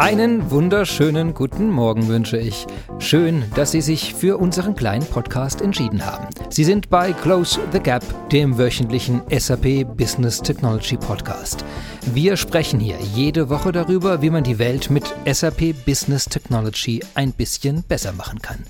[0.00, 2.66] Einen wunderschönen guten Morgen wünsche ich.
[3.00, 6.26] Schön, dass Sie sich für unseren kleinen Podcast entschieden haben.
[6.48, 11.66] Sie sind bei Close the Gap, dem wöchentlichen SAP Business Technology Podcast.
[12.14, 17.32] Wir sprechen hier jede Woche darüber, wie man die Welt mit SAP Business Technology ein
[17.32, 18.64] bisschen besser machen kann.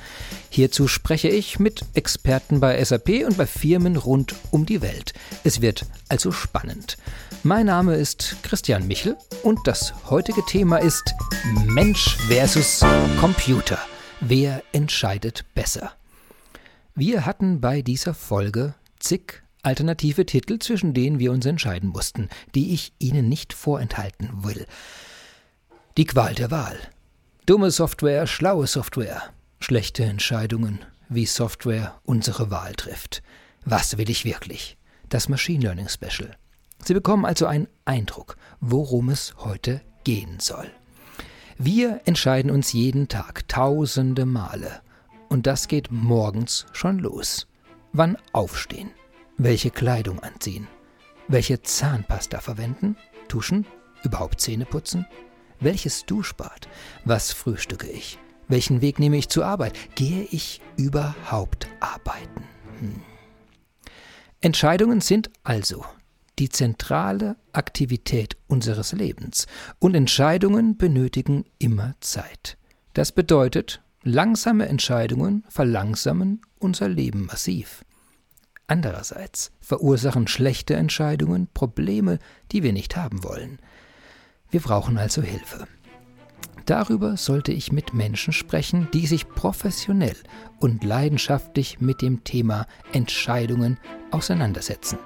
[0.48, 5.12] Hierzu spreche ich mit Experten bei SAP und bei Firmen rund um die Welt.
[5.44, 6.96] Es wird also spannend.
[7.42, 11.14] Mein Name ist Christian Michel und das heutige Thema ist
[11.64, 12.84] Mensch versus
[13.18, 13.78] Computer.
[14.20, 15.92] Wer entscheidet besser?
[16.94, 22.74] Wir hatten bei dieser Folge zig alternative Titel, zwischen denen wir uns entscheiden mussten, die
[22.74, 24.66] ich Ihnen nicht vorenthalten will.
[25.96, 26.76] Die Qual der Wahl.
[27.46, 29.22] Dumme Software, schlaue Software.
[29.60, 33.22] Schlechte Entscheidungen, wie Software unsere Wahl trifft.
[33.64, 34.76] Was will ich wirklich?
[35.08, 36.36] Das Machine Learning Special.
[36.84, 40.70] Sie bekommen also einen Eindruck, worum es heute gehen soll.
[41.58, 44.80] Wir entscheiden uns jeden Tag tausende Male.
[45.28, 47.46] Und das geht morgens schon los.
[47.92, 48.90] Wann aufstehen?
[49.36, 50.66] Welche Kleidung anziehen?
[51.28, 52.96] Welche Zahnpasta verwenden?
[53.28, 53.66] Tuschen?
[54.02, 55.06] Überhaupt Zähne putzen?
[55.60, 56.68] Welches Duschbad?
[57.04, 58.18] Was frühstücke ich?
[58.48, 59.74] Welchen Weg nehme ich zur Arbeit?
[59.94, 62.44] Gehe ich überhaupt arbeiten?
[62.80, 63.02] Hm.
[64.40, 65.84] Entscheidungen sind also
[66.40, 69.46] die zentrale Aktivität unseres Lebens
[69.78, 72.56] und Entscheidungen benötigen immer Zeit.
[72.94, 77.84] Das bedeutet, langsame Entscheidungen verlangsamen unser Leben massiv.
[78.66, 82.18] Andererseits verursachen schlechte Entscheidungen Probleme,
[82.52, 83.58] die wir nicht haben wollen.
[84.50, 85.66] Wir brauchen also Hilfe.
[86.64, 90.16] Darüber sollte ich mit Menschen sprechen, die sich professionell
[90.58, 93.78] und leidenschaftlich mit dem Thema Entscheidungen
[94.10, 94.98] auseinandersetzen.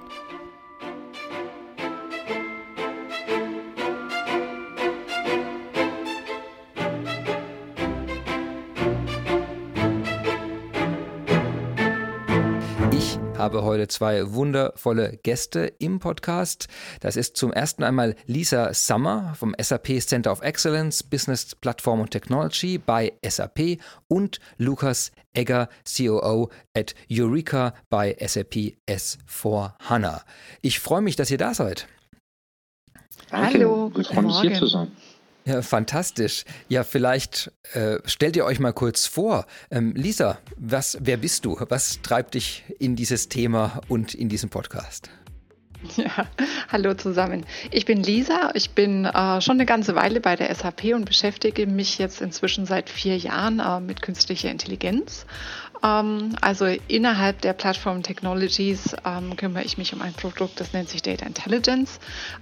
[13.45, 16.67] Habe heute zwei wundervolle Gäste im Podcast.
[16.99, 22.09] Das ist zum ersten einmal Lisa Summer vom SAP Center of Excellence, Business Platform und
[22.09, 30.23] Technology bei SAP und Lukas Egger, COO at Eureka bei SAP S4 HANA.
[30.63, 31.87] Ich freue mich, dass ihr da seid.
[33.31, 34.91] Hallo, wir freuen uns hier zu sein.
[35.45, 36.43] Ja, fantastisch.
[36.69, 39.45] Ja, vielleicht äh, stellt ihr euch mal kurz vor.
[39.69, 41.55] Ähm, Lisa, was, wer bist du?
[41.69, 45.11] Was treibt dich in dieses Thema und in diesem Podcast?
[45.97, 46.09] Ja,
[46.71, 47.45] hallo zusammen.
[47.69, 48.51] Ich bin Lisa.
[48.55, 52.65] Ich bin äh, schon eine ganze Weile bei der SAP und beschäftige mich jetzt inzwischen
[52.65, 55.27] seit vier Jahren äh, mit künstlicher Intelligenz.
[55.83, 60.89] Ähm, also innerhalb der Plattform Technologies ähm, kümmere ich mich um ein Produkt, das nennt
[60.89, 61.99] sich Data Intelligence,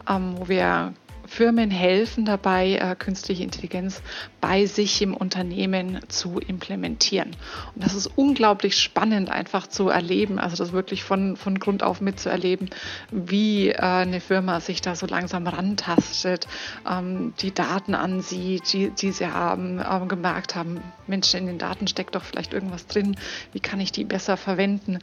[0.10, 0.94] ähm, wo wir
[1.34, 4.04] Firmen helfen dabei, äh, künstliche Intelligenz
[4.40, 7.32] bei sich im Unternehmen zu implementieren.
[7.74, 12.02] Und das ist unglaublich spannend einfach zu erleben, also das wirklich von, von Grund auf
[12.02, 12.70] mitzuerleben,
[13.10, 16.48] wie äh, eine Firma sich da so langsam rantastet,
[16.88, 21.88] ähm, die Daten ansieht, die, die sie haben, äh, gemerkt haben, Mensch, in den Daten
[21.88, 23.16] steckt doch vielleicht irgendwas drin,
[23.54, 25.00] wie kann ich die besser verwenden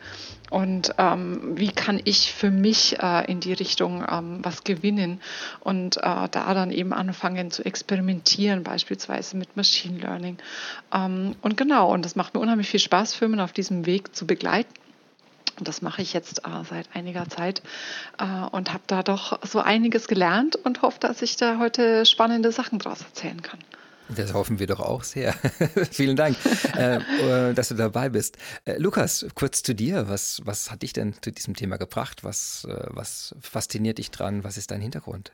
[0.51, 5.21] und ähm, wie kann ich für mich äh, in die Richtung ähm, was gewinnen
[5.61, 10.39] und äh, da dann eben anfangen zu experimentieren, beispielsweise mit Machine Learning.
[10.93, 14.27] Ähm, und genau, und das macht mir unheimlich viel Spaß, Firmen auf diesem Weg zu
[14.27, 14.75] begleiten.
[15.59, 17.63] Und das mache ich jetzt äh, seit einiger Zeit
[18.19, 22.51] äh, und habe da doch so einiges gelernt und hoffe, dass ich da heute spannende
[22.51, 23.61] Sachen draus erzählen kann.
[24.17, 25.33] Das hoffen wir doch auch sehr.
[25.91, 26.37] Vielen Dank,
[26.77, 28.39] äh, äh, dass du dabei bist.
[28.65, 30.09] Äh, Lukas, kurz zu dir.
[30.09, 32.25] Was, was hat dich denn zu diesem Thema gebracht?
[32.25, 34.45] Was, äh, was fasziniert dich dran?
[34.45, 35.33] Was ist dein Hintergrund?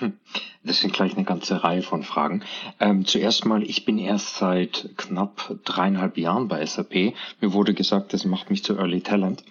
[0.00, 0.14] Hm.
[0.62, 2.42] Das sind gleich eine ganze Reihe von Fragen.
[2.80, 7.14] Ähm, zuerst mal, ich bin erst seit knapp dreieinhalb Jahren bei SAP.
[7.40, 9.42] Mir wurde gesagt, das macht mich zu Early Talent.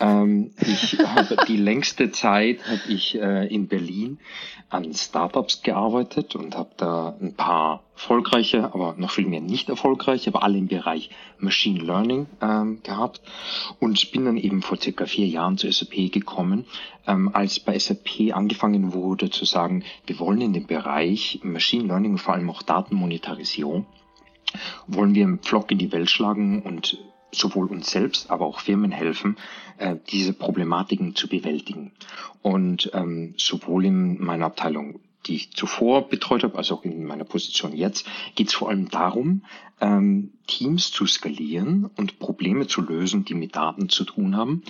[0.00, 4.18] Ähm, ich habe die längste Zeit habe ich äh, in Berlin
[4.70, 10.30] an Startups gearbeitet und habe da ein paar erfolgreiche, aber noch viel mehr nicht erfolgreiche,
[10.30, 13.20] aber alle im Bereich Machine Learning ähm, gehabt
[13.78, 16.64] und bin dann eben vor circa vier Jahren zu SAP gekommen,
[17.06, 22.16] ähm, als bei SAP angefangen wurde zu sagen, wir wollen in dem Bereich Machine Learning
[22.16, 23.84] vor allem auch Datenmonetarisierung
[24.86, 26.98] wollen wir einen Pflock in die Welt schlagen und
[27.32, 29.36] sowohl uns selbst, aber auch Firmen helfen,
[29.78, 31.92] äh, diese Problematiken zu bewältigen.
[32.42, 37.24] Und ähm, sowohl in meiner Abteilung die ich zuvor betreut habe, also auch in meiner
[37.24, 39.44] Position jetzt, geht es vor allem darum,
[39.80, 44.62] ähm, Teams zu skalieren und Probleme zu lösen, die mit Daten zu tun haben,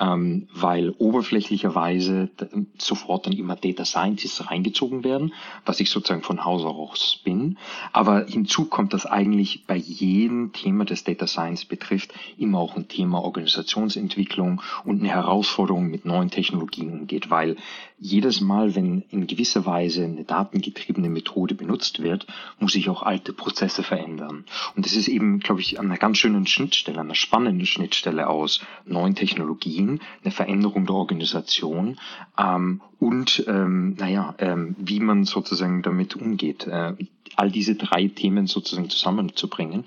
[0.00, 2.28] ähm, weil oberflächlicherweise
[2.76, 5.32] sofort dann immer Data Scientists reingezogen werden,
[5.64, 7.56] was ich sozusagen von Haus aus bin.
[7.92, 12.88] Aber hinzu kommt, dass eigentlich bei jedem Thema, das Data Science betrifft, immer auch ein
[12.88, 17.56] Thema Organisationsentwicklung und eine Herausforderung mit neuen Technologien umgeht, weil
[18.00, 22.26] jedes Mal, wenn in gewisser Weise eine datengetriebene Methode benutzt wird,
[22.58, 24.44] muss sich auch alte Prozesse verändern.
[24.76, 28.60] Und das ist eben, glaube ich, an einer ganz schönen Schnittstelle, einer spannenden Schnittstelle aus
[28.84, 31.98] neuen Technologien, eine Veränderung der Organisation
[32.38, 36.66] ähm, und, ähm, naja, ähm, wie man sozusagen damit umgeht.
[36.66, 36.94] Äh,
[37.38, 39.84] all diese drei Themen sozusagen zusammenzubringen.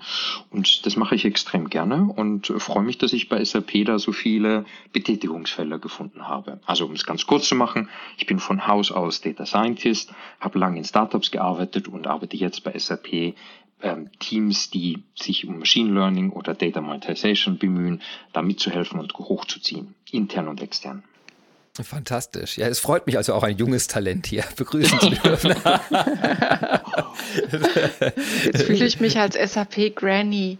[0.50, 4.12] Und das mache ich extrem gerne und freue mich, dass ich bei SAP da so
[4.12, 6.60] viele Betätigungsfelder gefunden habe.
[6.64, 10.58] Also um es ganz kurz zu machen, ich bin von Haus aus Data Scientist, habe
[10.58, 13.34] lange in Startups gearbeitet und arbeite jetzt bei SAP
[13.82, 18.02] ähm, Teams, die sich um Machine Learning oder Data Monetization bemühen,
[18.32, 21.02] da mitzuhelfen und hochzuziehen, intern und extern.
[21.74, 22.58] Fantastisch.
[22.58, 25.54] Ja, es freut mich also auch ein junges Talent hier begrüßen zu dürfen.
[28.44, 30.58] Jetzt fühle ich mich als SAP Granny.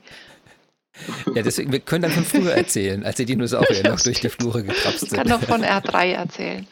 [1.35, 4.63] Ja, deswegen, wir können dann von früher erzählen, als die Dinosaurier noch durch die Flure
[4.63, 5.13] getrapst sind.
[5.13, 6.67] Ich kann noch von R3 erzählen.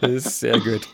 [0.00, 0.86] Das ist sehr gut.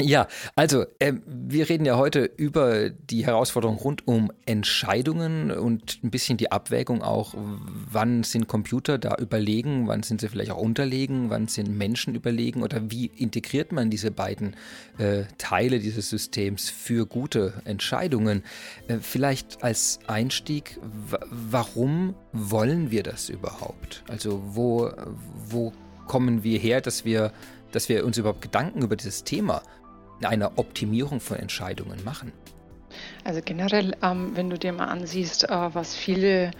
[0.00, 6.10] Ja, also äh, wir reden ja heute über die Herausforderung rund um Entscheidungen und ein
[6.10, 11.30] bisschen die Abwägung auch, wann sind Computer da überlegen, wann sind sie vielleicht auch unterlegen,
[11.30, 14.54] wann sind Menschen überlegen oder wie integriert man diese beiden
[14.98, 18.44] äh, Teile dieses Systems für gute Entscheidungen.
[18.86, 20.78] Äh, vielleicht als Einstieg,
[21.28, 24.04] warum wollen wir das überhaupt?
[24.06, 24.92] Also wo,
[25.48, 25.72] wo
[26.06, 27.32] kommen wir her, dass wir
[27.72, 29.62] dass wir uns überhaupt Gedanken über dieses Thema
[30.26, 32.32] einer Optimierung von Entscheidungen machen?
[33.24, 36.50] Also generell, ähm, wenn du dir mal ansiehst, äh, was viele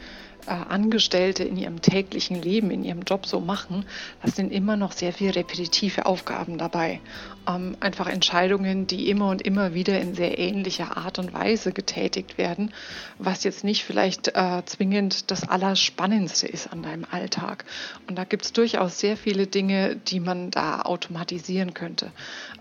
[0.52, 3.84] Angestellte in ihrem täglichen Leben, in ihrem Job so machen,
[4.22, 7.00] das sind immer noch sehr viele repetitive Aufgaben dabei.
[7.48, 12.38] Ähm, einfach Entscheidungen, die immer und immer wieder in sehr ähnlicher Art und Weise getätigt
[12.38, 12.72] werden,
[13.18, 17.64] was jetzt nicht vielleicht äh, zwingend das Allerspannendste ist an deinem Alltag.
[18.08, 22.10] Und da gibt es durchaus sehr viele Dinge, die man da automatisieren könnte.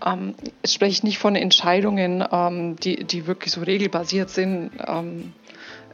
[0.04, 4.70] Ähm, ich spreche nicht von Entscheidungen, ähm, die, die wirklich so regelbasiert sind.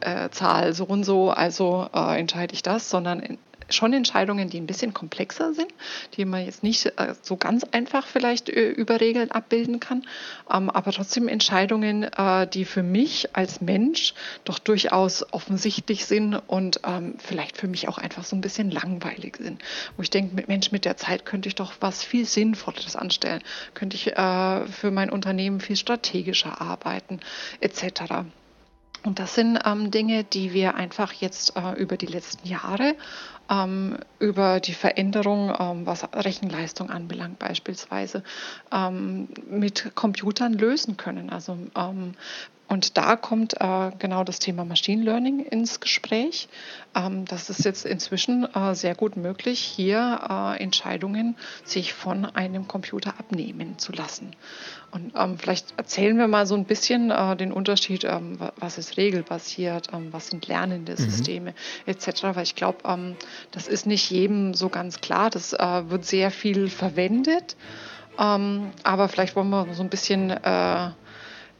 [0.01, 3.39] Äh, Zahl so und so, also äh, entscheide ich das, sondern in,
[3.71, 5.73] schon Entscheidungen, die ein bisschen komplexer sind,
[6.17, 10.07] die man jetzt nicht äh, so ganz einfach vielleicht äh, über Regeln abbilden kann,
[10.53, 14.15] ähm, aber trotzdem Entscheidungen, äh, die für mich als Mensch
[14.45, 19.37] doch durchaus offensichtlich sind und ähm, vielleicht für mich auch einfach so ein bisschen langweilig
[19.39, 19.63] sind.
[19.97, 23.43] Wo ich denke, Mensch, mit der Zeit könnte ich doch was viel Sinnvolles anstellen,
[23.75, 27.21] könnte ich äh, für mein Unternehmen viel strategischer arbeiten,
[27.61, 28.25] etc.
[29.05, 32.97] Und das sind ähm, Dinge, die wir einfach jetzt äh, über die letzten Jahre,
[33.51, 38.23] ähm, über die Veränderung, ähm, was Rechenleistung anbelangt beispielsweise,
[38.73, 41.31] ähm, mit Computern lösen können.
[41.31, 42.15] Also ähm,
[42.67, 46.49] und da kommt äh, genau das Thema Machine Learning ins Gespräch.
[46.95, 52.67] Ähm, das ist jetzt inzwischen äh, sehr gut möglich, hier äh, Entscheidungen sich von einem
[52.67, 54.35] Computer abnehmen zu lassen.
[54.91, 58.97] Und ähm, vielleicht erzählen wir mal so ein bisschen äh, den Unterschied, ähm, was ist
[58.97, 60.97] regelbasiert, ähm, was sind lernende mhm.
[60.97, 61.93] Systeme mhm.
[61.93, 62.23] etc.
[62.35, 63.17] Weil ich glaube, ähm,
[63.51, 65.31] das ist nicht jedem so ganz klar.
[65.31, 67.57] Das äh, wird sehr viel verwendet.
[68.19, 70.91] Ähm, aber vielleicht wollen wir so ein bisschen äh,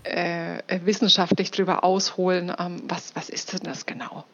[0.05, 4.25] äh, wissenschaftlich darüber ausholen, ähm, was, was ist denn das genau?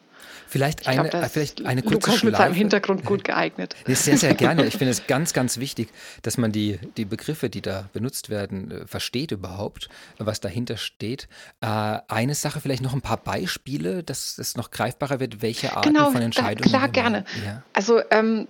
[0.51, 3.77] Vielleicht eine, glaub, vielleicht eine kurze Lukas mit seinem Hintergrund gut geeignet.
[3.87, 4.67] Sehr, sehr gerne.
[4.67, 5.91] Ich finde es ganz, ganz wichtig,
[6.23, 9.89] dass man die, die Begriffe, die da benutzt werden, äh, versteht überhaupt,
[10.19, 11.29] was dahinter steht.
[11.61, 11.67] Äh,
[12.09, 16.11] eine Sache, vielleicht noch ein paar Beispiele, dass es noch greifbarer wird, welche Arten genau,
[16.11, 16.69] von Entscheidungen.
[16.69, 17.25] Klar, gerne.
[17.47, 17.63] Ja.
[17.73, 18.49] Also ähm,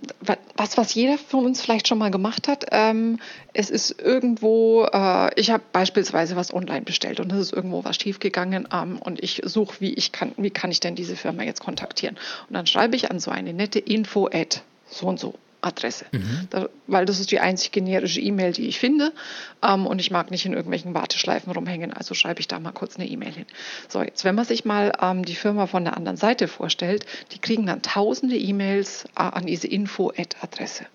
[0.55, 3.19] was, was jeder von uns vielleicht schon mal gemacht hat, ähm,
[3.53, 7.97] es ist irgendwo, äh, ich habe beispielsweise was online bestellt und es ist irgendwo was
[7.97, 11.61] schiefgegangen ähm, und ich suche, wie ich kann, wie kann ich denn diese Firma jetzt
[11.61, 12.17] kontaktieren kontaktieren.
[12.47, 15.35] Und dann schreibe ich an so eine nette Info-Ad, so und so.
[15.63, 16.47] Adresse, mhm.
[16.49, 19.13] da, weil das ist die einzig generische E-Mail, die ich finde
[19.61, 22.95] ähm, und ich mag nicht in irgendwelchen Warteschleifen rumhängen, also schreibe ich da mal kurz
[22.95, 23.45] eine E-Mail hin.
[23.87, 27.37] So, jetzt wenn man sich mal ähm, die Firma von der anderen Seite vorstellt, die
[27.37, 30.87] kriegen dann tausende E-Mails äh, an diese Info-Ad-Adresse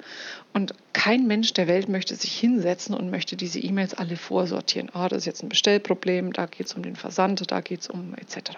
[0.53, 4.91] und kein Mensch der Welt möchte sich hinsetzen und möchte diese E-Mails alle vorsortieren.
[4.95, 7.89] Ah, das ist jetzt ein Bestellproblem, da geht es um den Versand, da geht es
[7.89, 8.51] um etc.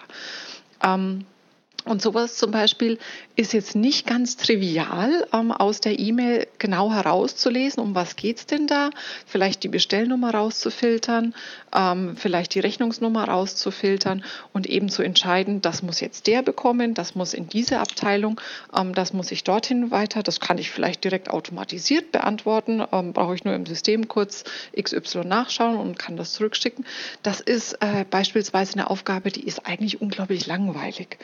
[0.83, 1.27] Ähm,
[1.85, 2.99] Und sowas zum Beispiel
[3.37, 8.67] ist jetzt nicht ganz trivial ähm, aus der E-Mail genau herauszulesen, um was geht's denn
[8.67, 8.91] da?
[9.27, 11.35] Vielleicht die Bestellnummer rauszufiltern,
[11.75, 17.15] ähm, vielleicht die Rechnungsnummer rauszufiltern und eben zu entscheiden, das muss jetzt der bekommen, das
[17.15, 18.41] muss in diese Abteilung,
[18.77, 23.37] ähm, das muss ich dorthin weiter, das kann ich vielleicht direkt automatisiert beantworten, ähm, brauche
[23.37, 24.43] ich nur im System kurz
[24.79, 26.85] XY nachschauen und kann das zurückschicken.
[27.23, 31.19] Das ist äh, beispielsweise eine Aufgabe, die ist eigentlich unglaublich langweilig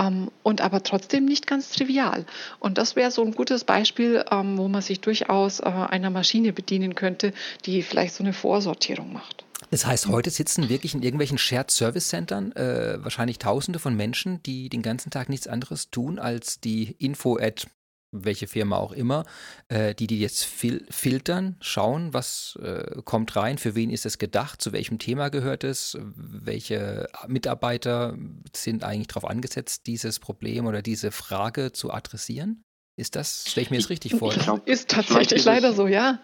[0.00, 2.24] ähm, und aber trotzdem nicht ganz trivial.
[2.58, 6.52] Und das wäre so ein gutes Beispiel, ähm, wo man sich durchaus äh, einer Maschine
[6.52, 7.32] bedienen könnte,
[7.66, 9.44] die vielleicht so eine Vorsortierung macht.
[9.70, 14.42] Das heißt, heute sitzen wirklich in irgendwelchen Shared Service Centern äh, wahrscheinlich Tausende von Menschen,
[14.42, 17.66] die den ganzen Tag nichts anderes tun, als die Info at
[18.12, 19.24] welche Firma auch immer,
[19.68, 24.18] äh, die die jetzt fil filtern, schauen, was äh, kommt rein, für wen ist es
[24.18, 28.16] gedacht, zu welchem Thema gehört es, welche Mitarbeiter
[28.54, 32.64] sind eigentlich darauf angesetzt, dieses Problem oder diese Frage zu adressieren?
[32.96, 34.34] Ist das, stelle ich mir das richtig vor?
[34.34, 36.20] Glaub, ist tatsächlich ist leider so, ja.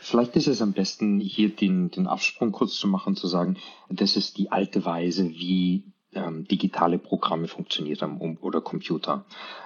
[0.00, 3.56] Vielleicht ist es am besten, hier den, den Absprung kurz zu machen, zu sagen,
[3.88, 9.24] das ist die alte Weise, wie ähm, digitale Programme funktioniert haben oder Computer.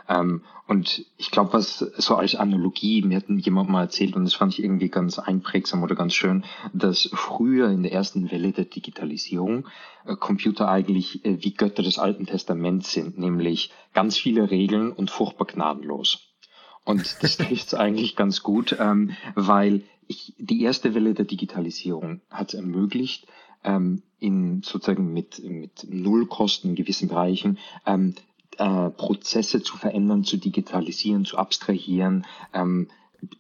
[0.09, 4.35] Ähm, und ich glaube, was so als Analogie, mir hat jemand mal erzählt und das
[4.35, 8.67] fand ich irgendwie ganz einprägsam oder ganz schön, dass früher in der ersten Welle der
[8.67, 9.67] Digitalisierung
[10.07, 15.11] äh, Computer eigentlich äh, wie Götter des Alten Testaments sind, nämlich ganz viele Regeln und
[15.11, 16.29] furchtbar gnadenlos.
[16.85, 22.49] Und das trifft eigentlich ganz gut, ähm, weil ich, die erste Welle der Digitalisierung hat
[22.49, 23.27] es ermöglicht,
[23.65, 28.15] ähm, in sozusagen mit, mit Nullkosten in gewissen Bereichen ähm,
[28.59, 32.27] äh, Prozesse zu verändern, zu digitalisieren, zu abstrahieren.
[32.53, 32.89] Ähm,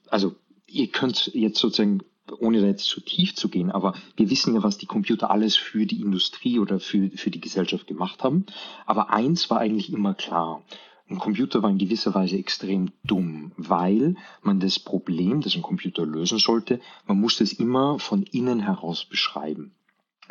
[0.09, 0.35] also
[0.67, 2.03] ihr könnt jetzt sozusagen
[2.41, 5.57] ohne da jetzt zu tief zu gehen, aber wir wissen ja, was die Computer alles
[5.57, 8.45] für die Industrie oder für, für die Gesellschaft gemacht haben.
[8.87, 10.63] Aber eins war eigentlich immer klar.
[11.09, 16.05] Ein Computer war in gewisser Weise extrem dumm, weil man das Problem, das ein Computer
[16.05, 19.73] lösen sollte, man musste es immer von innen heraus beschreiben.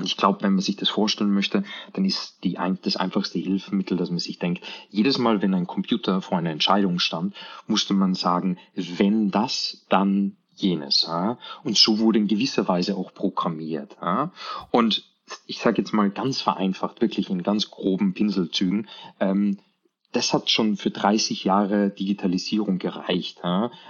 [0.04, 1.64] Ich glaube, wenn man sich das vorstellen möchte,
[1.94, 6.22] dann ist die, das einfachste Hilfsmittel, dass man sich denkt, jedes Mal, wenn ein Computer
[6.22, 7.36] vor einer Entscheidung stand,
[7.66, 11.10] musste man sagen, wenn das, dann jenes.
[11.64, 13.98] Und so wurde in gewisser Weise auch programmiert.
[14.72, 15.04] Und
[15.46, 18.88] ich sage jetzt mal ganz vereinfacht, wirklich in ganz groben Pinselzügen,
[19.20, 19.60] ähm,
[20.14, 23.44] das hat schon für 30 Jahre Digitalisierung gereicht.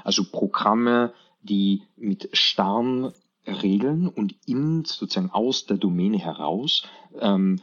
[0.04, 3.14] Also Programme, die mit starren
[3.48, 6.84] Regeln und in sozusagen aus der Domäne heraus
[7.20, 7.62] ähm,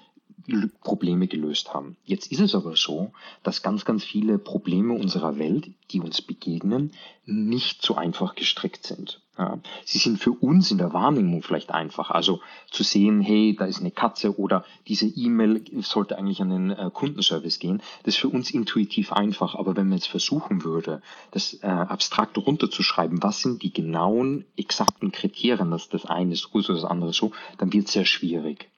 [0.82, 1.96] Probleme gelöst haben.
[2.04, 6.92] Jetzt ist es aber so, dass ganz, ganz viele Probleme unserer Welt, die uns begegnen,
[7.26, 9.20] nicht so einfach gestrickt sind.
[9.36, 12.10] Ja, sie sind für uns in der Wahrnehmung vielleicht einfach.
[12.10, 16.70] Also zu sehen, hey, da ist eine Katze oder diese E-Mail sollte eigentlich an den
[16.70, 17.82] äh, Kundenservice gehen.
[18.04, 19.56] Das ist für uns intuitiv einfach.
[19.56, 25.10] Aber wenn man jetzt versuchen würde, das äh, abstrakt runterzuschreiben, was sind die genauen, exakten
[25.10, 28.70] Kriterien, dass das eine ist so, das andere so, dann wird es sehr schwierig.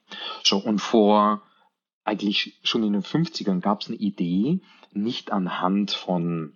[0.43, 1.41] So, und vor
[2.07, 4.61] eigentlich schon in den 50ern gab es eine Idee,
[4.93, 6.53] nicht anhand von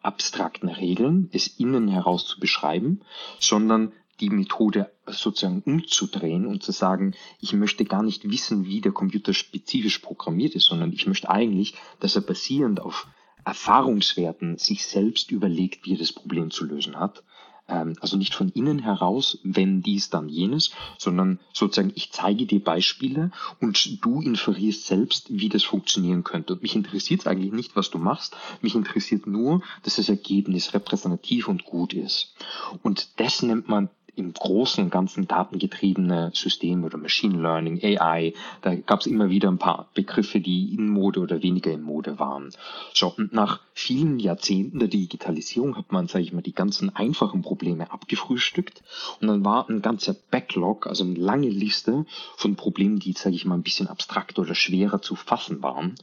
[0.00, 3.00] abstrakten Regeln es innen heraus zu beschreiben,
[3.38, 8.92] sondern die Methode sozusagen umzudrehen und zu sagen, ich möchte gar nicht wissen, wie der
[8.92, 13.06] Computer spezifisch programmiert ist, sondern ich möchte eigentlich, dass er basierend auf
[13.44, 17.24] Erfahrungswerten sich selbst überlegt, wie er das Problem zu lösen hat
[17.66, 23.30] also nicht von innen heraus, wenn dies, dann jenes, sondern sozusagen, ich zeige dir Beispiele
[23.60, 26.54] und du inferierst selbst, wie das funktionieren könnte.
[26.54, 31.48] Und mich interessiert eigentlich nicht, was du machst, mich interessiert nur, dass das Ergebnis repräsentativ
[31.48, 32.34] und gut ist.
[32.82, 38.74] Und das nennt man im Großen und Ganzen datengetriebene Systeme oder Machine Learning, AI, da
[38.74, 42.50] gab es immer wieder ein paar Begriffe, die in Mode oder weniger in Mode waren.
[42.92, 47.40] So, und nach vielen Jahrzehnten der Digitalisierung hat man, sage ich mal, die ganzen einfachen
[47.40, 48.82] Probleme abgefrühstückt
[49.20, 52.04] und dann war ein ganzer Backlog, also eine lange Liste
[52.36, 55.94] von Problemen, die, sage ich mal, ein bisschen abstrakter oder schwerer zu fassen waren.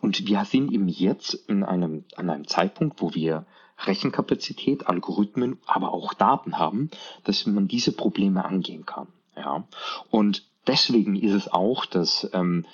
[0.00, 3.44] Und wir sind eben jetzt in einem, an einem Zeitpunkt, wo wir
[3.86, 6.90] Rechenkapazität, Algorithmen, aber auch Daten haben,
[7.24, 9.08] dass man diese Probleme angehen kann.
[9.36, 9.64] Ja?
[10.10, 12.66] Und deswegen ist es auch, dass ähm,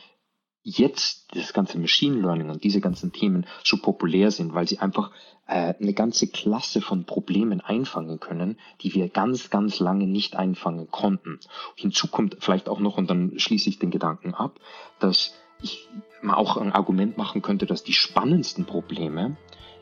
[0.62, 5.10] jetzt das ganze Machine Learning und diese ganzen Themen so populär sind, weil sie einfach
[5.46, 10.90] äh, eine ganze Klasse von Problemen einfangen können, die wir ganz, ganz lange nicht einfangen
[10.90, 11.38] konnten.
[11.76, 14.58] Hinzu kommt vielleicht auch noch, und dann schließe ich den Gedanken ab,
[15.00, 15.86] dass ich
[16.22, 19.36] mal auch ein Argument machen könnte, dass die spannendsten Probleme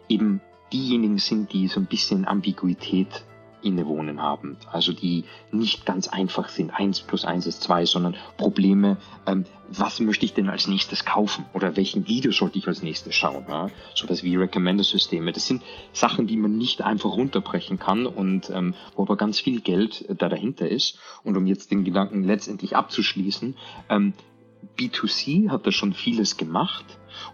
[0.09, 0.41] eben
[0.73, 3.25] diejenigen sind, die so ein bisschen Ambiguität
[3.63, 4.57] innewohnen haben.
[4.71, 10.01] Also die nicht ganz einfach sind, eins plus eins ist zwei, sondern Probleme, ähm, was
[10.01, 13.47] möchte ich denn als nächstes kaufen oder welchen Video sollte ich als nächstes schauen.
[13.49, 13.71] Ja?
[13.95, 15.33] Sowas wie Recommender-Systeme.
[15.33, 15.63] Das sind
[15.93, 20.29] Sachen, die man nicht einfach runterbrechen kann und ähm, wo aber ganz viel Geld da
[20.29, 20.99] dahinter ist.
[21.23, 23.57] Und um jetzt den Gedanken letztendlich abzuschließen,
[23.89, 24.13] ähm,
[24.79, 26.85] B2C hat da schon vieles gemacht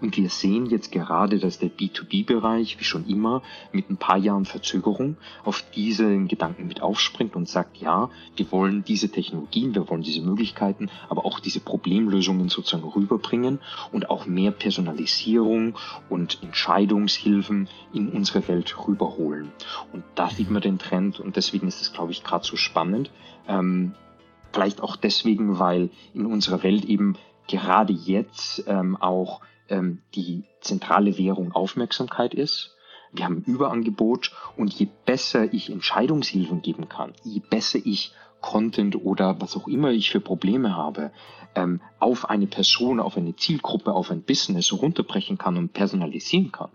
[0.01, 3.43] und wir sehen jetzt gerade, dass der B2B-Bereich, wie schon immer,
[3.73, 8.85] mit ein paar Jahren Verzögerung auf diesen Gedanken mit aufspringt und sagt, ja, wir wollen
[8.85, 13.61] diese Technologien, wir wollen diese Möglichkeiten, aber auch diese Problemlösungen sozusagen rüberbringen
[13.93, 15.77] und auch mehr Personalisierung
[16.09, 19.53] und Entscheidungshilfen in unsere Welt rüberholen.
[19.93, 23.11] Und da sieht man den Trend und deswegen ist es, glaube ich, gerade so spannend.
[23.47, 23.95] Ähm,
[24.53, 27.17] Vielleicht auch deswegen, weil in unserer Welt eben
[27.49, 32.77] gerade jetzt ähm, auch ähm, die zentrale Währung Aufmerksamkeit ist.
[33.13, 39.41] Wir haben Überangebot und je besser ich Entscheidungshilfen geben kann, je besser ich Content oder
[39.41, 41.11] was auch immer ich für Probleme habe,
[41.55, 46.71] ähm, auf eine Person, auf eine Zielgruppe, auf ein Business runterbrechen kann und personalisieren kann,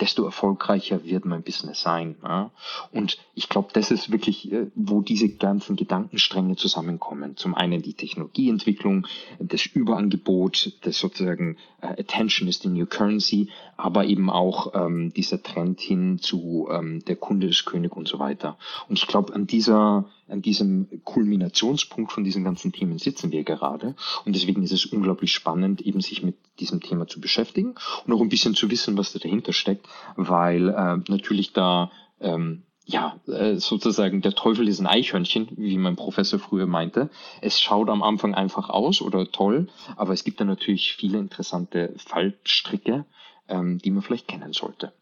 [0.00, 2.16] desto erfolgreicher wird mein Business sein.
[2.22, 2.50] Ja?
[2.92, 7.36] Und ich glaube, das ist wirklich, äh, wo diese ganzen Gedankenstränge zusammenkommen.
[7.36, 9.06] Zum einen die Technologieentwicklung,
[9.38, 15.42] das Überangebot, das sozusagen äh, Attention ist the new currency, aber eben auch ähm, dieser
[15.42, 18.58] Trend hin zu ähm, der Kunde ist König und so weiter.
[18.88, 23.94] Und ich glaube, an dieser an diesem Kulminationspunkt von diesen ganzen Themen sitzen wir gerade.
[24.24, 27.74] Und deswegen ist es unglaublich spannend, eben sich mit diesem Thema zu beschäftigen
[28.06, 32.62] und auch ein bisschen zu wissen, was da dahinter steckt, weil äh, natürlich da ähm,
[32.88, 37.10] ja, äh, sozusagen der Teufel ist ein Eichhörnchen, wie mein Professor früher meinte.
[37.42, 41.94] Es schaut am Anfang einfach aus oder toll, aber es gibt da natürlich viele interessante
[41.98, 43.04] Fallstricke,
[43.46, 44.94] ähm, die man vielleicht kennen sollte.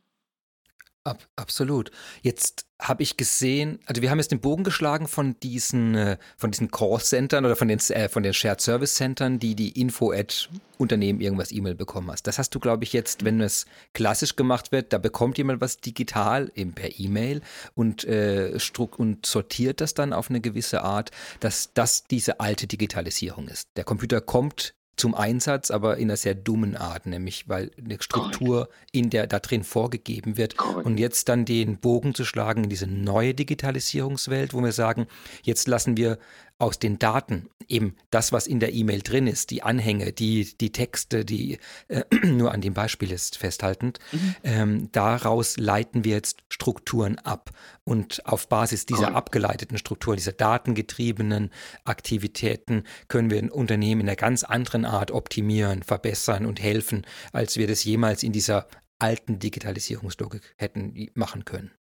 [1.07, 1.93] Ab, absolut.
[2.23, 6.51] Jetzt habe ich gesehen, also wir haben jetzt den Bogen geschlagen von diesen, äh, von
[6.51, 10.49] diesen Call-Centern oder von den, äh, von den Shared Service Centern, die die Info-Ad
[10.79, 12.27] Unternehmen irgendwas E-Mail bekommen hast.
[12.27, 15.77] Das hast du, glaube ich, jetzt, wenn es klassisch gemacht wird, da bekommt jemand was
[15.77, 17.41] digital, eben per E-Mail
[17.75, 18.59] und, äh,
[18.97, 23.69] und sortiert das dann auf eine gewisse Art, dass das diese alte Digitalisierung ist.
[23.77, 28.69] Der Computer kommt zum Einsatz, aber in einer sehr dummen Art, nämlich weil eine Struktur
[28.93, 30.59] in der da drin vorgegeben wird.
[30.59, 35.07] Und jetzt dann den Bogen zu schlagen in diese neue Digitalisierungswelt, wo wir sagen,
[35.43, 36.19] jetzt lassen wir
[36.59, 40.73] aus den Daten, eben das, was in der E-Mail drin ist, die Anhänge, die, die
[40.73, 44.35] Texte, die äh, nur an dem Beispiel ist festhaltend, mhm.
[44.43, 47.51] ähm, daraus leiten wir jetzt Strukturen ab.
[47.85, 49.17] Und auf Basis dieser cool.
[49.17, 51.51] abgeleiteten Struktur, dieser datengetriebenen
[51.85, 57.57] Aktivitäten können wir ein Unternehmen in einer ganz anderen Art optimieren, verbessern und helfen, als
[57.57, 58.67] wir das jemals in dieser
[58.99, 61.71] alten Digitalisierungslogik hätten machen können.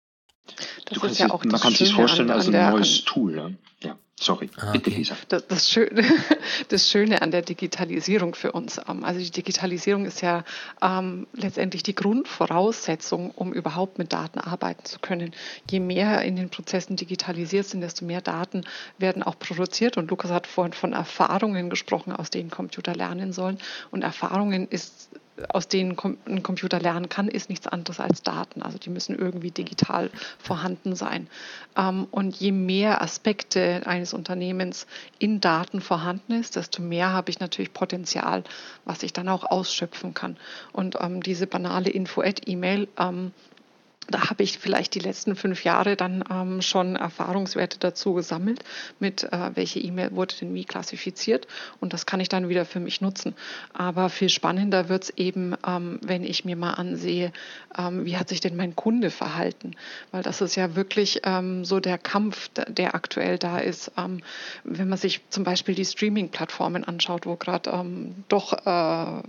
[0.85, 3.35] Das du ist ja auch man kann sich vorstellen als ein neues Tool.
[3.35, 3.59] Ne?
[3.83, 3.99] Ja.
[4.19, 4.99] Sorry, ah, bitte okay.
[4.99, 5.15] Lisa.
[5.29, 6.03] Das, das, Schöne,
[6.69, 10.43] das Schöne an der Digitalisierung für uns, ähm, also die Digitalisierung ist ja
[10.81, 15.35] ähm, letztendlich die Grundvoraussetzung, um überhaupt mit Daten arbeiten zu können.
[15.71, 18.65] Je mehr in den Prozessen digitalisiert sind, desto mehr Daten
[18.97, 19.99] werden auch produziert.
[19.99, 23.59] Und Lukas hat vorhin von Erfahrungen gesprochen, aus denen Computer lernen sollen.
[23.91, 25.11] Und Erfahrungen ist
[25.49, 25.97] aus denen
[26.27, 28.63] ein Computer lernen kann, ist nichts anderes als Daten.
[28.63, 31.29] Also die müssen irgendwie digital vorhanden sein.
[31.77, 34.87] Ähm, und je mehr Aspekte eines Unternehmens
[35.19, 38.45] in Daten vorhanden ist, desto mehr habe ich natürlich Potenzial,
[38.85, 40.37] was ich dann auch ausschöpfen kann.
[40.73, 42.89] Und ähm, diese banale Info-Ad-E-Mail
[44.09, 48.63] da habe ich vielleicht die letzten fünf Jahre dann ähm, schon Erfahrungswerte dazu gesammelt,
[49.01, 51.47] mit äh, welche E-Mail wurde denn wie klassifiziert
[51.81, 53.35] und das kann ich dann wieder für mich nutzen.
[53.73, 57.33] Aber viel spannender wird es eben, ähm, wenn ich mir mal ansehe,
[57.77, 59.73] ähm, wie hat sich denn mein Kunde verhalten,
[60.13, 63.91] weil das ist ja wirklich ähm, so der Kampf, der aktuell da ist.
[63.97, 64.21] Ähm,
[64.65, 69.23] wenn man sich zum Beispiel die Streaming-Plattformen anschaut, wo gerade ähm, doch äh,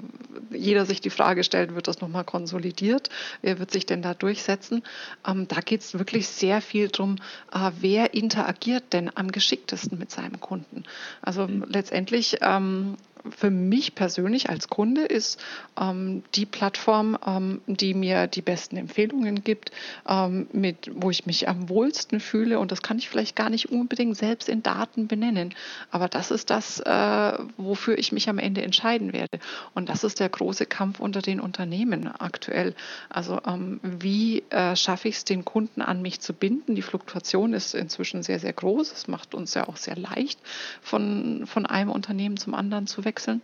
[0.55, 3.09] jeder sich die Frage stellt, wird das nochmal konsolidiert?
[3.41, 4.66] Wer wird sich denn da durchsetzen?
[4.67, 4.83] Setzen.
[5.25, 7.15] Ähm, da geht es wirklich sehr viel darum,
[7.53, 10.83] äh, wer interagiert denn am geschicktesten mit seinem Kunden.
[11.21, 11.65] Also mhm.
[11.67, 12.97] letztendlich ähm,
[13.29, 15.39] für mich persönlich als Kunde ist
[15.79, 19.71] ähm, die Plattform, ähm, die mir die besten Empfehlungen gibt,
[20.07, 22.59] ähm, mit, wo ich mich am wohlsten fühle.
[22.59, 25.53] Und das kann ich vielleicht gar nicht unbedingt selbst in Daten benennen.
[25.91, 29.39] Aber das ist das, äh, wofür ich mich am Ende entscheiden werde.
[29.73, 32.75] Und das ist der große Kampf unter den Unternehmen aktuell.
[33.09, 36.75] Also ähm, wie äh, schaffe ich es, den Kunden an mich zu binden?
[36.75, 38.91] Die Fluktuation ist inzwischen sehr, sehr groß.
[38.91, 40.39] Es macht uns ja auch sehr leicht,
[40.81, 43.41] von, von einem Unternehmen zum anderen zu wechseln wechseln.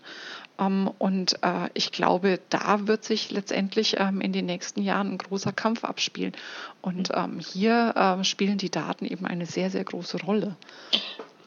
[0.59, 5.17] Ähm, und äh, ich glaube, da wird sich letztendlich ähm, in den nächsten Jahren ein
[5.17, 6.33] großer Kampf abspielen.
[6.81, 7.15] Und mhm.
[7.15, 10.55] ähm, hier spielen die Daten eben eine sehr, sehr große Rolle.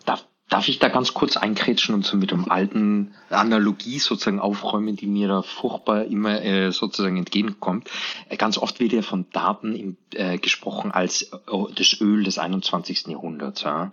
[0.04, 4.96] Darf, darf ich da ganz kurz einkrätschen und so mit dem alten Analogie sozusagen aufräumen,
[4.96, 7.90] die mir da furchtbar immer äh, sozusagen entgegenkommt?
[8.28, 12.38] Äh, ganz oft wird ja von Daten im, äh, gesprochen als äh, das Öl des
[12.38, 13.06] 21.
[13.08, 13.62] Jahrhunderts.
[13.62, 13.92] Ja?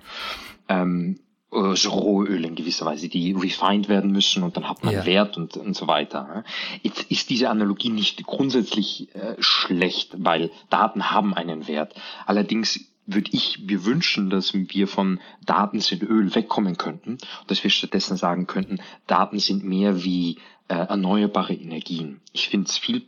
[0.70, 1.33] Ähm, äh,
[1.76, 5.06] so Rohöl in gewisser Weise, die refined werden müssen und dann hat man ja.
[5.06, 6.44] Wert und, und so weiter.
[6.82, 11.94] Jetzt ist diese Analogie nicht grundsätzlich äh, schlecht, weil Daten haben einen Wert.
[12.26, 17.70] Allerdings würde ich mir wünschen, dass wir von Daten sind Öl wegkommen könnten, dass wir
[17.70, 20.38] stattdessen sagen könnten, Daten sind mehr wie
[20.70, 22.22] äh, erneuerbare Energien.
[22.32, 23.04] Ich finde es viel äh,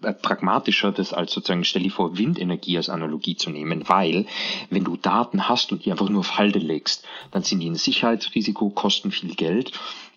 [0.00, 4.26] pragmatischer, das als sozusagen, stell dir vor, Windenergie als Analogie zu nehmen, weil
[4.70, 7.76] wenn du Daten hast und die einfach nur auf Halde legst, dann sind die ein
[7.76, 9.72] Sicherheitsrisiko, kosten viel Geld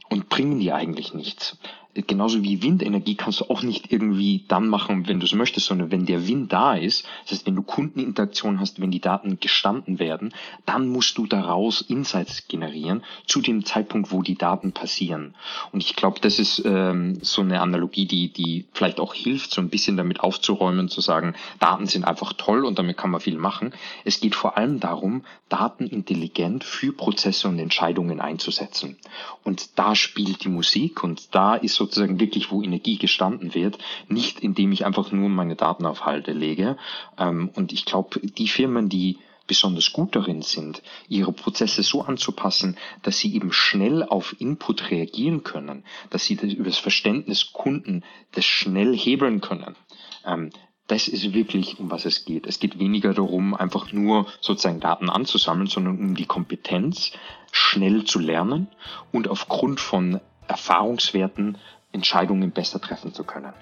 [0.09, 1.57] und bringen dir eigentlich nichts
[2.05, 5.91] genauso wie Windenergie kannst du auch nicht irgendwie dann machen, wenn du es möchtest, sondern
[5.91, 9.99] wenn der Wind da ist, das heißt, wenn du Kundeninteraktion hast, wenn die Daten gestanden
[9.99, 10.33] werden,
[10.65, 15.33] dann musst du daraus Insights generieren zu dem Zeitpunkt, wo die Daten passieren.
[15.71, 19.61] Und ich glaube, das ist ähm, so eine Analogie, die, die vielleicht auch hilft, so
[19.61, 23.37] ein bisschen damit aufzuräumen, zu sagen, Daten sind einfach toll und damit kann man viel
[23.37, 23.73] machen.
[24.05, 28.97] Es geht vor allem darum, Daten intelligent für Prozesse und Entscheidungen einzusetzen.
[29.43, 33.77] Und da spielt die Musik und da ist so sozusagen wirklich, wo Energie gestanden wird,
[34.09, 36.77] nicht indem ich einfach nur meine Daten auf Halde lege.
[37.17, 42.77] Ähm, und ich glaube, die Firmen, die besonders gut darin sind, ihre Prozesse so anzupassen,
[43.03, 48.03] dass sie eben schnell auf Input reagieren können, dass sie das über das Verständnis Kunden
[48.33, 49.77] das schnell hebeln können.
[50.25, 50.49] Ähm,
[50.87, 52.47] das ist wirklich, um was es geht.
[52.47, 57.11] Es geht weniger darum, einfach nur sozusagen Daten anzusammeln, sondern um die Kompetenz,
[57.51, 58.67] schnell zu lernen
[59.11, 61.57] und aufgrund von Erfahrungswerten
[61.91, 63.53] Entscheidungen besser treffen zu können.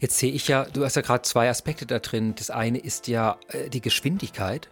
[0.00, 2.34] Jetzt sehe ich ja, du hast ja gerade zwei Aspekte da drin.
[2.36, 4.68] Das eine ist ja äh, die Geschwindigkeit.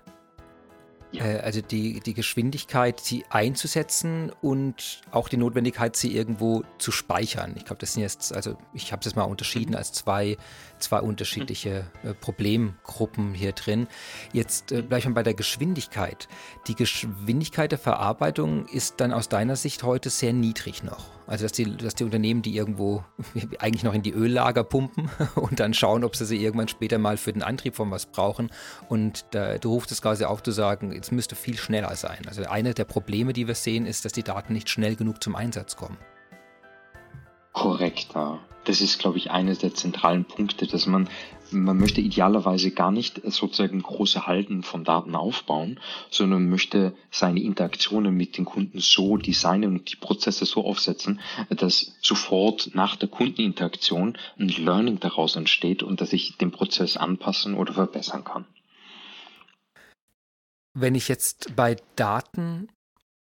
[1.11, 1.25] Ja.
[1.25, 7.55] Äh, also die, die Geschwindigkeit, sie einzusetzen und auch die Notwendigkeit, sie irgendwo zu speichern.
[7.57, 9.77] Ich glaube, das sind jetzt, also ich habe das mal unterschieden mhm.
[9.77, 10.37] als zwei,
[10.79, 13.87] zwei unterschiedliche äh, Problemgruppen hier drin.
[14.33, 16.29] Jetzt äh, bleibe ich mal bei der Geschwindigkeit.
[16.67, 21.07] Die Geschwindigkeit der Verarbeitung ist dann aus deiner Sicht heute sehr niedrig noch.
[21.27, 23.05] Also dass die, dass die Unternehmen, die irgendwo
[23.59, 27.17] eigentlich noch in die Öllager pumpen und dann schauen, ob sie sie irgendwann später mal
[27.17, 28.51] für den Antrieb von was brauchen.
[28.89, 32.23] Und da, du rufst es quasi auf zu sagen, es müsste viel schneller sein.
[32.27, 35.35] Also eine der Probleme, die wir sehen, ist, dass die Daten nicht schnell genug zum
[35.35, 35.97] Einsatz kommen.
[37.53, 41.09] Korrekt, ja das ist, glaube ich, eines der zentralen Punkte, dass man,
[41.53, 45.79] man möchte idealerweise gar nicht sozusagen große Halten von Daten aufbauen,
[46.11, 51.97] sondern möchte seine Interaktionen mit den Kunden so designen und die Prozesse so aufsetzen, dass
[52.03, 57.73] sofort nach der Kundeninteraktion ein Learning daraus entsteht und dass ich den Prozess anpassen oder
[57.73, 58.47] verbessern kann.
[60.75, 62.69] Wenn ich jetzt bei Daten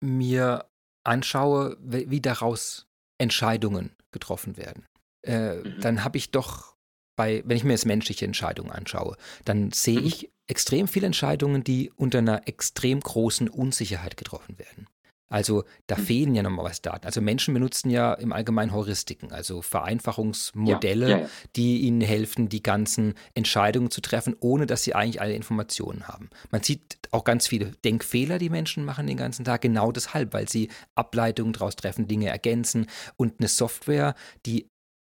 [0.02, 0.66] mir
[1.04, 2.86] anschaue, wie daraus
[3.18, 4.86] Entscheidungen getroffen werden
[5.24, 5.82] äh, mhm.
[5.82, 6.76] dann habe ich doch
[7.16, 10.08] bei, wenn ich mir jetzt menschliche Entscheidungen anschaue, dann sehe mhm.
[10.08, 14.88] ich extrem viele Entscheidungen, die unter einer extrem großen Unsicherheit getroffen werden.
[15.32, 16.02] Also da mhm.
[16.04, 17.06] fehlen ja normalerweise Daten.
[17.06, 21.30] Also Menschen benutzen ja im Allgemeinen Heuristiken, also Vereinfachungsmodelle, ja, ja, ja.
[21.56, 26.30] die ihnen helfen, die ganzen Entscheidungen zu treffen, ohne dass sie eigentlich alle Informationen haben.
[26.50, 30.50] Man sieht auch ganz viele Denkfehler, die Menschen machen den ganzen Tag, genau deshalb, weil
[30.50, 34.71] sie Ableitungen daraus treffen, Dinge ergänzen und eine Software, die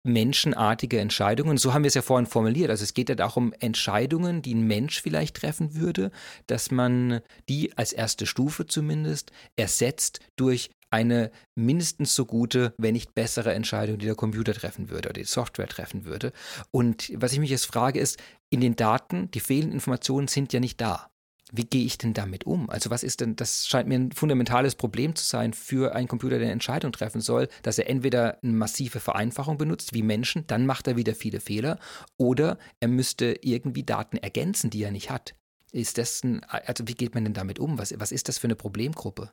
[0.08, 1.58] menschenartige Entscheidungen.
[1.58, 2.70] So haben wir es ja vorhin formuliert.
[2.70, 6.12] Also es geht ja auch um Entscheidungen, die ein Mensch vielleicht treffen würde,
[6.48, 13.14] dass man die als erste Stufe zumindest ersetzt durch eine mindestens so gute, wenn nicht
[13.14, 16.32] bessere Entscheidung, die der Computer treffen würde oder die Software treffen würde.
[16.72, 18.18] Und was ich mich jetzt frage ist,
[18.50, 21.10] in den Daten, die fehlenden Informationen sind ja nicht da
[21.52, 22.70] wie gehe ich denn damit um?
[22.70, 26.38] Also was ist denn, das scheint mir ein fundamentales Problem zu sein für einen Computer,
[26.38, 30.66] der eine Entscheidung treffen soll, dass er entweder eine massive Vereinfachung benutzt, wie Menschen, dann
[30.66, 31.80] macht er wieder viele Fehler,
[32.18, 35.36] oder er müsste irgendwie Daten ergänzen, die er nicht hat.
[35.72, 37.78] Ist das ein, also wie geht man denn damit um?
[37.78, 39.32] Was, was ist das für eine Problemgruppe?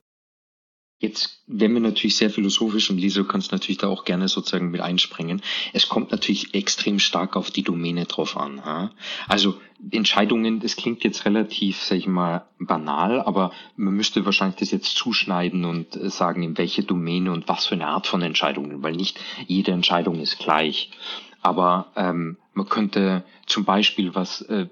[1.00, 4.70] Jetzt werden wir natürlich sehr philosophisch und Lisa, du kannst natürlich da auch gerne sozusagen
[4.70, 5.42] mit einspringen.
[5.72, 8.62] Es kommt natürlich extrem stark auf die Domäne drauf an.
[8.64, 8.90] Ja?
[9.26, 9.56] Also
[9.90, 14.96] Entscheidungen, das klingt jetzt relativ, sag ich mal, banal, aber man müsste wahrscheinlich das jetzt
[14.96, 19.20] zuschneiden und sagen, in welche Domäne und was für eine Art von Entscheidungen, weil nicht
[19.46, 20.90] jede Entscheidung ist gleich.
[21.42, 24.68] Aber ähm, man könnte zum Beispiel was äh,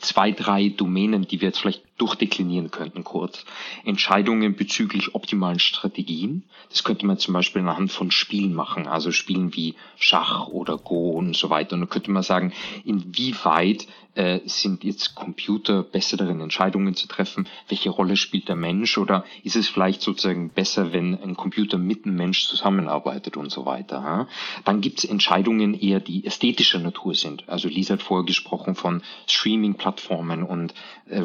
[0.00, 3.44] zwei, drei Domänen, die wir jetzt vielleicht durchdeklinieren könnten kurz.
[3.84, 6.44] Entscheidungen bezüglich optimalen Strategien.
[6.70, 11.10] Das könnte man zum Beispiel anhand von Spielen machen, also Spielen wie Schach oder Go
[11.10, 11.74] und so weiter.
[11.74, 12.52] Und dann könnte man sagen,
[12.84, 17.48] inwieweit äh, sind jetzt Computer besser darin, Entscheidungen zu treffen?
[17.68, 18.96] Welche Rolle spielt der Mensch?
[18.98, 23.66] Oder ist es vielleicht sozusagen besser, wenn ein Computer mit einem Mensch zusammenarbeitet und so
[23.66, 23.96] weiter?
[23.96, 24.28] Ja?
[24.64, 27.48] Dann gibt es Entscheidungen eher, die ästhetischer Natur sind.
[27.48, 30.74] Also Lisa hat vorher gesprochen von Streaming-Plattformen und
[31.08, 31.20] äh,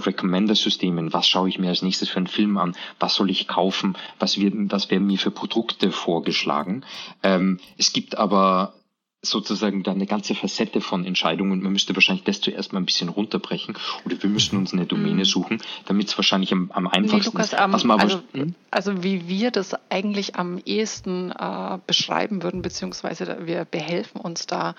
[0.59, 1.13] Recommender-Systemen.
[1.13, 2.75] Was schaue ich mir als nächstes für einen Film an?
[2.99, 3.97] Was soll ich kaufen?
[4.19, 6.83] Was, wird, was werden mir für Produkte vorgeschlagen?
[7.23, 8.73] Ähm, es gibt aber
[9.21, 11.61] sozusagen da eine ganze Facette von Entscheidungen.
[11.61, 15.15] Man müsste wahrscheinlich das zuerst mal ein bisschen runterbrechen oder wir müssten uns eine Domäne
[15.15, 15.25] mhm.
[15.25, 17.59] suchen, damit es wahrscheinlich am, am einfachsten nee, Lukas, ist.
[17.59, 18.55] Um, ähm, also, hm?
[18.71, 24.73] also, wie wir das eigentlich am ehesten äh, beschreiben würden, beziehungsweise wir behelfen uns da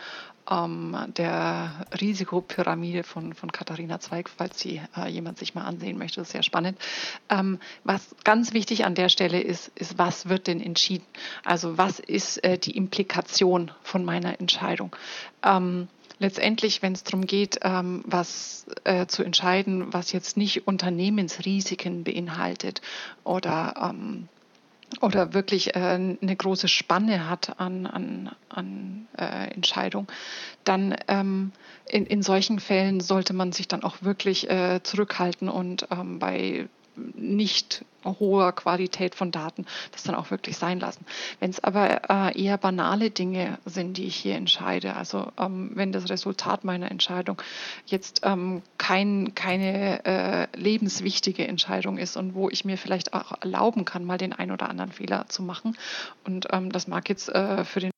[0.51, 6.21] ähm, der Risikopyramide von, von Katharina Zweig, falls sie äh, jemand sich mal ansehen möchte.
[6.21, 6.79] Das ist sehr spannend.
[7.29, 11.07] Ähm, was ganz wichtig an der Stelle ist, ist, was wird denn entschieden?
[11.45, 14.95] Also was ist äh, die Implikation von meiner Entscheidung?
[15.43, 22.05] Ähm, letztendlich, wenn es darum geht, ähm, was äh, zu entscheiden, was jetzt nicht Unternehmensrisiken
[22.05, 22.83] beinhaltet
[23.25, 24.29] oder ähm,
[25.01, 30.09] oder wirklich äh, eine große Spanne hat an, an, an äh, Entscheidung,
[30.65, 31.53] dann ähm,
[31.87, 36.69] in, in solchen Fällen sollte man sich dann auch wirklich äh, zurückhalten und ähm, bei
[37.15, 41.05] nicht hoher Qualität von Daten das dann auch wirklich sein lassen.
[41.39, 45.93] Wenn es aber äh, eher banale Dinge sind, die ich hier entscheide, also ähm, wenn
[45.93, 47.41] das Resultat meiner Entscheidung
[47.87, 53.85] jetzt ähm, kein, keine äh, lebenswichtige Entscheidung ist und wo ich mir vielleicht auch erlauben
[53.85, 55.77] kann, mal den ein oder anderen Fehler zu machen
[56.25, 57.91] und ähm, das mag jetzt äh, für den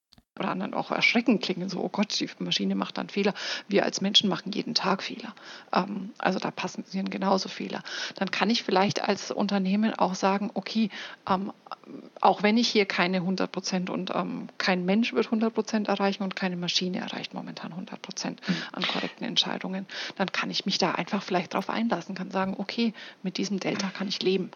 [0.43, 3.35] oder anderen auch erschreckend klingen, so, oh Gott, die Maschine macht dann Fehler.
[3.69, 5.35] Wir als Menschen machen jeden Tag Fehler.
[5.73, 7.83] Ähm, also da passieren genauso Fehler.
[8.17, 10.91] Dann kann ich vielleicht als Unternehmen auch sagen, okay,
[11.29, 11.53] ähm,
[12.21, 16.23] auch wenn ich hier keine 100 Prozent und ähm, kein Mensch wird 100 Prozent erreichen
[16.23, 18.57] und keine Maschine erreicht momentan 100 Prozent mhm.
[18.73, 22.95] an korrekten Entscheidungen, dann kann ich mich da einfach vielleicht drauf einlassen, kann sagen, okay,
[23.23, 24.51] mit diesem Delta kann ich leben.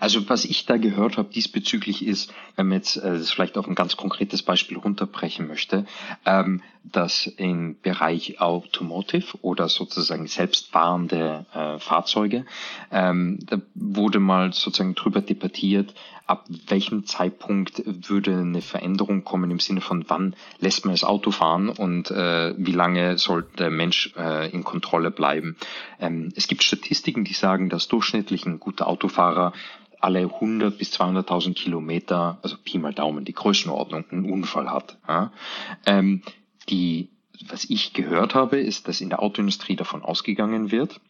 [0.00, 3.66] Also was ich da gehört habe diesbezüglich ist, wenn man jetzt äh, das vielleicht auf
[3.66, 5.86] ein ganz konkretes Beispiel runterbrechen möchte,
[6.24, 12.44] ähm, dass im Bereich Automotive oder sozusagen selbstfahrende äh, Fahrzeuge,
[12.90, 15.94] ähm, da wurde mal sozusagen drüber debattiert,
[16.26, 21.30] ab welchem Zeitpunkt würde eine Veränderung kommen im Sinne von wann lässt man das Auto
[21.30, 25.56] fahren und äh, wie lange soll der Mensch äh, in Kontrolle bleiben.
[26.00, 29.52] Ähm, es gibt Statistiken, die sagen, dass durchschnittlich ein guter Autofahrer
[30.00, 34.98] alle 100 bis 200.000 Kilometer, also Pi mal Daumen, die Größenordnung, einen Unfall hat.
[35.08, 35.32] Ja?
[35.86, 36.22] Ähm,
[36.68, 37.08] die,
[37.48, 41.00] was ich gehört habe, ist, dass in der Autoindustrie davon ausgegangen wird,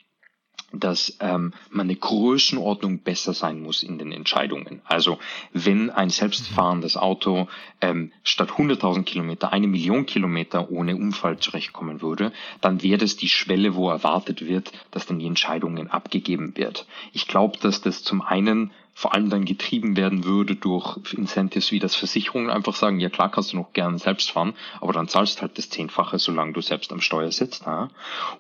[0.81, 4.81] dass ähm, man eine Größenordnung besser sein muss in den Entscheidungen.
[4.85, 5.19] Also
[5.53, 7.49] wenn ein selbstfahrendes Auto
[7.81, 13.29] ähm, statt 100.000 Kilometer eine Million Kilometer ohne Unfall zurechtkommen würde, dann wäre das die
[13.29, 16.87] Schwelle, wo erwartet wird, dass dann die Entscheidungen abgegeben wird.
[17.13, 21.81] Ich glaube, dass das zum einen vor allem dann getrieben werden würde durch Incentives wie
[21.81, 25.43] das Versicherungen einfach sagen, ja klar kannst du noch gerne selbst fahren, aber dann zahlst
[25.43, 27.67] halt das Zehnfache, solange du selbst am Steuer sitzt.
[27.67, 27.91] Ja?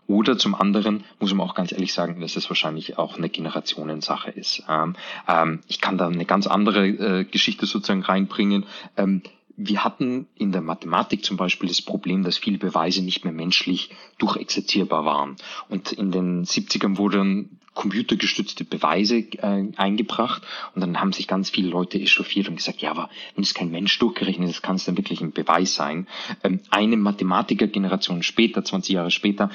[0.07, 4.31] Oder zum anderen muss man auch ganz ehrlich sagen, dass es wahrscheinlich auch eine Generationensache
[4.31, 4.63] ist.
[4.69, 4.95] Ähm,
[5.29, 8.67] ähm, ich kann da eine ganz andere äh, Geschichte sozusagen reinbringen.
[8.97, 9.23] Ähm,
[9.57, 13.91] wir hatten in der Mathematik zum Beispiel das Problem, dass viele Beweise nicht mehr menschlich
[14.19, 15.37] durchexerzierbar waren.
[15.69, 20.43] Und in den 70ern wurden computergestützte Beweise äh, eingebracht
[20.75, 23.71] und dann haben sich ganz viele Leute echauffiert und gesagt, ja, aber wenn es kein
[23.71, 26.07] Mensch durchgerechnet ist, kann es dann wirklich ein Beweis sein.
[26.43, 29.51] Ähm, eine Mathematikergeneration später, 20 Jahre später,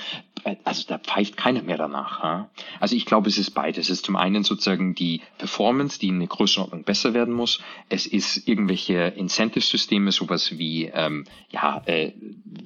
[0.63, 2.23] also da pfeift keiner mehr danach.
[2.23, 2.49] Ja?
[2.79, 3.85] Also ich glaube, es ist beides.
[3.85, 7.61] Es ist zum einen sozusagen die Performance, die in der Größenordnung besser werden muss.
[7.89, 12.11] Es ist irgendwelche Incentive-Systeme, sowas wie, ähm, ja, äh,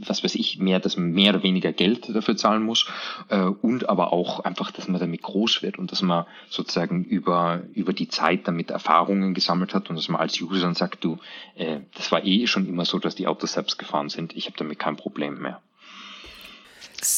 [0.06, 2.88] was weiß ich, mehr, dass man mehr oder weniger Geld dafür zahlen muss
[3.30, 7.04] äh, und aber auch einfach, dass man damit groß groß wird und dass man sozusagen
[7.04, 11.04] über, über die Zeit damit Erfahrungen gesammelt hat und dass man als User dann sagt,
[11.04, 11.18] du,
[11.56, 14.58] äh, das war eh schon immer so, dass die Autos selbst gefahren sind, ich habe
[14.58, 15.62] damit kein Problem mehr.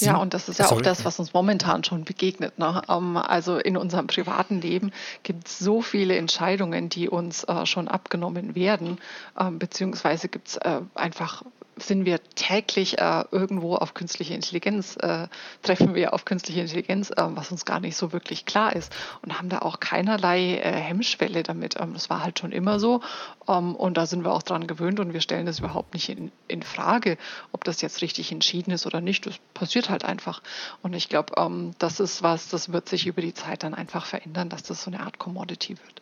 [0.02, 0.82] Ja, und das ist ja Sorry.
[0.82, 2.58] auch das, was uns momentan schon begegnet.
[2.60, 2.82] Ne?
[2.89, 4.91] Ähm, also in unserem privaten Leben
[5.24, 9.00] gibt es so viele Entscheidungen, die uns äh, schon abgenommen werden,
[9.39, 11.43] ähm, beziehungsweise gibt es äh, einfach
[11.78, 15.28] sind wir täglich äh, irgendwo auf künstliche Intelligenz, äh,
[15.62, 19.38] treffen wir auf künstliche Intelligenz, äh, was uns gar nicht so wirklich klar ist und
[19.38, 21.76] haben da auch keinerlei äh, Hemmschwelle damit.
[21.80, 23.02] Ähm, das war halt schon immer so
[23.48, 26.32] ähm, und da sind wir auch dran gewöhnt und wir stellen das überhaupt nicht in,
[26.48, 27.17] in Frage,
[27.52, 29.26] ob das jetzt richtig entschieden ist oder nicht.
[29.26, 30.41] Das passiert halt einfach.
[30.81, 34.05] Und ich glaube, ähm, das ist was, das wird sich über die Zeit dann einfach
[34.05, 36.01] verändern, dass das so eine Art Commodity wird.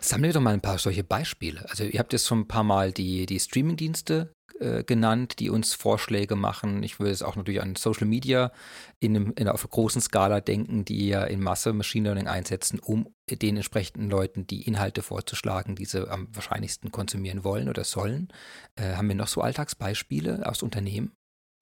[0.00, 1.64] Sammle doch mal ein paar solche Beispiele.
[1.70, 5.74] Also ihr habt jetzt schon ein paar Mal die, die Streaming-Dienste äh, genannt, die uns
[5.74, 6.82] Vorschläge machen.
[6.82, 8.52] Ich würde es auch natürlich an Social Media
[9.00, 13.08] in, einem, in einer großen Skala denken, die ja in Masse Machine Learning einsetzen, um
[13.28, 18.28] den entsprechenden Leuten die Inhalte vorzuschlagen, die sie am wahrscheinlichsten konsumieren wollen oder sollen.
[18.76, 21.12] Äh, haben wir noch so Alltagsbeispiele aus Unternehmen,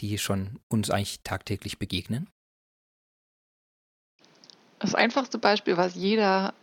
[0.03, 2.29] die schon uns eigentlich tagtäglich begegnen?
[4.81, 6.55] Das einfachste Beispiel, was jeder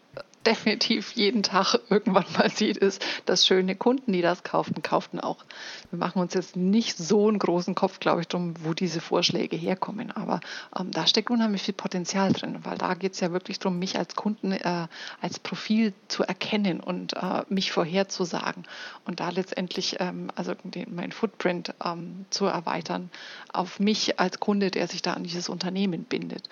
[0.45, 5.43] definitiv jeden Tag irgendwann mal sieht, ist, dass schöne Kunden, die das kauften, kauften auch.
[5.91, 9.55] Wir machen uns jetzt nicht so einen großen Kopf, glaube ich, drum, wo diese Vorschläge
[9.55, 10.11] herkommen.
[10.11, 10.39] Aber
[10.77, 13.97] ähm, da steckt unheimlich viel Potenzial drin, weil da geht es ja wirklich darum, mich
[13.97, 14.87] als Kunden äh,
[15.21, 18.63] als Profil zu erkennen und äh, mich vorherzusagen
[19.05, 23.09] und da letztendlich ähm, also den, mein Footprint ähm, zu erweitern
[23.51, 26.49] auf mich als Kunde, der sich da an dieses Unternehmen bindet.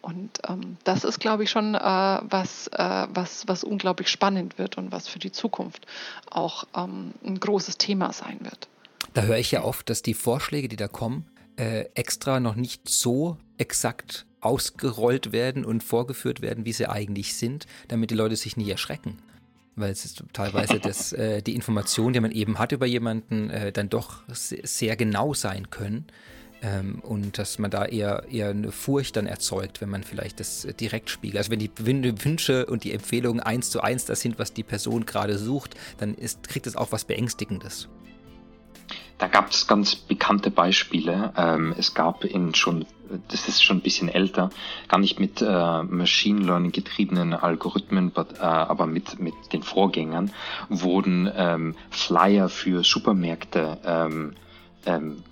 [0.00, 4.78] Und ähm, das ist, glaube ich, schon äh, was, äh, was, was unglaublich spannend wird
[4.78, 5.86] und was für die Zukunft
[6.30, 8.68] auch ähm, ein großes Thema sein wird.
[9.14, 12.88] Da höre ich ja oft, dass die Vorschläge, die da kommen, äh, extra noch nicht
[12.88, 18.56] so exakt ausgerollt werden und vorgeführt werden, wie sie eigentlich sind, damit die Leute sich
[18.56, 19.18] nie erschrecken.
[19.74, 23.72] Weil es ist teilweise das, äh, die Informationen, die man eben hat über jemanden, äh,
[23.72, 26.06] dann doch sehr genau sein können.
[26.60, 30.66] Ähm, und dass man da eher, eher eine Furcht dann erzeugt, wenn man vielleicht das
[30.80, 31.38] direkt spiegelt.
[31.38, 35.06] Also wenn die Wünsche und die Empfehlungen eins zu eins das sind, was die Person
[35.06, 37.88] gerade sucht, dann ist, kriegt es auch was Beängstigendes.
[39.18, 41.32] Da gab es ganz bekannte Beispiele.
[41.36, 42.86] Ähm, es gab in schon,
[43.28, 44.50] das ist schon ein bisschen älter,
[44.86, 50.30] gar nicht mit äh, Machine Learning getriebenen Algorithmen, but, äh, aber mit, mit den Vorgängern,
[50.68, 54.34] wurden ähm, Flyer für Supermärkte ähm,
[54.88, 55.22] ähm,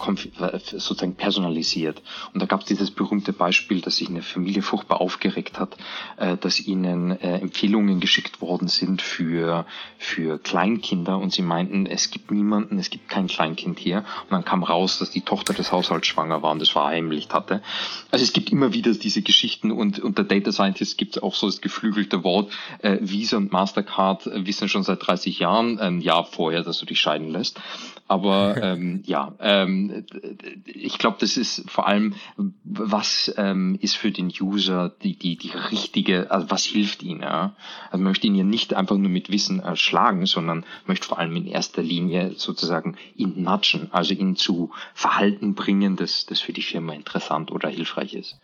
[0.62, 2.03] sozusagen personalisiert.
[2.33, 5.77] Und da gab es dieses berühmte Beispiel, dass sich eine Familie furchtbar aufgeregt hat,
[6.19, 9.64] äh, dass ihnen äh, Empfehlungen geschickt worden sind für,
[9.99, 13.99] für Kleinkinder und sie meinten, es gibt niemanden, es gibt kein Kleinkind hier.
[14.25, 17.62] Und dann kam raus, dass die Tochter des Haushalts schwanger war und das verheimlicht hatte.
[18.11, 21.47] Also es gibt immer wieder diese Geschichten und unter Data Scientist gibt es auch so
[21.47, 26.62] das geflügelte Wort, äh, Visa und Mastercard wissen schon seit 30 Jahren, ein Jahr vorher,
[26.62, 27.61] dass du dich scheiden lässt.
[28.09, 30.05] Aber ähm, ja, ähm,
[30.65, 32.15] ich glaube, das ist vor allem,
[32.65, 37.21] was ähm, ist für den User die, die, die richtige, also was hilft ihm.
[37.21, 37.55] Ja?
[37.91, 41.37] Also man möchte ihn ja nicht einfach nur mit Wissen erschlagen, sondern möchte vor allem
[41.37, 46.63] in erster Linie sozusagen ihn nudgen, also ihn zu Verhalten bringen, das, das für die
[46.63, 48.41] Firma interessant oder hilfreich ist.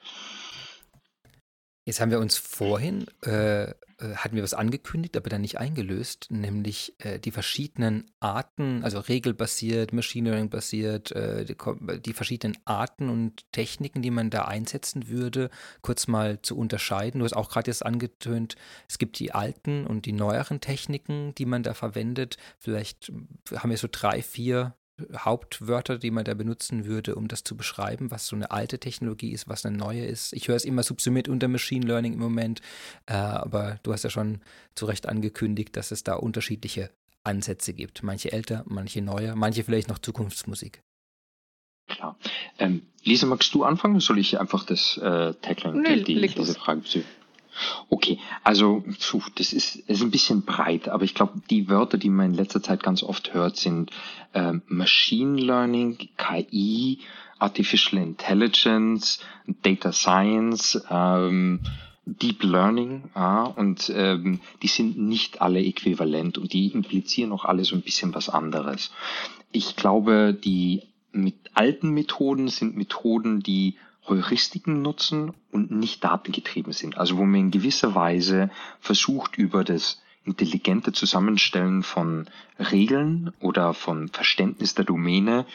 [1.85, 6.27] Jetzt haben wir uns vorhin äh, äh, hatten wir was angekündigt, aber dann nicht eingelöst,
[6.31, 11.57] nämlich äh, die verschiedenen Arten, also regelbasiert, Machine Learning basiert, äh, die,
[12.01, 15.51] die, verschiedenen Arten und Techniken, die man da einsetzen würde,
[15.83, 17.21] kurz mal zu unterscheiden.
[17.21, 18.57] Du hast auch gerade jetzt angetönt,
[18.89, 22.37] es gibt die alten und die neueren Techniken, die man da verwendet.
[22.59, 23.13] Vielleicht
[23.55, 24.75] haben wir so drei, vier
[25.17, 29.33] Hauptwörter, die man da benutzen würde, um das zu beschreiben, was so eine alte Technologie
[29.33, 30.33] ist, was eine neue ist.
[30.33, 32.61] Ich höre es immer subsumiert unter Machine Learning im Moment,
[33.07, 34.41] äh, aber du hast ja schon
[34.75, 36.91] zu Recht angekündigt, dass es da unterschiedliche
[37.25, 38.03] Ansätze gibt.
[38.03, 40.83] Manche älter, manche neuer, manche vielleicht noch Zukunftsmusik.
[41.89, 42.17] Klar.
[42.59, 44.01] Ähm, Lisa, magst du anfangen?
[44.01, 47.07] Soll ich einfach das äh, Tagline, nee, die, diese Frage bezüglich?
[47.89, 48.83] Okay, also
[49.37, 52.63] das ist, ist ein bisschen breit, aber ich glaube, die Wörter, die man in letzter
[52.63, 53.91] Zeit ganz oft hört, sind
[54.33, 57.01] äh, Machine Learning, KI,
[57.39, 59.21] Artificial Intelligence,
[59.63, 61.61] Data Science, ähm,
[62.05, 67.65] Deep Learning, ja, und ähm, die sind nicht alle äquivalent und die implizieren auch alle
[67.65, 68.91] so ein bisschen was anderes.
[69.53, 73.77] Ich glaube, die mit alten Methoden sind Methoden, die
[74.09, 76.99] Heuristiken nutzen und nicht datengetrieben sind.
[76.99, 82.27] Also wo man in gewisser Weise versucht, über das intelligente Zusammenstellen von
[82.59, 85.47] Regeln oder von Verständnis der Domäne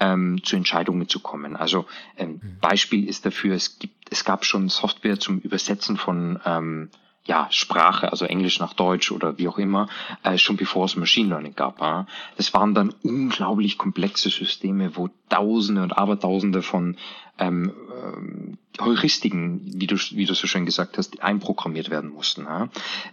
[0.00, 1.56] ähm, zu Entscheidungen zu kommen.
[1.56, 1.86] Also
[2.16, 2.58] ähm, mhm.
[2.60, 6.90] Beispiel ist dafür, es gibt, es gab schon Software zum Übersetzen von ähm,
[7.26, 9.88] ja, Sprache, also Englisch nach Deutsch oder wie auch immer,
[10.22, 11.80] äh, schon bevor es Machine Learning gab.
[11.80, 12.04] Äh.
[12.36, 16.96] Das waren dann unglaublich komplexe Systeme, wo Tausende und Abertausende von
[17.38, 22.44] ähm, ähm, Heuristiken, wie du, wie du so schön gesagt hast, einprogrammiert werden mussten.
[22.44, 22.68] Ja.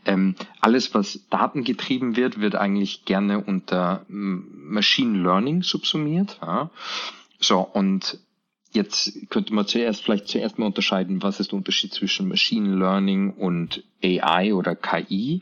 [0.05, 6.37] Ähm, alles, was datengetrieben wird, wird eigentlich gerne unter Machine Learning subsumiert.
[6.41, 6.69] Ja.
[7.39, 8.19] So, und
[8.71, 13.31] Jetzt könnte man zuerst vielleicht zuerst mal unterscheiden, was ist der Unterschied zwischen Machine Learning
[13.31, 15.41] und AI oder KI.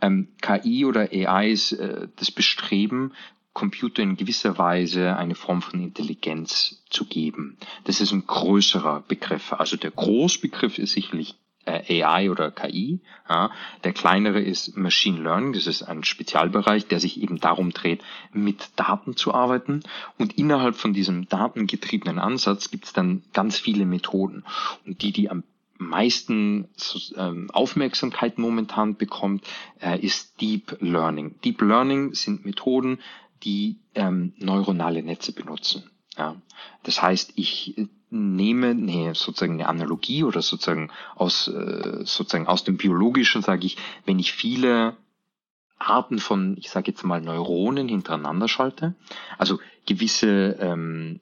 [0.00, 3.12] Ähm, KI oder AI ist äh, das Bestreben,
[3.52, 7.56] Computer in gewisser Weise eine Form von Intelligenz zu geben.
[7.84, 9.52] Das ist ein größerer Begriff.
[9.52, 11.36] Also der Großbegriff ist sicherlich
[11.66, 13.00] AI oder KI.
[13.28, 13.50] Ja.
[13.84, 15.52] Der kleinere ist Machine Learning.
[15.52, 18.02] Das ist ein Spezialbereich, der sich eben darum dreht,
[18.32, 19.80] mit Daten zu arbeiten.
[20.18, 24.44] Und innerhalb von diesem datengetriebenen Ansatz gibt es dann ganz viele Methoden.
[24.86, 25.44] Und die, die am
[25.78, 26.68] meisten
[27.16, 29.44] ähm, Aufmerksamkeit momentan bekommt,
[29.80, 31.40] äh, ist Deep Learning.
[31.42, 33.00] Deep Learning sind Methoden,
[33.42, 35.90] die ähm, neuronale Netze benutzen.
[36.16, 36.36] Ja.
[36.82, 37.74] Das heißt, ich
[38.14, 43.76] nehme nee, sozusagen eine Analogie oder sozusagen aus äh, sozusagen aus dem biologischen sage ich,
[44.06, 44.96] wenn ich viele
[45.78, 48.94] Arten von, ich sage jetzt mal Neuronen hintereinander schalte,
[49.36, 51.20] also gewisse ähm,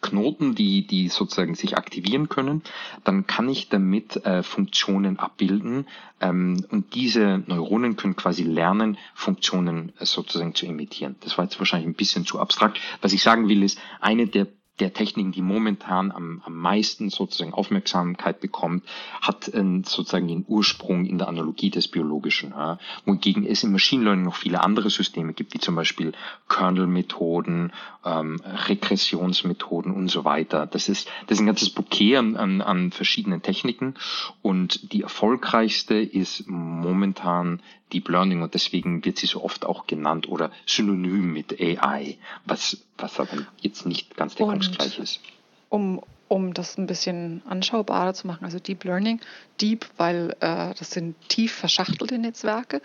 [0.00, 2.62] Knoten, die die sozusagen sich aktivieren können,
[3.02, 5.86] dann kann ich damit äh, Funktionen abbilden
[6.20, 11.16] ähm, und diese Neuronen können quasi lernen, Funktionen äh, sozusagen zu imitieren.
[11.20, 12.78] Das war jetzt wahrscheinlich ein bisschen zu abstrakt.
[13.00, 14.46] Was ich sagen will, ist eine der
[14.80, 18.84] der Techniken, die momentan am, am meisten sozusagen Aufmerksamkeit bekommt,
[19.20, 22.50] hat äh, sozusagen den Ursprung in der Analogie des Biologischen.
[22.50, 22.78] Ja.
[23.04, 26.12] Wohingegen es im Machine Learning noch viele andere Systeme gibt, wie zum Beispiel
[26.48, 27.72] Kernel-Methoden,
[28.04, 30.66] ähm, Regressionsmethoden und so weiter.
[30.66, 33.94] Das ist, das ist ein ganzes Bouquet an, an, an verschiedenen Techniken
[34.42, 37.60] und die erfolgreichste ist momentan
[37.92, 42.78] Deep Learning und deswegen wird sie so oft auch genannt oder synonym mit AI, was,
[42.98, 45.20] was aber jetzt nicht ganz deckungsgleich ist.
[45.68, 48.44] Um, um das ein bisschen anschaubarer zu machen.
[48.44, 49.20] Also Deep Learning,
[49.60, 52.82] Deep, weil äh, das sind tief verschachtelte Netzwerke.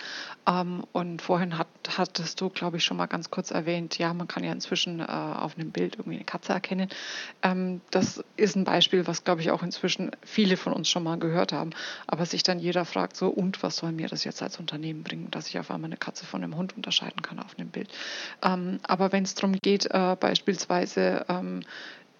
[0.48, 1.68] Ähm, und vorhin hat,
[1.98, 5.04] hattest du, glaube ich, schon mal ganz kurz erwähnt, ja, man kann ja inzwischen äh,
[5.04, 6.89] auf einem Bild irgendwie eine Katze erkennen.
[7.42, 11.18] Ähm, das ist ein Beispiel, was, glaube ich, auch inzwischen viele von uns schon mal
[11.18, 11.72] gehört haben.
[12.08, 15.30] Aber sich dann jeder fragt, so, und was soll mir das jetzt als Unternehmen bringen,
[15.32, 17.89] dass ich auf einmal eine Katze von einem Hund unterscheiden kann auf einem Bild.
[18.44, 21.62] Ähm, aber wenn es darum geht, äh, beispielsweise, ähm,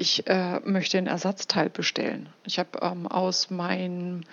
[0.02, 2.28] ich äh, möchte ein Ersatzteil bestellen.
[2.44, 4.24] Ich habe ähm, aus meinem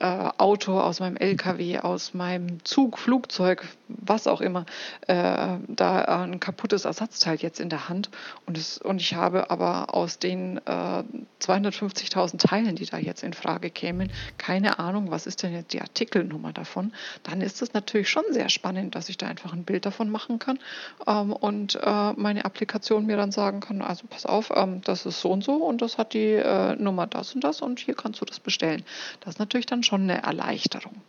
[0.00, 4.64] äh, Auto, aus meinem LKW, aus meinem Zug, Flugzeug, was auch immer,
[5.06, 8.08] äh, da ein kaputtes Ersatzteil jetzt in der Hand.
[8.46, 11.04] Und, es, und ich habe aber aus den äh,
[11.42, 15.82] 250.000 Teilen, die da jetzt in Frage kämen, keine Ahnung, was ist denn jetzt die
[15.82, 16.92] Artikelnummer davon.
[17.22, 20.38] Dann ist es natürlich schon sehr spannend, dass ich da einfach ein Bild davon machen
[20.38, 20.58] kann
[21.06, 25.09] ähm, und äh, meine Applikation mir dann sagen kann, also pass auf, ähm, das ist
[25.10, 28.20] so und so und das hat die äh, Nummer das und das und hier kannst
[28.20, 28.84] du das bestellen.
[29.20, 31.02] Das ist natürlich dann schon eine Erleichterung.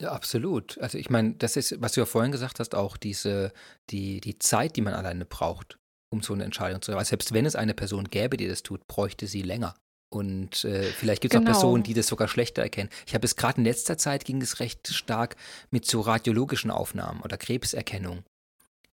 [0.00, 0.78] Ja, absolut.
[0.78, 3.52] Also ich meine, das ist, was du ja vorhin gesagt hast, auch diese,
[3.90, 5.78] die, die Zeit, die man alleine braucht,
[6.10, 7.04] um so eine Entscheidung zu treffen.
[7.04, 9.74] Selbst wenn es eine Person gäbe, die das tut, bräuchte sie länger.
[10.12, 11.50] Und äh, vielleicht gibt es genau.
[11.50, 12.90] auch Personen, die das sogar schlechter erkennen.
[13.06, 15.36] Ich habe es gerade in letzter Zeit ging es recht stark
[15.70, 18.24] mit so radiologischen Aufnahmen oder Krebserkennung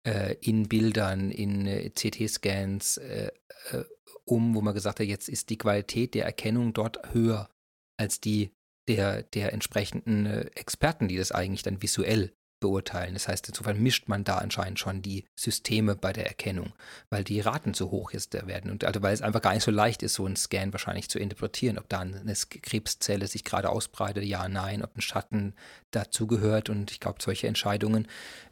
[0.06, 3.30] äh, in Bildern, in äh, CT-Scans äh,
[3.70, 3.84] äh,
[4.24, 7.48] um, wo man gesagt hat, jetzt ist die Qualität der Erkennung dort höher
[7.96, 8.52] als die
[8.88, 12.32] der, der entsprechenden äh, Experten, die das eigentlich dann visuell
[12.62, 13.14] beurteilen.
[13.14, 16.72] Das heißt, insofern mischt man da anscheinend schon die Systeme bei der Erkennung,
[17.10, 18.70] weil die Raten zu hoch der werden.
[18.70, 21.18] Und also weil es einfach gar nicht so leicht ist, so einen Scan wahrscheinlich zu
[21.18, 25.54] interpretieren, ob da eine Krebszelle sich gerade ausbreitet, ja, nein, ob ein Schatten
[25.92, 26.68] dazugehört.
[26.68, 28.08] Und ich glaube, solche Entscheidungen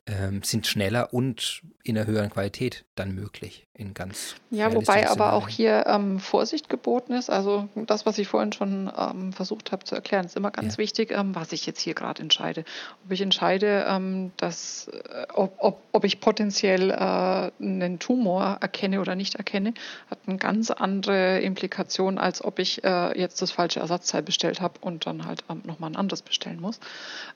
[0.07, 3.66] ähm, sind schneller und in einer höheren Qualität dann möglich.
[3.74, 7.30] In ganz ja, wobei aber auch hier ähm, Vorsicht geboten ist.
[7.30, 10.78] Also das, was ich vorhin schon ähm, versucht habe zu erklären, ist immer ganz ja.
[10.78, 12.64] wichtig, ähm, was ich jetzt hier gerade entscheide.
[13.05, 19.01] Ob ich entscheide, ähm, dass, äh, ob, ob, ob ich potenziell äh, einen Tumor erkenne
[19.01, 19.72] oder nicht erkenne,
[20.11, 24.74] hat eine ganz andere Implikation, als ob ich äh, jetzt das falsche Ersatzteil bestellt habe
[24.82, 26.80] und dann halt ähm, nochmal ein anderes bestellen muss.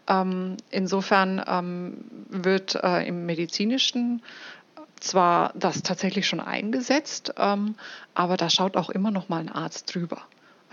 [0.08, 4.22] Ähm, insofern ähm, wird äh, im medizinischen
[5.00, 7.74] zwar das tatsächlich schon eingesetzt, ähm,
[8.14, 10.22] aber da schaut auch immer noch mal ein Arzt drüber.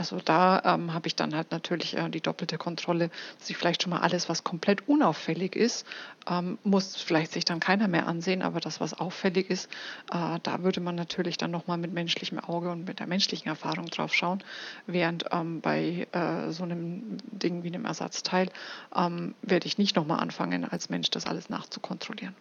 [0.02, 3.84] Also da ähm, habe ich dann halt natürlich äh, die doppelte Kontrolle, dass ich vielleicht
[3.84, 5.86] schon mal alles, was komplett unauffällig ist,
[6.28, 9.70] ähm, muss vielleicht sich dann keiner mehr ansehen, aber das, was auffällig ist,
[10.12, 13.86] äh, da würde man natürlich dann nochmal mit menschlichem Auge und mit der menschlichen Erfahrung
[13.86, 14.44] drauf schauen,
[14.88, 18.50] während ähm, bei äh, so einem Ding wie einem Ersatzteil
[18.96, 22.34] ähm, werde ich nicht nochmal anfangen, als Mensch das alles nachzukontrollieren.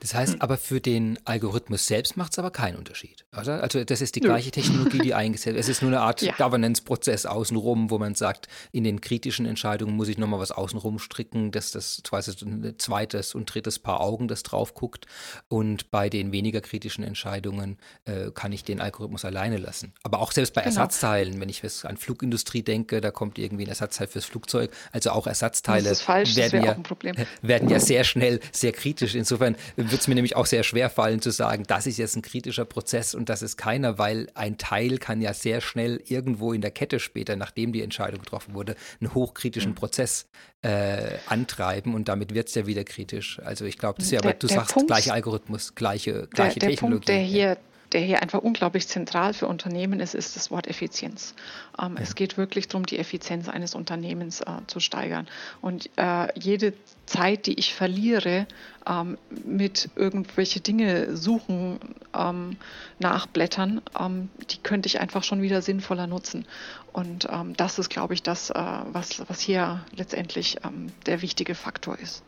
[0.00, 0.40] Das heißt hm.
[0.40, 3.62] aber für den Algorithmus selbst macht es aber keinen Unterschied, oder?
[3.62, 5.56] Also das ist die gleiche Technologie, die eingesetzt wird.
[5.56, 6.34] Es ist nur eine Art ja.
[6.36, 11.50] Governance-Prozess außenrum, wo man sagt, in den kritischen Entscheidungen muss ich nochmal was außenrum stricken,
[11.50, 15.06] dass das zweites und drittes Paar Augen, das drauf guckt.
[15.48, 19.92] Und bei den weniger kritischen Entscheidungen äh, kann ich den Algorithmus alleine lassen.
[20.02, 20.76] Aber auch selbst bei genau.
[20.76, 24.70] Ersatzteilen, wenn ich an Flugindustrie denke, da kommt irgendwie ein Ersatzteil fürs Flugzeug.
[24.92, 26.76] Also auch Ersatzteile werden, ja,
[27.42, 29.14] werden ja sehr schnell sehr kritisch.
[29.14, 32.22] Insofern wird es mir nämlich auch sehr schwer fallen zu sagen, das ist jetzt ein
[32.22, 36.60] kritischer Prozess und das ist keiner, weil ein Teil kann ja sehr schnell irgendwo in
[36.60, 39.76] der Kette später, nachdem die Entscheidung getroffen wurde, einen hochkritischen mhm.
[39.76, 40.28] Prozess
[40.62, 43.38] äh, antreiben und damit wird es ja wieder kritisch.
[43.44, 46.68] Also ich glaube, das ist ja, aber du sagst, Punkt, gleicher Algorithmus, gleiche, gleiche der,
[46.68, 46.94] der Technologie.
[46.96, 47.56] Punkt, der hier
[47.96, 51.34] der hier einfach unglaublich zentral für Unternehmen ist, ist das Wort Effizienz.
[51.80, 51.96] Ähm.
[51.98, 55.26] Es geht wirklich darum, die Effizienz eines Unternehmens äh, zu steigern.
[55.62, 56.74] Und äh, jede
[57.06, 58.46] Zeit, die ich verliere,
[58.86, 59.16] ähm,
[59.46, 61.80] mit irgendwelche Dinge suchen,
[62.14, 62.58] ähm,
[62.98, 66.44] nachblättern, ähm, die könnte ich einfach schon wieder sinnvoller nutzen.
[66.92, 68.54] Und ähm, das ist, glaube ich, das, äh,
[68.92, 72.22] was, was hier letztendlich ähm, der wichtige Faktor ist.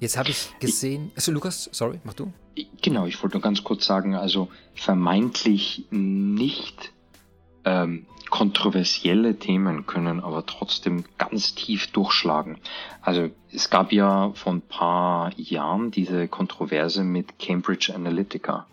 [0.00, 2.32] Jetzt habe ich gesehen, also Lukas, sorry, mach du.
[2.82, 6.92] Genau, ich wollte nur ganz kurz sagen, also vermeintlich nicht
[7.64, 12.58] ähm, kontroversielle Themen können aber trotzdem ganz tief durchschlagen.
[13.02, 18.66] Also es gab ja vor ein paar Jahren diese Kontroverse mit Cambridge Analytica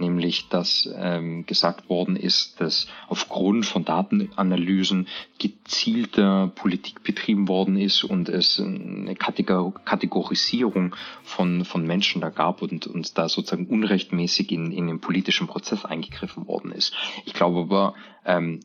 [0.00, 8.04] nämlich dass ähm, gesagt worden ist, dass aufgrund von Datenanalysen gezielter Politik betrieben worden ist
[8.04, 14.72] und es eine Kategorisierung von, von Menschen da gab und, und da sozusagen unrechtmäßig in,
[14.72, 16.94] in den politischen Prozess eingegriffen worden ist.
[17.24, 17.94] Ich glaube aber,
[18.24, 18.60] ähm,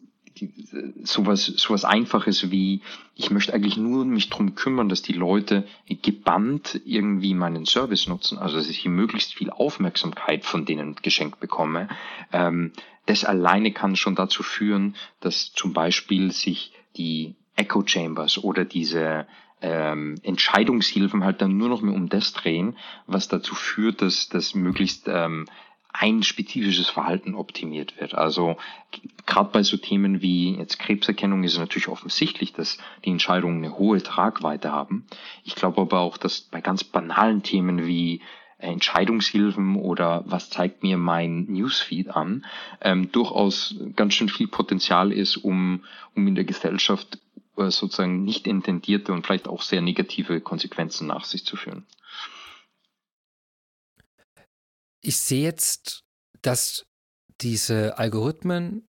[1.04, 2.82] sowas, sowas Einfaches wie,
[3.16, 5.66] ich möchte eigentlich nur mich drum kümmern, dass die Leute
[6.02, 11.90] gebannt irgendwie meinen Service nutzen, also dass ich möglichst viel Aufmerksamkeit von denen geschenkt bekomme.
[12.32, 12.72] Ähm,
[13.06, 19.28] das alleine kann schon dazu führen, dass zum Beispiel sich die Echo Chambers oder diese
[19.62, 22.78] ähm, Entscheidungshilfen halt dann nur noch mehr um das drehen,
[23.08, 25.46] was dazu führt, dass das möglichst ähm,
[25.94, 28.16] ein spezifisches Verhalten optimiert wird.
[28.16, 28.58] Also
[29.28, 33.78] gerade bei so Themen wie jetzt Krebserkennung ist es natürlich offensichtlich, dass die Entscheidungen eine
[33.78, 35.06] hohe Tragweite haben.
[35.44, 38.22] Ich glaube aber auch, dass bei ganz banalen Themen wie
[38.58, 42.46] Entscheidungshilfen oder was zeigt mir mein Newsfeed an,
[42.82, 45.84] ähm, durchaus ganz schön viel Potenzial ist, um,
[46.16, 47.20] um in der Gesellschaft
[47.58, 51.86] äh, sozusagen nicht intendierte und vielleicht auch sehr negative Konsequenzen nach sich zu führen.
[55.06, 56.04] Ich sehe jetzt,
[56.42, 56.86] dass
[57.42, 58.88] diese Algorithmen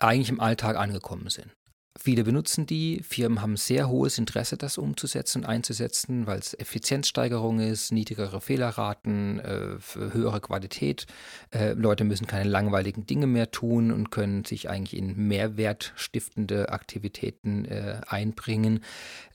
[0.00, 1.52] eigentlich im Alltag angekommen sind.
[2.00, 7.60] Viele benutzen die, Firmen haben sehr hohes Interesse, das umzusetzen und einzusetzen, weil es Effizienzsteigerung
[7.60, 11.06] ist, niedrigere Fehlerraten, äh, höhere Qualität.
[11.50, 17.66] Äh, Leute müssen keine langweiligen Dinge mehr tun und können sich eigentlich in mehrwertstiftende Aktivitäten
[17.66, 18.82] äh, einbringen.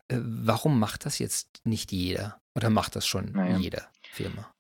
[0.07, 2.41] Äh, warum macht das jetzt nicht jeder?
[2.55, 3.57] Oder macht das schon naja.
[3.59, 4.51] jede Firma?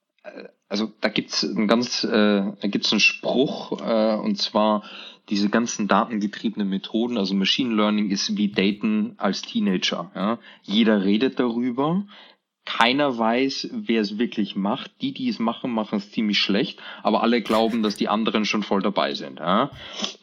[0.69, 4.83] Also da gibt's einen ganz, äh, da gibt's einen Spruch, äh, und zwar
[5.29, 10.11] diese ganzen datengetriebenen Methoden, also Machine Learning ist wie Daten als Teenager.
[10.15, 10.39] Ja?
[10.63, 12.05] Jeder redet darüber,
[12.67, 14.91] keiner weiß, wer es wirklich macht.
[15.01, 18.61] Die, die es machen, machen es ziemlich schlecht, aber alle glauben, dass die anderen schon
[18.61, 19.39] voll dabei sind.
[19.39, 19.71] Ja?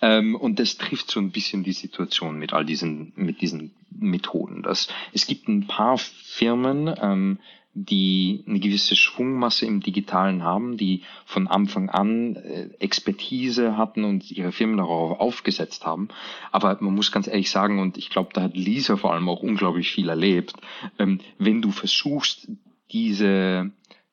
[0.02, 4.62] Ähm, und das trifft so ein bisschen die Situation mit all diesen, mit diesen Methoden.
[4.62, 7.38] Das, es gibt ein paar Firmen, ähm,
[7.74, 14.30] die eine gewisse Schwungmasse im Digitalen haben, die von Anfang an äh, Expertise hatten und
[14.30, 16.08] ihre Firmen darauf aufgesetzt haben.
[16.52, 19.42] Aber man muss ganz ehrlich sagen, und ich glaube, da hat Lisa vor allem auch
[19.42, 20.54] unglaublich viel erlebt,
[20.98, 22.48] ähm, wenn du versuchst,
[22.92, 23.70] diese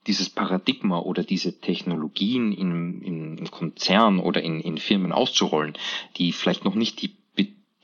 [0.07, 5.73] dieses Paradigma oder diese Technologien in, in Konzernen oder in, in Firmen auszurollen,
[6.17, 7.15] die vielleicht noch nicht die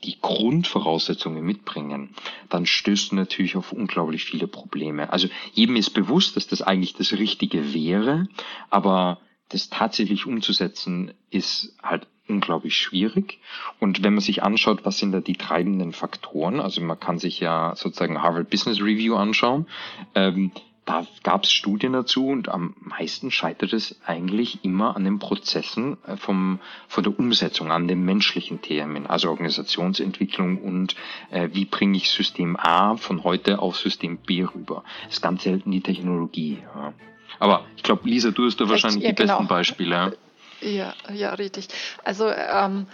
[0.04, 2.14] die Grundvoraussetzungen mitbringen,
[2.48, 5.12] dann stößt du natürlich auf unglaublich viele Probleme.
[5.12, 8.28] Also jedem ist bewusst, dass das eigentlich das Richtige wäre,
[8.70, 9.18] aber
[9.48, 13.40] das tatsächlich umzusetzen ist halt unglaublich schwierig.
[13.80, 17.40] Und wenn man sich anschaut, was sind da die treibenden Faktoren, also man kann sich
[17.40, 19.66] ja sozusagen Harvard Business Review anschauen,
[20.14, 20.52] ähm,
[20.88, 25.98] da gab es Studien dazu und am meisten scheitert es eigentlich immer an den Prozessen
[26.06, 30.96] äh, vom, von der Umsetzung, an den menschlichen Themen, also Organisationsentwicklung und
[31.30, 34.82] äh, wie bringe ich System A von heute auf System B rüber.
[35.04, 36.58] Das ist ganz selten die Technologie.
[36.74, 36.94] Ja.
[37.38, 39.34] Aber ich glaube, Lisa, du hast da wahrscheinlich ja, die genau.
[39.34, 40.16] besten Beispiele.
[40.62, 41.68] Ja, ja, richtig.
[42.02, 42.86] Also ähm,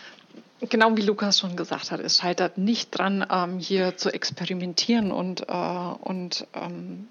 [0.61, 5.47] Genau wie Lukas schon gesagt hat, es scheitert nicht dran, ähm, hier zu experimentieren und,
[5.49, 7.09] äh, und ähm,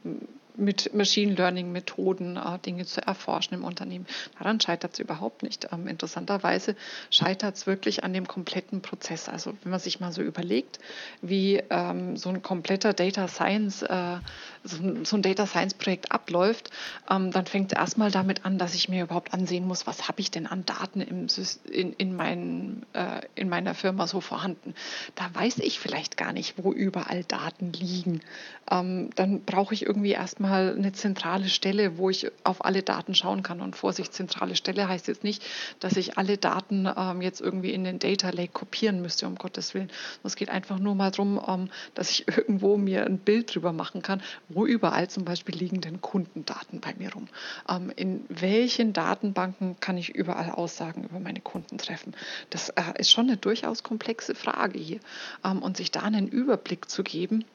[0.55, 4.05] mit Machine Learning Methoden äh, Dinge zu erforschen im Unternehmen.
[4.37, 5.67] Daran scheitert es überhaupt nicht.
[5.71, 6.75] Ähm, interessanterweise
[7.09, 9.29] scheitert es wirklich an dem kompletten Prozess.
[9.29, 10.79] Also wenn man sich mal so überlegt,
[11.21, 14.17] wie ähm, so ein kompletter Data Science, äh,
[14.63, 16.69] so, ein, Data Science Projekt abläuft,
[17.09, 20.21] ähm, dann fängt es erstmal damit an, dass ich mir überhaupt ansehen muss, was habe
[20.21, 21.27] ich denn an Daten im,
[21.69, 24.73] in, in, mein, äh, in meiner Firma so vorhanden.
[25.15, 28.21] Da weiß ich vielleicht gar nicht, wo überall Daten liegen.
[28.71, 33.15] Ähm, dann brauche ich irgendwie erstmal mal eine zentrale Stelle, wo ich auf alle Daten
[33.15, 33.61] schauen kann.
[33.61, 35.43] Und Vorsicht, zentrale Stelle heißt jetzt nicht,
[35.79, 39.73] dass ich alle Daten ähm, jetzt irgendwie in den Data Lake kopieren müsste, um Gottes
[39.73, 39.89] Willen.
[40.23, 44.21] Es geht einfach nur mal darum, dass ich irgendwo mir ein Bild drüber machen kann,
[44.55, 47.27] wo überall zum Beispiel liegen denn Kundendaten bei mir rum.
[47.69, 52.15] Ähm, in welchen Datenbanken kann ich überall Aussagen über meine Kunden treffen?
[52.49, 54.99] Das äh, ist schon eine durchaus komplexe Frage hier.
[55.43, 57.45] Ähm, und sich da einen Überblick zu geben,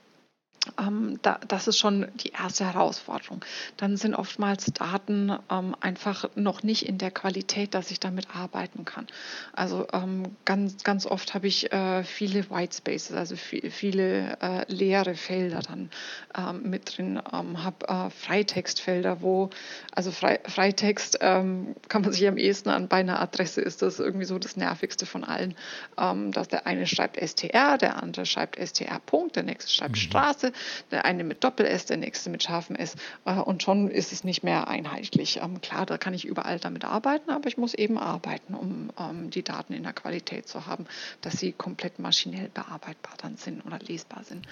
[0.79, 3.45] ähm, da, das ist schon die erste Herausforderung.
[3.77, 8.85] Dann sind oftmals Daten ähm, einfach noch nicht in der Qualität, dass ich damit arbeiten
[8.85, 9.07] kann.
[9.53, 14.65] Also ähm, ganz, ganz oft habe ich äh, viele White Spaces, also viel, viele äh,
[14.73, 15.91] leere Felder dann
[16.37, 19.51] ähm, mit drin, ähm, habe äh, Freitextfelder, wo,
[19.93, 23.99] also Fre Freitext ähm, kann man sich am ehesten an bei einer Adresse ist das
[23.99, 25.55] irgendwie so das nervigste von allen,
[25.97, 30.01] dass der eine schreibt STR, der andere schreibt STR Punkt, der nächste schreibt mhm.
[30.01, 30.53] Straße,
[30.91, 32.97] der eine mit Doppel-S, der nächste mit scharfem S.
[33.25, 35.41] Äh, und schon ist es nicht mehr einheitlich.
[35.43, 39.31] Ähm, klar, da kann ich überall damit arbeiten, aber ich muss eben arbeiten, um ähm,
[39.31, 40.87] die Daten in der Qualität zu haben,
[41.21, 44.47] dass sie komplett maschinell bearbeitbar dann sind oder lesbar sind.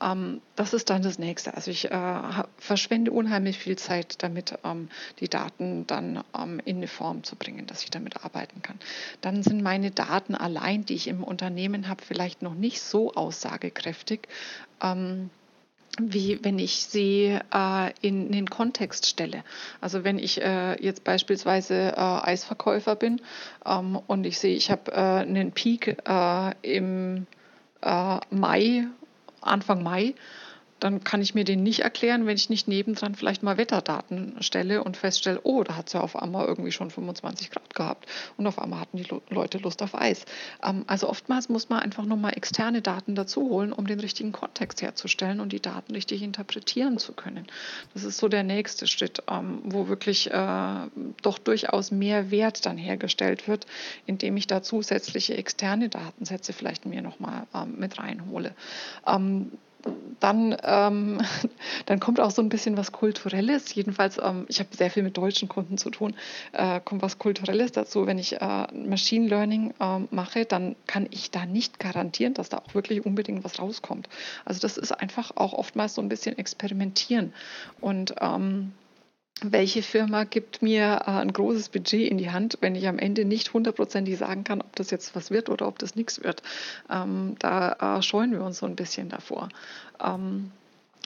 [0.00, 1.54] Ähm, das ist dann das Nächste.
[1.54, 2.20] Also ich äh,
[2.58, 4.58] verschwende unheimlich viel Zeit damit,
[5.20, 6.22] die Daten dann
[6.64, 8.78] in eine Form zu bringen, dass ich damit arbeiten kann.
[9.20, 14.28] Dann sind meine Daten allein, die ich im Unternehmen habe, vielleicht noch nicht so aussagekräftig,
[15.98, 19.42] wie wenn ich sie äh, in den Kontext stelle.
[19.80, 23.20] Also wenn ich äh, jetzt beispielsweise äh, Eisverkäufer bin
[23.66, 27.26] ähm, und ich sehe, ich habe äh, einen Peak äh, im
[27.82, 28.86] äh, Mai,
[29.40, 30.14] Anfang Mai,
[30.80, 34.82] dann kann ich mir den nicht erklären, wenn ich nicht nebendran vielleicht mal Wetterdaten stelle
[34.82, 38.06] und feststelle, oh, da hat es ja auf einmal irgendwie schon 25 Grad gehabt
[38.36, 40.24] und auf einmal hatten die Leute Lust auf Eis.
[40.64, 44.82] Ähm, also oftmals muss man einfach nochmal externe Daten dazu holen, um den richtigen Kontext
[44.82, 47.46] herzustellen und die Daten richtig interpretieren zu können.
[47.94, 50.86] Das ist so der nächste Schritt, ähm, wo wirklich äh,
[51.22, 53.66] doch durchaus mehr Wert dann hergestellt wird,
[54.06, 58.54] indem ich da zusätzliche externe Datensätze vielleicht mir nochmal ähm, mit reinhole.
[60.20, 61.20] Dann, ähm,
[61.86, 63.74] dann kommt auch so ein bisschen was Kulturelles.
[63.74, 66.14] Jedenfalls, ähm, ich habe sehr viel mit deutschen Kunden zu tun,
[66.52, 68.06] äh, kommt was Kulturelles dazu.
[68.06, 72.58] Wenn ich äh, Machine Learning äh, mache, dann kann ich da nicht garantieren, dass da
[72.58, 74.08] auch wirklich unbedingt was rauskommt.
[74.44, 77.32] Also das ist einfach auch oftmals so ein bisschen experimentieren.
[77.80, 78.72] Und ähm,
[79.42, 83.24] welche Firma gibt mir äh, ein großes Budget in die Hand, wenn ich am Ende
[83.24, 86.42] nicht hundertprozentig sagen kann, ob das jetzt was wird oder ob das nichts wird.
[86.90, 89.48] Ähm, da äh, scheuen wir uns so ein bisschen davor.
[90.04, 90.50] Ähm,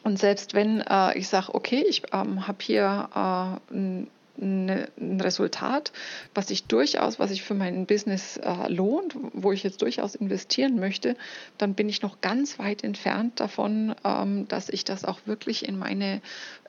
[0.02, 4.08] und selbst wenn äh, ich sage, okay, ich ähm, habe hier äh, ein
[4.38, 5.92] ein Resultat,
[6.34, 10.78] was sich durchaus, was sich für mein Business äh, lohnt, wo ich jetzt durchaus investieren
[10.78, 11.16] möchte,
[11.58, 15.78] dann bin ich noch ganz weit entfernt davon, ähm, dass ich das auch wirklich in
[15.78, 16.20] meine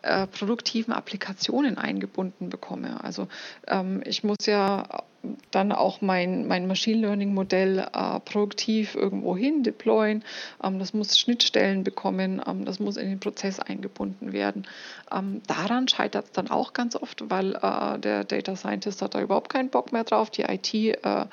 [0.01, 3.03] äh, produktiven Applikationen eingebunden bekomme.
[3.03, 3.28] Also
[3.68, 5.03] ähm, ich muss ja
[5.51, 10.23] dann auch mein, mein Machine Learning Modell äh, produktiv irgendwo hin deployen.
[10.63, 14.67] Ähm, das muss Schnittstellen bekommen, ähm, das muss in den Prozess eingebunden werden.
[15.11, 19.21] Ähm, daran scheitert es dann auch ganz oft, weil äh, der Data Scientist hat da
[19.21, 20.30] überhaupt keinen Bock mehr drauf.
[20.30, 21.26] Die IT äh,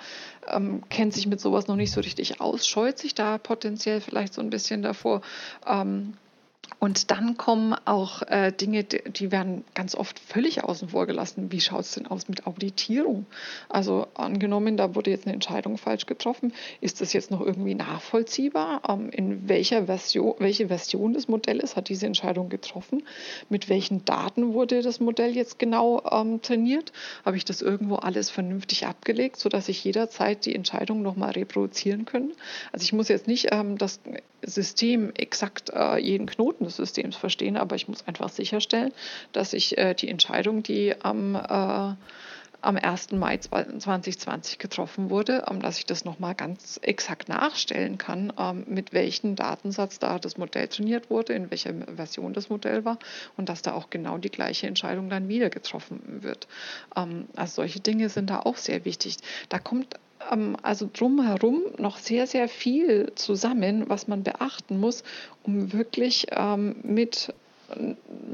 [0.48, 4.34] ähm, kennt sich mit sowas noch nicht so richtig aus, scheut sich da potenziell vielleicht
[4.34, 5.22] so ein bisschen davor.
[6.82, 11.52] Und dann kommen auch äh, Dinge, die werden ganz oft völlig außen vor gelassen.
[11.52, 13.26] Wie schaut es denn aus mit Auditierung?
[13.68, 16.52] Also angenommen, da wurde jetzt eine Entscheidung falsch getroffen.
[16.80, 18.82] Ist das jetzt noch irgendwie nachvollziehbar?
[18.88, 23.04] Ähm, in welcher Version, welche Version des Modells hat diese Entscheidung getroffen?
[23.48, 26.92] Mit welchen Daten wurde das Modell jetzt genau ähm, trainiert?
[27.24, 32.32] Habe ich das irgendwo alles vernünftig abgelegt, sodass ich jederzeit die Entscheidung nochmal reproduzieren kann?
[32.72, 34.00] Also ich muss jetzt nicht ähm, das
[34.44, 38.92] System exakt äh, jeden Knoten des Systems verstehen, aber ich muss einfach sicherstellen,
[39.32, 41.94] dass ich äh, die Entscheidung, die am äh,
[42.62, 43.12] am 1.
[43.12, 48.92] Mai 2020 getroffen wurde, ähm, dass ich das nochmal ganz exakt nachstellen kann, ähm, mit
[48.92, 52.98] welchem Datensatz da das Modell trainiert wurde, in welcher Version das Modell war
[53.36, 56.46] und dass da auch genau die gleiche Entscheidung dann wieder getroffen wird.
[56.96, 59.18] Ähm, also solche Dinge sind da auch sehr wichtig.
[59.48, 59.96] Da kommt
[60.62, 65.02] also drumherum noch sehr, sehr viel zusammen, was man beachten muss,
[65.42, 66.26] um wirklich
[66.82, 67.34] mit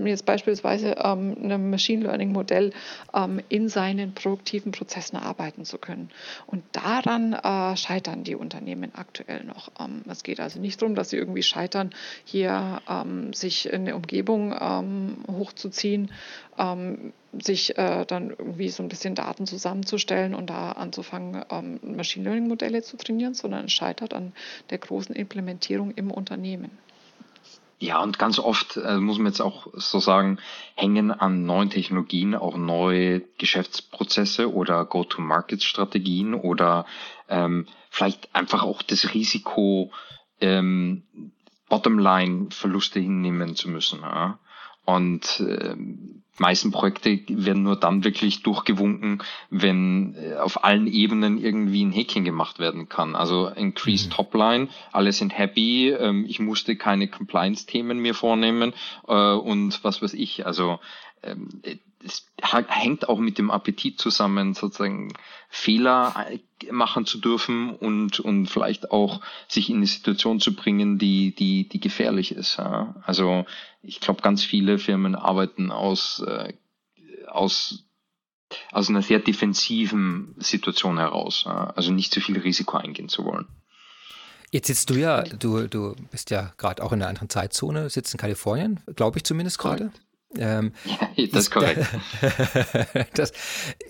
[0.04, 2.72] jetzt beispielsweise ähm, einem Machine Learning Modell
[3.14, 6.10] ähm, in seinen produktiven Prozessen arbeiten zu können.
[6.46, 9.70] Und daran äh, scheitern die Unternehmen aktuell noch.
[9.80, 11.90] Ähm, es geht also nicht darum, dass sie irgendwie scheitern,
[12.24, 16.12] hier ähm, sich in eine Umgebung ähm, hochzuziehen,
[16.58, 21.44] ähm, sich äh, dann irgendwie so ein bisschen Daten zusammenzustellen und da anzufangen,
[21.82, 24.32] Machine Learning Modelle zu trainieren, sondern es scheitert an
[24.70, 26.70] der großen Implementierung im Unternehmen.
[27.80, 30.38] Ja, und ganz oft äh, muss man jetzt auch so sagen,
[30.74, 36.86] hängen an neuen Technologien auch neue Geschäftsprozesse oder Go-to-Market-Strategien oder
[37.28, 39.92] ähm, vielleicht einfach auch das Risiko,
[40.40, 41.04] ähm,
[41.68, 44.00] Bottomline-Verluste hinnehmen zu müssen.
[44.00, 44.40] Ja?
[44.84, 45.76] Und äh,
[46.40, 52.24] meisten Projekte werden nur dann wirklich durchgewunken, wenn äh, auf allen Ebenen irgendwie ein Häkchen
[52.24, 53.16] gemacht werden kann.
[53.16, 54.14] Also Increased mhm.
[54.14, 58.72] Topline, alle sind happy, ähm, ich musste keine Compliance-Themen mehr vornehmen
[59.06, 60.46] äh, und was weiß ich.
[60.46, 60.78] Also
[61.22, 61.48] ähm,
[62.04, 65.12] es hängt auch mit dem Appetit zusammen, sozusagen
[65.48, 70.98] Fehler äh, machen zu dürfen und, und vielleicht auch sich in eine Situation zu bringen,
[70.98, 72.58] die, die, die gefährlich ist.
[72.58, 72.94] Ja.
[73.04, 73.46] Also
[73.82, 76.52] ich glaube, ganz viele Firmen arbeiten aus, äh,
[77.26, 77.84] aus,
[78.70, 81.44] aus einer sehr defensiven Situation heraus.
[81.46, 81.70] Ja.
[81.70, 83.46] Also nicht zu viel Risiko eingehen zu wollen.
[84.50, 88.14] Jetzt sitzt du ja, du, du bist ja gerade auch in einer anderen Zeitzone, sitzt
[88.14, 89.92] in Kalifornien, glaube ich zumindest gerade.
[90.36, 91.86] Ähm, ja, das ist korrekt.
[93.14, 93.32] das,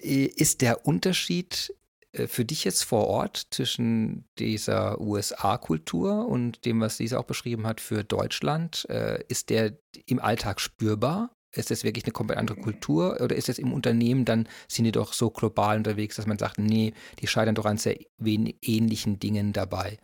[0.01, 1.75] ist der Unterschied
[2.13, 7.67] äh, für dich jetzt vor Ort zwischen dieser USA-Kultur und dem, was Lisa auch beschrieben
[7.67, 11.31] hat für Deutschland, äh, ist der im Alltag spürbar?
[11.55, 14.93] Ist das wirklich eine komplett andere Kultur oder ist es im Unternehmen dann, sind die
[14.93, 19.55] doch so global unterwegs, dass man sagt, nee, die scheitern doch an sehr ähnlichen Dingen
[19.55, 19.99] dabei?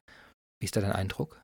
[0.59, 1.44] Wie ist da dein Eindruck?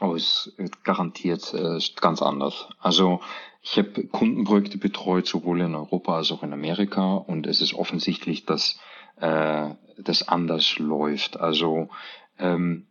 [0.00, 2.68] Oh, ist garantiert äh, ganz anders.
[2.78, 3.20] Also
[3.62, 8.46] ich habe Kundenprojekte betreut, sowohl in Europa als auch in Amerika, und es ist offensichtlich,
[8.46, 8.78] dass
[9.20, 11.38] äh, das anders läuft.
[11.38, 11.90] Also
[12.38, 12.86] ähm,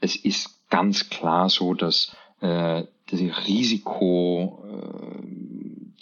[0.00, 4.64] es ist ganz klar so, dass äh, das Risiko,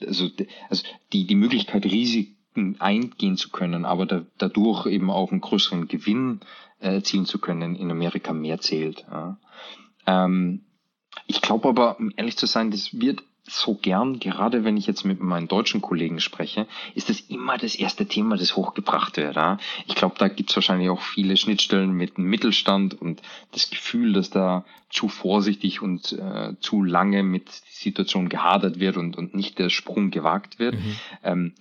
[0.01, 0.29] äh, also,
[0.71, 5.87] also die, die Möglichkeit, Risiken eingehen zu können, aber da, dadurch eben auch einen größeren
[5.89, 6.41] Gewinn
[6.79, 9.05] äh, erzielen zu können, in Amerika mehr zählt.
[9.11, 9.39] Ja.
[10.07, 10.63] Ähm,
[11.27, 15.05] ich glaube aber, um ehrlich zu sein, das wird so gern, gerade wenn ich jetzt
[15.05, 19.37] mit meinen deutschen Kollegen spreche, ist das immer das erste Thema, das hochgebracht wird.
[19.37, 19.59] Ja?
[19.87, 23.23] Ich glaube, da gibt es wahrscheinlich auch viele Schnittstellen mit dem Mittelstand und
[23.53, 28.97] das Gefühl, dass da zu vorsichtig und äh, zu lange mit der Situation gehadert wird
[28.97, 30.75] und, und nicht der Sprung gewagt wird.
[30.75, 30.97] Mhm.
[31.25, 31.55] Ähm,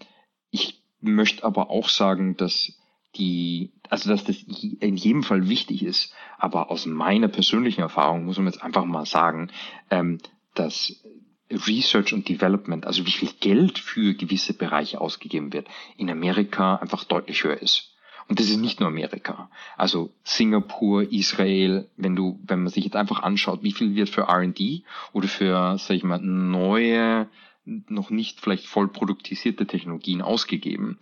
[0.52, 2.74] ich möchte aber auch sagen, dass
[3.16, 8.38] die, also dass das in jedem Fall wichtig ist, aber aus meiner persönlichen Erfahrung muss
[8.38, 9.52] man jetzt einfach mal sagen,
[9.90, 10.20] ähm,
[10.54, 11.04] dass
[11.52, 15.68] Research und Development, also wie viel Geld für gewisse Bereiche ausgegeben wird,
[15.98, 17.96] in Amerika einfach deutlich höher ist.
[18.28, 19.50] Und das ist nicht nur Amerika.
[19.76, 24.28] Also Singapur, Israel, wenn du, wenn man sich jetzt einfach anschaut, wie viel wird für
[24.28, 24.84] R&D
[25.14, 27.28] oder für, sag ich mal, neue,
[27.66, 31.00] noch nicht vielleicht voll produktisierte Technologien ausgegeben,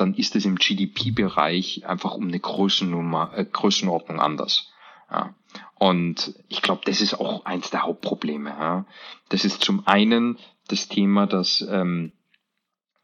[0.00, 4.70] dann ist es im GDP-Bereich einfach um eine Größennummer, äh, Größenordnung anders.
[5.10, 5.34] Ja.
[5.74, 8.50] Und ich glaube, das ist auch eins der Hauptprobleme.
[8.50, 8.86] Ja.
[9.28, 10.38] Das ist zum einen
[10.68, 12.12] das Thema, dass ähm,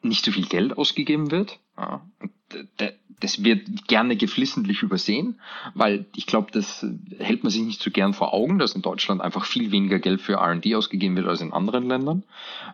[0.03, 1.59] nicht so viel Geld ausgegeben wird.
[1.77, 2.07] Ja.
[3.21, 5.41] Das wird gerne geflissentlich übersehen,
[5.75, 6.85] weil ich glaube, das
[7.19, 10.21] hält man sich nicht so gern vor Augen, dass in Deutschland einfach viel weniger Geld
[10.21, 12.25] für RD ausgegeben wird als in anderen Ländern.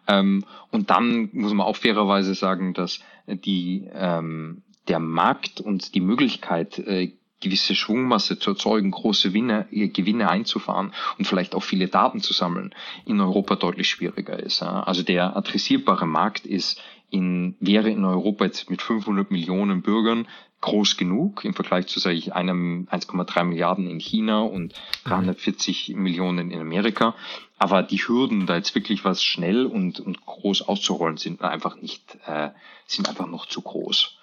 [0.08, 6.00] Ähm, und dann muss man auch fairerweise sagen, dass die, ähm, der Markt und die
[6.00, 7.12] Möglichkeit, äh,
[7.42, 12.74] gewisse Schwungmasse zu erzeugen, große Gewinne, Gewinne einzufahren und vielleicht auch viele Daten zu sammeln,
[13.04, 14.62] in Europa deutlich schwieriger ist.
[14.62, 16.80] Also der adressierbare Markt ist
[17.12, 20.26] in, wäre in Europa jetzt mit 500 Millionen Bürgern
[20.62, 24.72] groß genug im Vergleich zu, sage ich, einem 1,3 Milliarden in China und
[25.04, 26.02] 340 mhm.
[26.02, 27.14] Millionen in Amerika.
[27.58, 32.18] Aber die Hürden, da jetzt wirklich was schnell und, und groß auszurollen, sind einfach nicht,
[32.26, 32.50] äh,
[32.86, 34.16] sind einfach noch zu groß.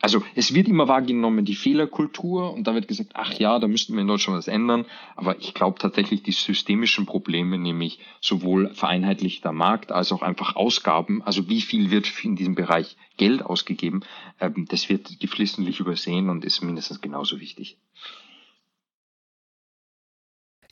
[0.00, 3.94] Also es wird immer wahrgenommen, die Fehlerkultur, und da wird gesagt, ach ja, da müssten
[3.94, 4.86] wir in Deutschland was ändern.
[5.16, 11.22] Aber ich glaube tatsächlich, die systemischen Probleme, nämlich sowohl vereinheitlichter Markt als auch einfach Ausgaben,
[11.22, 14.02] also wie viel wird in diesem Bereich Geld ausgegeben,
[14.40, 17.76] ähm, das wird geflissentlich übersehen und ist mindestens genauso wichtig.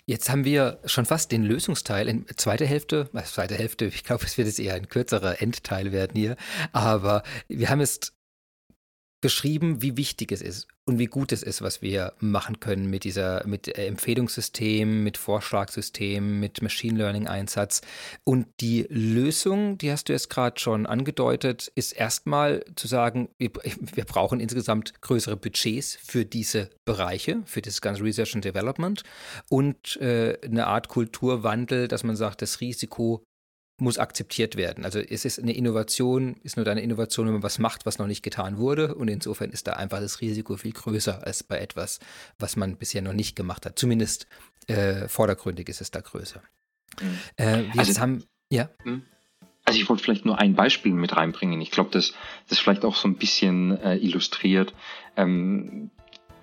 [0.09, 4.25] Jetzt haben wir schon fast den Lösungsteil in zweiter Hälfte, äh, zweite Hälfte, ich glaube,
[4.25, 6.37] es wird jetzt eher ein kürzerer Endteil werden hier,
[6.71, 8.16] aber wir haben jetzt
[9.27, 13.03] beschrieben, wie wichtig es ist und wie gut es ist, was wir machen können mit
[13.03, 17.81] dieser, mit äh, Empfehlungssystemen, mit Vorschlagssystemen, mit Machine Learning Einsatz.
[18.23, 23.51] Und die Lösung, die hast du jetzt gerade schon angedeutet, ist erstmal zu sagen, wir,
[23.65, 29.03] wir, brauchen insgesamt größere Budgets für diese Bereiche, für das ganze Research and Development
[29.49, 33.25] und äh, eine Art Kulturwandel, dass man sagt, das Risiko
[33.79, 34.85] muss akzeptiert werden.
[34.85, 38.07] Also es ist eine Innovation, ist nur eine Innovation, wenn man was macht, was noch
[38.07, 38.95] nicht getan wurde.
[38.95, 42.01] Und insofern ist da einfach das Risiko viel größer als bei etwas,
[42.39, 43.79] was man bisher noch nicht gemacht hat.
[43.79, 44.27] Zumindest
[44.67, 46.43] äh, vordergründig ist es da größer.
[47.01, 47.19] Mhm.
[47.37, 48.71] Äh, wir also, haben, ja.
[48.83, 49.03] Hm?
[49.65, 51.61] Also ich wollte vielleicht nur ein Beispiel mit reinbringen.
[51.61, 52.15] Ich glaube, das,
[52.49, 54.73] das vielleicht auch so ein bisschen äh, illustriert.
[55.17, 55.91] Ähm,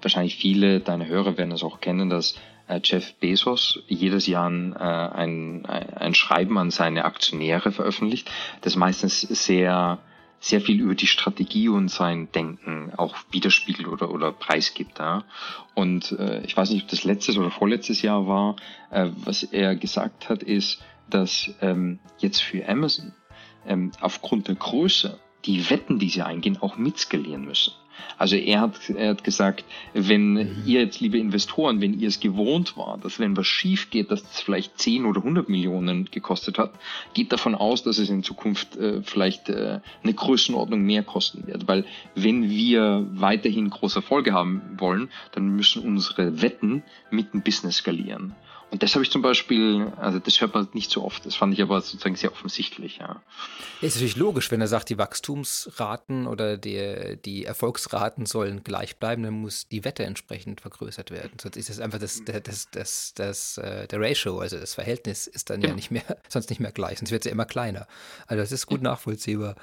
[0.02, 2.36] wahrscheinlich viele deiner Hörer werden es auch kennen, dass
[2.84, 8.30] Jeff Bezos jedes Jahr ein, äh, ein, ein Schreiben an seine Aktionäre veröffentlicht,
[8.62, 10.00] das meistens sehr
[10.44, 15.00] sehr viel über die Strategie und sein Denken auch widerspiegelt oder, oder preisgibt.
[15.00, 15.24] Ja.
[15.74, 18.58] Und äh, ich weiß nicht, ob das letztes oder vorletztes Jahr war,
[18.92, 23.14] äh, was er gesagt hat, ist, dass ähm, jetzt für Amazon
[23.66, 27.74] ähm, aufgrund der Größe die Wetten, die sie eingehen, auch mitskalieren müssen.
[28.18, 30.64] Also er hat, er hat gesagt, wenn mhm.
[30.66, 34.22] ihr jetzt, liebe Investoren, wenn ihr es gewohnt war, dass wenn was schief geht, dass
[34.22, 36.72] es vielleicht 10 oder 100 Millionen gekostet hat,
[37.14, 41.68] geht davon aus, dass es in Zukunft äh, vielleicht äh, eine Größenordnung mehr kosten wird.
[41.68, 41.86] Weil
[42.16, 48.36] wenn wir weiterhin große Erfolge haben wollen, dann müssen unsere Wetten mit dem Business skalieren.
[48.74, 51.54] Und das habe ich zum Beispiel, also das hört man nicht so oft, das fand
[51.54, 53.22] ich aber sozusagen sehr offensichtlich, ja.
[53.82, 59.22] Ist natürlich logisch, wenn er sagt, die Wachstumsraten oder die, die Erfolgsraten sollen gleich bleiben,
[59.22, 61.34] dann muss die Wette entsprechend vergrößert werden.
[61.40, 65.28] Sonst ist es einfach das, das, das, das, das, äh, der Ratio, also das Verhältnis
[65.28, 67.46] ist dann ja, ja nicht mehr, sonst nicht mehr gleich, sonst wird es ja immer
[67.46, 67.86] kleiner.
[68.26, 69.54] Also das ist gut nachvollziehbar.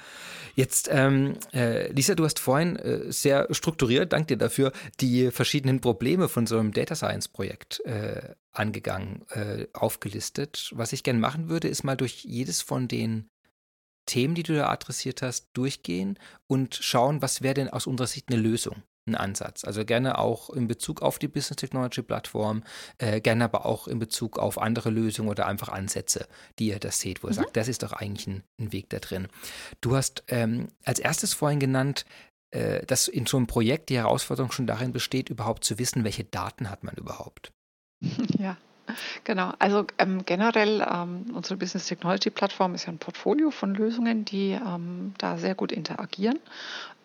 [0.55, 5.81] Jetzt, ähm, äh, Lisa, du hast vorhin äh, sehr strukturiert, dank dir dafür, die verschiedenen
[5.81, 10.71] Probleme von so einem Data Science Projekt äh, angegangen, äh, aufgelistet.
[10.75, 13.29] Was ich gerne machen würde, ist mal durch jedes von den
[14.05, 18.29] Themen, die du da adressiert hast, durchgehen und schauen, was wäre denn aus unserer Sicht
[18.29, 19.63] eine Lösung, ein Ansatz.
[19.63, 22.63] Also gerne auch in Bezug auf die Business Technology Plattform,
[22.97, 26.27] äh, gerne aber auch in Bezug auf andere Lösungen oder einfach Ansätze,
[26.59, 27.35] die ihr das seht, wo ihr mhm.
[27.35, 29.27] sagt, das ist doch eigentlich ein, ein Weg da drin.
[29.81, 32.05] Du hast ähm, als erstes vorhin genannt,
[32.51, 36.25] äh, dass in so einem Projekt die Herausforderung schon darin besteht, überhaupt zu wissen, welche
[36.25, 37.53] Daten hat man überhaupt.
[38.39, 38.57] Ja,
[39.23, 39.53] genau.
[39.59, 44.51] Also ähm, generell ähm, unsere Business Technology Plattform ist ja ein Portfolio von Lösungen, die
[44.51, 46.39] ähm, da sehr gut interagieren.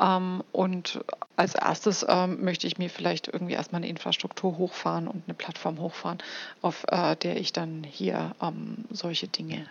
[0.01, 1.01] Ähm, und
[1.37, 5.79] als erstes ähm, möchte ich mir vielleicht irgendwie erstmal eine Infrastruktur hochfahren und eine Plattform
[5.79, 6.19] hochfahren,
[6.63, 9.67] auf äh, der ich dann hier ähm, solche Dinge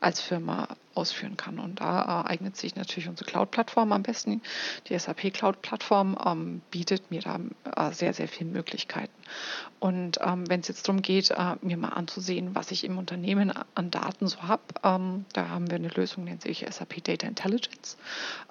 [0.00, 1.58] als Firma ausführen kann.
[1.58, 4.42] Und da äh, eignet sich natürlich unsere Cloud-Plattform am besten.
[4.88, 7.40] Die SAP Cloud-Plattform ähm, bietet mir da
[7.76, 9.12] äh, sehr, sehr viele Möglichkeiten.
[9.80, 13.52] Und ähm, wenn es jetzt darum geht, äh, mir mal anzusehen, was ich im Unternehmen
[13.74, 17.98] an Daten so habe, ähm, da haben wir eine Lösung, nennt sich SAP Data Intelligence.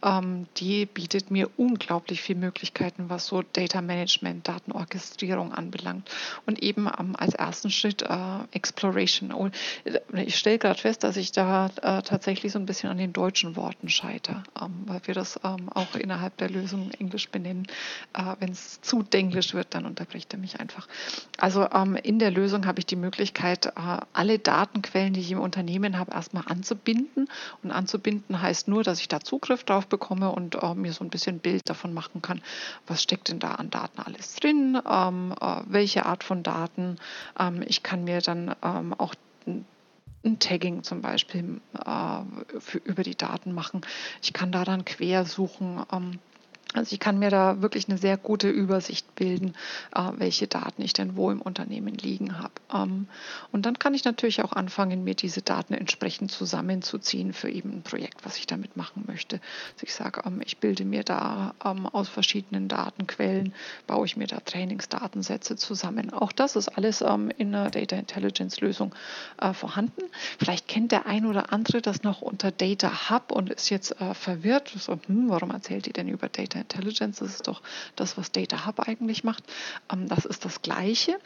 [0.04, 6.10] Ähm, die bietet mir unglaublich viele Möglichkeiten, was so Data Management, Datenorchestrierung anbelangt.
[6.46, 9.32] Und eben als ersten Schritt äh, Exploration.
[9.34, 9.50] Oh,
[10.14, 13.14] ich stelle gerade fest, dass ich da äh, tatsächlich tatsächlich so ein bisschen an den
[13.14, 17.68] deutschen Worten scheiter, ähm, weil wir das ähm, auch innerhalb der Lösung Englisch benennen.
[18.14, 20.88] Äh, Wenn es zu denglisch wird, dann unterbricht er mich einfach.
[21.38, 23.72] Also ähm, in der Lösung habe ich die Möglichkeit, äh,
[24.14, 27.28] alle Datenquellen, die ich im Unternehmen habe, erstmal anzubinden.
[27.62, 31.12] Und anzubinden heißt nur, dass ich da Zugriff drauf bekomme und äh, mir so ein
[31.12, 32.42] bisschen Bild davon machen kann,
[32.88, 36.98] was steckt denn da an Daten alles drin, ähm, äh, welche Art von Daten.
[37.40, 39.14] Ähm, ich kann mir dann ähm, auch
[40.24, 43.82] ein Tagging zum Beispiel äh, für, über die Daten machen.
[44.22, 45.84] Ich kann da dann quer suchen.
[45.92, 46.20] Ähm,
[46.74, 49.54] Also ich kann mir da wirklich eine sehr gute Übersicht bilden,
[49.96, 52.54] äh, welche Daten ich denn wo im Unternehmen liegen habe.
[52.74, 53.08] Ähm,
[53.52, 57.82] und dann kann ich natürlich auch anfangen, mir diese Daten entsprechend zusammenzuziehen für eben ein
[57.84, 59.40] Projekt, was ich damit machen möchte.
[59.76, 63.54] Also ich sage, ähm, ich bilde mir da ähm, aus verschiedenen Datenquellen,
[63.86, 66.12] baue ich mir da Trainingsdatensätze zusammen.
[66.12, 68.96] Auch das ist alles in einer Data Intelligence Lösung
[69.40, 70.02] äh, vorhanden.
[70.40, 74.14] Vielleicht kennt der ein oder andere das noch unter Data Hub und ist jetzt äh,
[74.14, 74.74] verwirrt.
[74.76, 77.61] So, hm, warum erzählt ihr denn über Data Intelligence, das ist doch
[77.95, 79.43] das, was Data Hub eigentlich macht.
[79.91, 81.20] Ähm, das ist das Gleiche.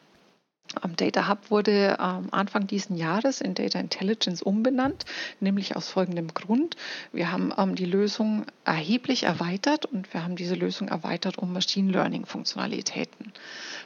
[0.95, 5.05] Data Hub wurde ähm, Anfang dieses Jahres in Data Intelligence umbenannt,
[5.39, 6.75] nämlich aus folgendem Grund.
[7.13, 11.91] Wir haben ähm, die Lösung erheblich erweitert und wir haben diese Lösung erweitert um Machine
[11.91, 13.33] Learning Funktionalitäten.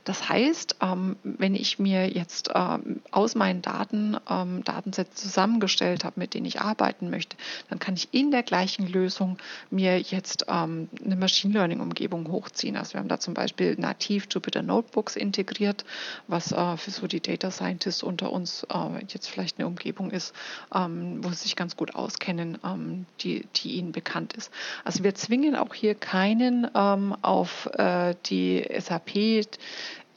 [0.04, 6.20] Das heißt, ähm, wenn ich mir jetzt ähm, aus meinen Daten ähm, Datensätze zusammengestellt habe,
[6.20, 7.38] mit denen ich arbeiten möchte,
[7.70, 9.38] dann kann ich in der gleichen Lösung
[9.70, 12.78] mir jetzt ähm, eine Machine Learning Umgebung hochziehen.
[12.78, 15.86] Also wir haben da zum Beispiel nativ Jupyter Notebooks integriert,
[16.28, 20.34] was für so die Data Scientists unter uns äh, jetzt vielleicht eine Umgebung ist,
[20.74, 24.52] ähm, wo sie sich ganz gut auskennen, ähm, die, die ihnen bekannt ist.
[24.84, 29.46] Also wir zwingen auch hier keinen ähm, auf äh, die SAP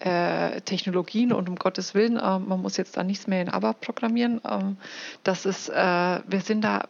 [0.00, 3.80] äh, Technologien und um Gottes Willen, äh, man muss jetzt da nichts mehr in ABAP
[3.80, 4.40] programmieren.
[4.48, 4.76] Ähm,
[5.22, 6.88] das ist, äh, wir sind da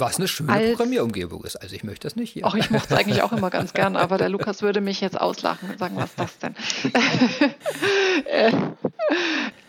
[0.00, 1.56] was eine schöne als, Programmierumgebung ist.
[1.56, 2.46] Also ich möchte das nicht hier.
[2.46, 5.20] Ach, ich mochte es eigentlich auch immer ganz gern, aber der Lukas würde mich jetzt
[5.20, 6.54] auslachen und sagen, was ist das denn?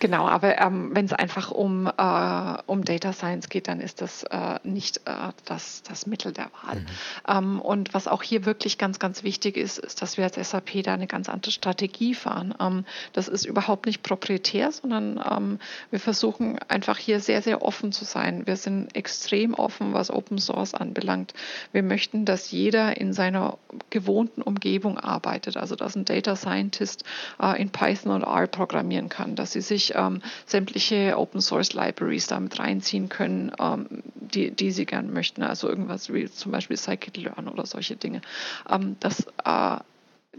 [0.01, 4.23] Genau, aber ähm, wenn es einfach um, äh, um Data Science geht, dann ist das
[4.23, 6.79] äh, nicht äh, das, das Mittel der Wahl.
[6.79, 6.85] Mhm.
[7.27, 10.81] Ähm, und was auch hier wirklich ganz, ganz wichtig ist, ist, dass wir als SAP
[10.81, 12.55] da eine ganz andere Strategie fahren.
[12.59, 12.83] Ähm,
[13.13, 15.59] das ist überhaupt nicht proprietär, sondern ähm,
[15.91, 18.47] wir versuchen einfach hier sehr, sehr offen zu sein.
[18.47, 21.35] Wir sind extrem offen, was Open Source anbelangt.
[21.73, 23.59] Wir möchten, dass jeder in seiner
[23.91, 27.03] gewohnten Umgebung arbeitet, also dass ein Data Scientist
[27.39, 32.27] äh, in Python und R programmieren kann, dass sie sich ähm, sämtliche Open Source Libraries
[32.27, 37.47] damit reinziehen können, ähm, die, die sie gern möchten, also irgendwas wie zum Beispiel Scikit-Learn
[37.47, 38.21] oder solche Dinge.
[38.69, 39.77] Ähm, das äh,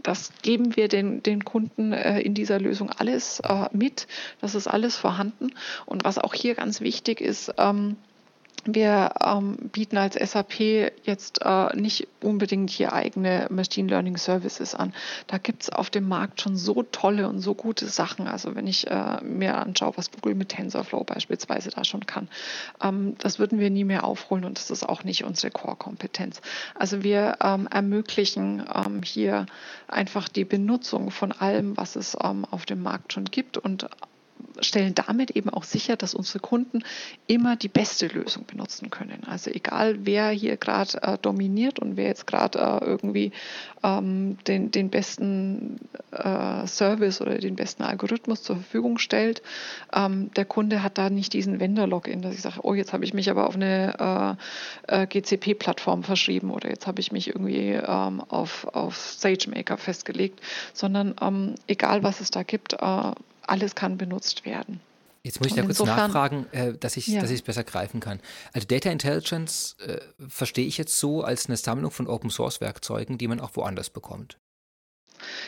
[0.01, 4.07] das geben wir den, den Kunden äh, in dieser Lösung alles äh, mit.
[4.41, 5.51] Das ist alles vorhanden.
[5.85, 7.97] Und was auch hier ganz wichtig ist, ähm,
[8.65, 10.59] wir ähm, bieten als SAP
[11.03, 14.93] jetzt äh, nicht unbedingt hier eigene Machine Learning Services an.
[15.27, 18.27] Da gibt es auf dem Markt schon so tolle und so gute Sachen.
[18.27, 22.29] Also wenn ich äh, mir anschaue, was Google mit TensorFlow beispielsweise da schon kann,
[22.81, 26.41] ähm, das würden wir nie mehr aufholen und das ist auch nicht unsere Core-Kompetenz.
[26.75, 29.45] Also wir ähm, ermöglichen ähm, hier
[29.87, 33.87] einfach die Benutzung von allem, was es ähm, auf dem Markt schon gibt und
[34.59, 36.83] stellen damit eben auch sicher, dass unsere Kunden
[37.27, 39.23] immer die beste Lösung benutzen können.
[39.25, 43.31] Also egal, wer hier gerade äh, dominiert und wer jetzt gerade äh, irgendwie
[43.83, 45.79] ähm, den, den besten
[46.11, 49.41] äh, Service oder den besten Algorithmus zur Verfügung stellt,
[49.93, 53.13] ähm, der Kunde hat da nicht diesen Vendor-Login, dass ich sage, oh, jetzt habe ich
[53.13, 54.37] mich aber auf eine
[54.87, 60.39] äh, äh, GCP-Plattform verschrieben oder jetzt habe ich mich irgendwie ähm, auf, auf SageMaker festgelegt,
[60.73, 63.11] sondern ähm, egal, was es da gibt, äh,
[63.47, 64.79] alles kann benutzt werden.
[65.23, 67.23] Jetzt muss ich da kurz insofern, nachfragen, äh, dass ich ja.
[67.23, 68.19] es besser greifen kann.
[68.51, 73.17] Also Data Intelligence äh, verstehe ich jetzt so als eine Sammlung von Open Source Werkzeugen,
[73.17, 74.37] die man auch woanders bekommt.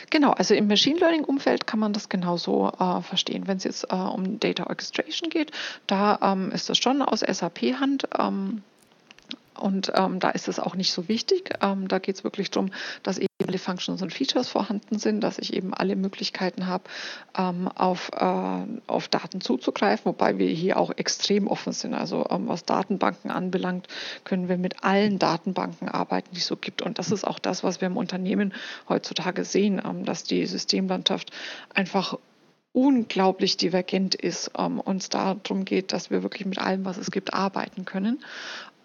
[0.08, 3.46] Genau, also im Machine Learning Umfeld kann man das genauso äh, verstehen.
[3.46, 5.52] Wenn es jetzt äh, um Data Orchestration geht,
[5.86, 8.08] da ähm, ist das schon aus SAP Hand.
[8.18, 8.62] Ähm,
[9.58, 11.50] und ähm, da ist es auch nicht so wichtig.
[11.62, 12.70] Ähm, da geht es wirklich darum,
[13.02, 16.84] dass eben alle Functions und Features vorhanden sind, dass ich eben alle Möglichkeiten habe,
[17.36, 21.94] ähm, auf, äh, auf Daten zuzugreifen, wobei wir hier auch extrem offen sind.
[21.94, 23.88] Also ähm, was Datenbanken anbelangt,
[24.24, 26.82] können wir mit allen Datenbanken arbeiten, die es so gibt.
[26.82, 28.52] Und das ist auch das, was wir im Unternehmen
[28.88, 31.30] heutzutage sehen, ähm, dass die Systemlandschaft
[31.74, 32.16] einfach
[32.76, 37.32] unglaublich divergent ist, ähm, uns darum geht, dass wir wirklich mit allem, was es gibt,
[37.32, 38.22] arbeiten können.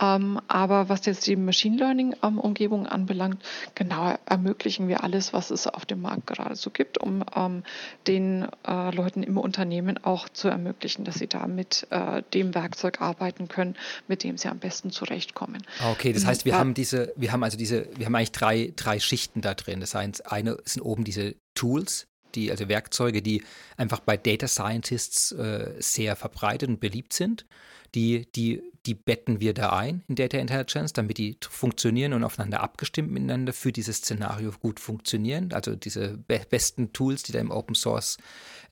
[0.01, 3.43] Ähm, aber was jetzt die Machine Learning ähm, Umgebung anbelangt,
[3.75, 7.63] genau ermöglichen wir alles, was es auf dem Markt gerade so gibt, um ähm,
[8.07, 13.01] den äh, Leuten im Unternehmen auch zu ermöglichen, dass sie da mit äh, dem Werkzeug
[13.01, 13.75] arbeiten können,
[14.07, 15.63] mit dem sie am besten zurechtkommen.
[15.79, 16.59] Ah, okay, das heißt, wir ja.
[16.59, 19.79] haben diese, wir haben also diese, wir haben eigentlich drei, drei Schichten da drin.
[19.79, 23.43] Das heißt, eine sind oben diese Tools, die, also Werkzeuge, die
[23.77, 27.45] einfach bei Data Scientists äh, sehr verbreitet und beliebt sind.
[27.93, 32.61] Die, die, die betten wir da ein in Data Intelligence, damit die funktionieren und aufeinander
[32.61, 35.51] abgestimmt miteinander für dieses Szenario gut funktionieren.
[35.51, 38.17] Also diese be besten Tools, die da im Open Source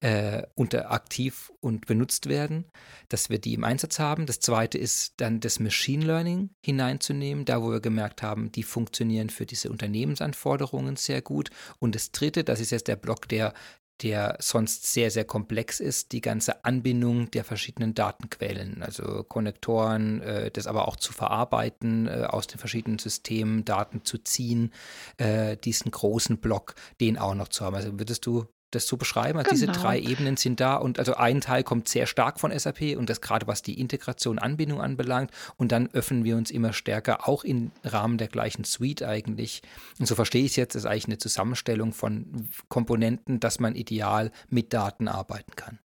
[0.02, 2.66] äh, unter aktiv und benutzt werden,
[3.10, 4.26] dass wir die im Einsatz haben.
[4.26, 9.30] Das zweite ist dann das Machine Learning hineinzunehmen, da wo wir gemerkt haben, die funktionieren
[9.30, 11.50] für diese Unternehmensanforderungen sehr gut.
[11.80, 13.54] Und das dritte, das ist jetzt der Block, der
[14.02, 20.52] der sonst sehr, sehr komplex ist, die ganze Anbindung der verschiedenen Datenquellen, also Konnektoren, äh,
[20.52, 24.72] das aber auch zu verarbeiten, äh, aus den verschiedenen Systemen Daten zu ziehen,
[25.18, 27.76] äh, diesen großen Block, den auch noch zu haben.
[27.76, 29.39] Also würdest du das so beschreiben?
[29.39, 29.72] Also genau.
[29.72, 33.09] diese drei Ebenen sind da und also ein Teil kommt sehr stark von SAP und
[33.09, 37.43] das gerade was die Integration, Anbindung anbelangt und dann öffnen wir uns immer stärker auch
[37.43, 39.61] im Rahmen der gleichen Suite eigentlich.
[39.99, 44.32] Und so verstehe ich es jetzt, ist eigentlich eine Zusammenstellung von Komponenten, dass man ideal
[44.49, 45.80] mit Daten arbeiten kann.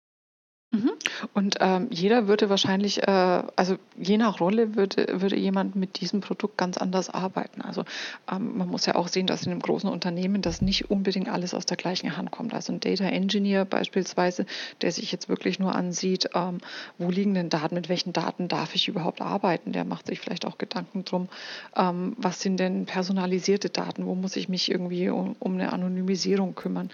[0.72, 0.92] Mhm.
[1.34, 6.22] Und ähm, jeder würde wahrscheinlich, äh, also je nach Rolle würde, würde jemand mit diesem
[6.22, 7.60] Produkt ganz anders arbeiten.
[7.60, 7.84] Also
[8.30, 11.52] ähm, man muss ja auch sehen, dass in einem großen Unternehmen das nicht unbedingt alles
[11.52, 12.54] aus der gleichen Hand kommt.
[12.54, 14.46] Also ein Data Engineer beispielsweise,
[14.80, 16.58] der sich jetzt wirklich nur ansieht, ähm,
[16.96, 20.46] wo liegen denn Daten, mit welchen Daten darf ich überhaupt arbeiten, der macht sich vielleicht
[20.46, 21.28] auch Gedanken drum,
[21.76, 26.54] ähm, was sind denn personalisierte Daten, wo muss ich mich irgendwie um, um eine Anonymisierung
[26.54, 26.88] kümmern.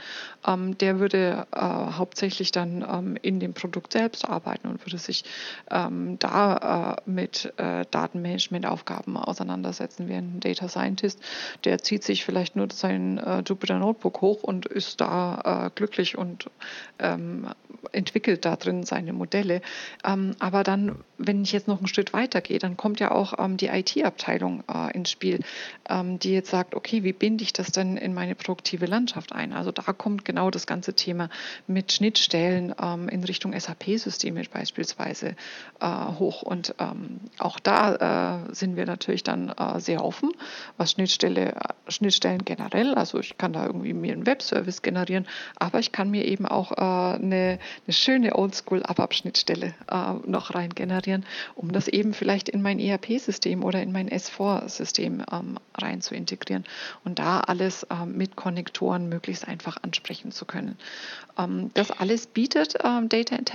[0.45, 4.97] Ähm, der würde äh, hauptsächlich dann ähm, in dem Produkt Produkt selbst arbeiten und würde
[4.97, 5.25] sich
[5.71, 11.21] ähm, da äh, mit äh, Datenmanagement-Aufgaben auseinandersetzen, wie ein Data Scientist.
[11.65, 16.17] Der zieht sich vielleicht nur sein äh, Jupyter Notebook hoch und ist da äh, glücklich
[16.17, 16.51] und
[16.99, 17.49] ähm,
[17.93, 19.61] entwickelt da drin seine Modelle.
[20.03, 23.39] Ähm, aber dann, wenn ich jetzt noch einen Schritt weiter gehe, dann kommt ja auch
[23.39, 25.41] ähm, die IT-Abteilung äh, ins Spiel,
[25.89, 29.53] ähm, die jetzt sagt, okay, wie binde ich das denn in meine produktive Landschaft ein?
[29.53, 31.29] Also da kommt genau das ganze Thema
[31.67, 35.35] mit Schnittstellen ähm, in Richtung SAP-Systeme beispielsweise
[35.81, 35.87] äh,
[36.19, 36.43] hoch.
[36.43, 40.33] Und ähm, auch da äh, sind wir natürlich dann äh, sehr offen,
[40.77, 41.55] was Schnittstelle,
[41.89, 45.27] Schnittstellen generell, also ich kann da irgendwie mir einen Webservice generieren,
[45.59, 46.75] aber ich kann mir eben auch äh,
[47.17, 53.65] eine, eine schöne Oldschool-ABAP-Schnittstelle äh, noch rein generieren, um das eben vielleicht in mein ERP-System
[53.65, 56.65] oder in mein S4-System ähm, rein zu integrieren
[57.05, 60.77] und da alles mit Konnektoren möglichst einfach ansprechen zu können.
[61.39, 63.48] Ähm, das alles bietet ähm, Data Intelligence.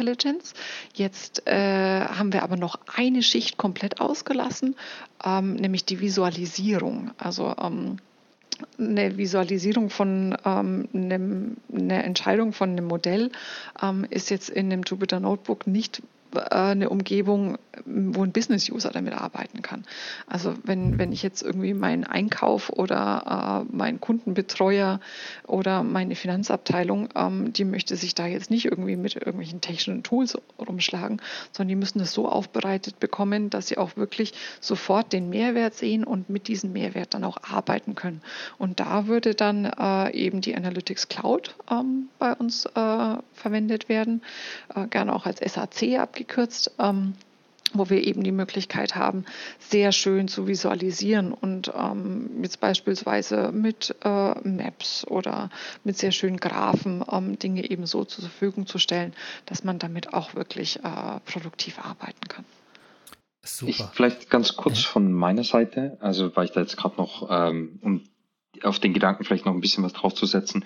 [0.93, 4.75] Jetzt äh, haben wir aber noch eine Schicht komplett ausgelassen,
[5.23, 7.11] ähm, nämlich die Visualisierung.
[7.17, 7.97] Also ähm,
[8.77, 13.31] eine Visualisierung von ähm, einem, eine Entscheidung von einem Modell
[13.81, 16.01] ähm, ist jetzt in dem Jupyter Notebook nicht
[16.38, 19.84] eine Umgebung, wo ein Business-User damit arbeiten kann.
[20.27, 24.99] Also wenn, wenn ich jetzt irgendwie meinen Einkauf oder äh, meinen Kundenbetreuer
[25.47, 30.38] oder meine Finanzabteilung, ähm, die möchte sich da jetzt nicht irgendwie mit irgendwelchen technischen Tools
[30.59, 31.21] rumschlagen,
[31.51, 36.03] sondern die müssen das so aufbereitet bekommen, dass sie auch wirklich sofort den Mehrwert sehen
[36.03, 38.21] und mit diesem Mehrwert dann auch arbeiten können.
[38.57, 44.21] Und da würde dann äh, eben die Analytics Cloud ähm, bei uns äh, verwendet werden,
[44.73, 46.71] äh, gerne auch als SAC abgegeben abgekürzt.
[46.80, 47.13] Ähm,
[47.76, 49.26] wo wir eben die Möglichkeit haben,
[49.57, 55.49] sehr schön zu visualisieren und ähm, jetzt beispielsweise mit äh, Maps oder
[55.84, 59.15] mit sehr schönen Graphen ähm, Dinge eben so zur Verfügung zu stellen,
[59.47, 62.45] dass man damit auch wirklich äh, produktiv arbeiten kann.
[63.41, 63.71] Super.
[63.71, 67.80] Ich, vielleicht ganz kurz von meiner Seite, also weil ich da jetzt gerade noch ähm,
[67.82, 68.03] um
[68.62, 70.66] auf den Gedanken vielleicht noch ein bisschen was draufzusetzen.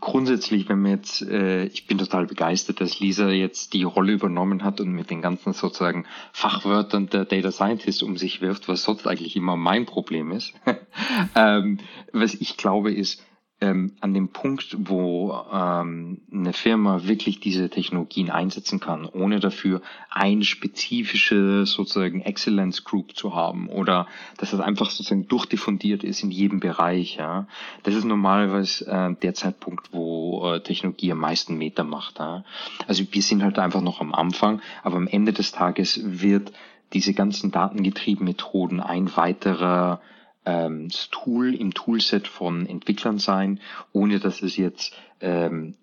[0.00, 4.64] Grundsätzlich, wenn man jetzt, äh, ich bin total begeistert, dass Lisa jetzt die Rolle übernommen
[4.64, 9.06] hat und mit den ganzen sozusagen Fachwörtern der Data Scientist um sich wirft, was sonst
[9.06, 10.54] eigentlich immer mein Problem ist.
[11.34, 11.78] ähm,
[12.12, 13.22] was ich glaube ist,
[13.60, 19.80] ähm, an dem Punkt, wo ähm, eine Firma wirklich diese Technologien einsetzen kann, ohne dafür
[20.10, 26.30] ein spezifische sozusagen Excellence Group zu haben oder dass das einfach sozusagen durchdiffundiert ist in
[26.30, 27.16] jedem Bereich.
[27.16, 27.46] Ja,
[27.82, 32.18] das ist normalerweise äh, der Zeitpunkt, wo äh, Technologie am meisten Meter macht.
[32.18, 32.44] Ja?
[32.86, 36.52] Also wir sind halt einfach noch am Anfang, aber am Ende des Tages wird
[36.92, 40.00] diese ganzen datengetriebenen Methoden ein weiterer
[40.46, 43.60] ähm, Tool im Toolset von Entwicklern sein,
[43.92, 45.74] ohne dass es jetzt ähm,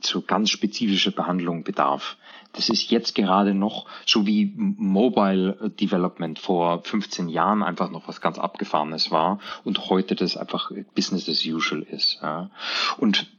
[0.00, 2.16] zu ganz spezifischer Behandlung bedarf.
[2.52, 8.22] Das ist jetzt gerade noch so wie Mobile Development vor 15 Jahren einfach noch was
[8.22, 12.18] ganz Abgefahrenes war und heute das einfach Business as usual ist.
[12.22, 12.50] Ja.
[12.96, 13.30] Und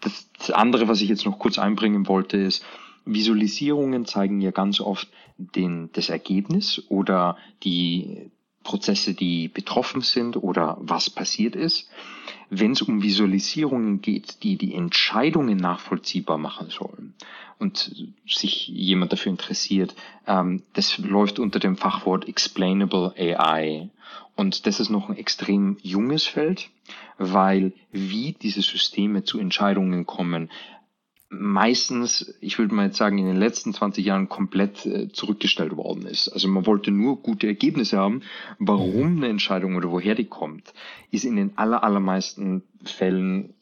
[0.00, 2.64] das andere, was ich jetzt noch kurz einbringen wollte, ist,
[3.04, 8.30] Visualisierungen zeigen ja ganz oft den, das Ergebnis oder die,
[8.68, 11.88] Prozesse, die betroffen sind oder was passiert ist.
[12.50, 17.14] Wenn es um Visualisierungen geht, die die Entscheidungen nachvollziehbar machen sollen
[17.58, 17.90] und
[18.26, 19.94] sich jemand dafür interessiert,
[20.26, 23.88] ähm, das läuft unter dem Fachwort Explainable AI.
[24.36, 26.68] Und das ist noch ein extrem junges Feld,
[27.16, 30.50] weil wie diese Systeme zu Entscheidungen kommen,
[31.30, 36.06] meistens, ich würde mal jetzt sagen, in den letzten 20 Jahren komplett äh, zurückgestellt worden
[36.06, 36.28] ist.
[36.28, 38.22] Also man wollte nur gute Ergebnisse haben.
[38.58, 39.16] Warum mhm.
[39.18, 40.72] eine Entscheidung oder woher die kommt,
[41.10, 43.54] ist in den aller, allermeisten Fällen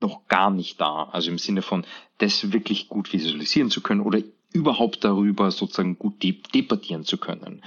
[0.00, 1.04] noch gar nicht da.
[1.04, 1.84] Also im Sinne von,
[2.18, 4.22] das wirklich gut visualisieren zu können oder
[4.52, 7.62] überhaupt darüber sozusagen gut debattieren zu können.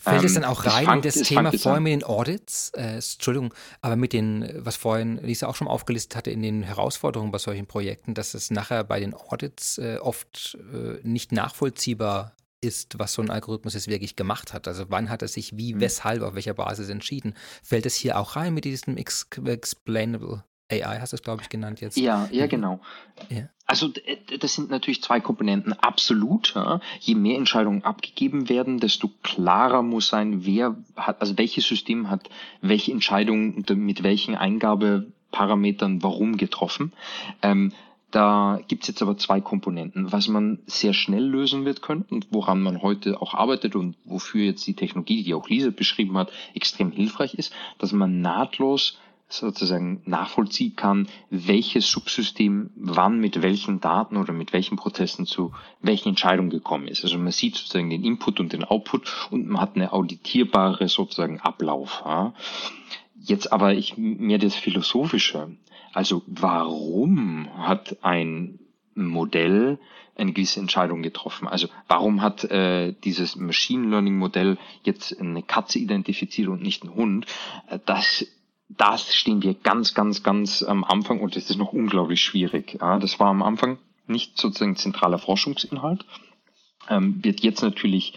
[0.00, 2.70] Fällt es ähm, dann auch rein in das Thema vorhin mit den Audits?
[2.70, 7.30] Äh, Entschuldigung, aber mit den, was vorhin Lisa auch schon aufgelistet hatte, in den Herausforderungen
[7.30, 12.98] bei solchen Projekten, dass es nachher bei den Audits äh, oft äh, nicht nachvollziehbar ist,
[12.98, 14.68] was so ein Algorithmus jetzt wirklich gemacht hat.
[14.68, 15.80] Also wann hat er sich wie, mhm.
[15.80, 17.34] weshalb, auf welcher Basis entschieden?
[17.62, 21.80] Fällt es hier auch rein mit diesem Explainable AI hast du es, glaube ich, genannt
[21.80, 21.96] jetzt.
[21.96, 22.48] Ja, ja, mhm.
[22.48, 22.80] genau.
[23.28, 23.48] Ja.
[23.66, 23.88] Also
[24.40, 25.72] das sind natürlich zwei Komponenten.
[25.74, 26.54] Absolut.
[26.54, 26.80] Ja.
[27.00, 32.28] Je mehr Entscheidungen abgegeben werden, desto klarer muss sein, wer hat, also welches System hat
[32.60, 36.92] welche Entscheidungen mit welchen Eingabeparametern warum getroffen.
[37.42, 37.72] Ähm,
[38.10, 40.10] da gibt's jetzt aber zwei Komponenten.
[40.10, 44.42] Was man sehr schnell lösen wird können und woran man heute auch arbeitet und wofür
[44.44, 48.98] jetzt die Technologie, die auch Lisa beschrieben hat, extrem hilfreich ist, dass man nahtlos
[49.32, 56.10] sozusagen nachvollziehen kann, welches Subsystem wann mit welchen Daten oder mit welchen Prozessen zu welchen
[56.10, 57.04] Entscheidungen gekommen ist.
[57.04, 61.40] Also man sieht sozusagen den Input und den Output und man hat eine auditierbare sozusagen
[61.40, 62.04] Ablauf.
[63.14, 65.56] Jetzt aber ich mehr das Philosophische.
[65.92, 68.58] Also warum hat ein
[68.94, 69.78] Modell
[70.16, 71.48] eine gewisse Entscheidung getroffen.
[71.48, 76.94] Also warum hat äh, dieses Machine Learning Modell jetzt eine Katze identifiziert und nicht einen
[76.94, 77.26] Hund?
[77.68, 78.26] Äh, das
[78.76, 82.78] das stehen wir ganz, ganz, ganz am Anfang und das ist noch unglaublich schwierig.
[82.80, 86.04] Ja, das war am Anfang nicht sozusagen zentraler Forschungsinhalt,
[86.88, 88.14] ähm, wird jetzt natürlich,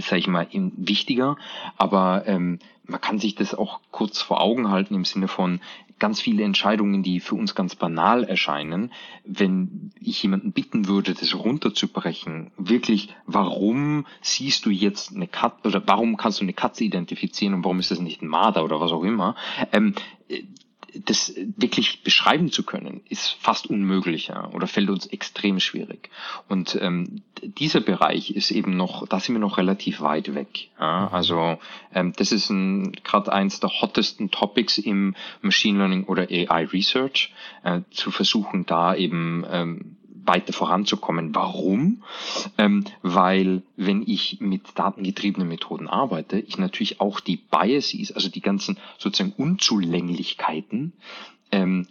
[0.00, 1.36] sage ich mal, wichtiger,
[1.76, 5.60] aber ähm, man kann sich das auch kurz vor Augen halten im Sinne von
[5.98, 8.92] ganz viele Entscheidungen, die für uns ganz banal erscheinen.
[9.24, 15.82] Wenn ich jemanden bitten würde, das runterzubrechen, wirklich, warum siehst du jetzt eine Katze oder
[15.86, 18.92] warum kannst du eine Katze identifizieren und warum ist das nicht ein Marder oder was
[18.92, 19.36] auch immer,
[19.72, 19.94] ähm,
[21.04, 26.10] das wirklich beschreiben zu können, ist fast unmöglich ja, oder fällt uns extrem schwierig.
[26.48, 30.68] Und ähm, dieser Bereich ist eben noch, da sind wir noch relativ weit weg.
[30.78, 31.08] Ja.
[31.08, 31.58] Also
[31.92, 32.48] ähm, das ist
[33.04, 38.94] gerade eins der hottesten Topics im Machine Learning oder AI Research, äh, zu versuchen, da
[38.94, 39.96] eben ähm,
[40.26, 41.34] weiter voranzukommen.
[41.34, 42.02] Warum?
[42.58, 48.40] Ähm, weil wenn ich mit datengetriebenen Methoden arbeite, ich natürlich auch die Biases, also die
[48.40, 50.92] ganzen sozusagen Unzulänglichkeiten
[51.52, 51.86] ähm,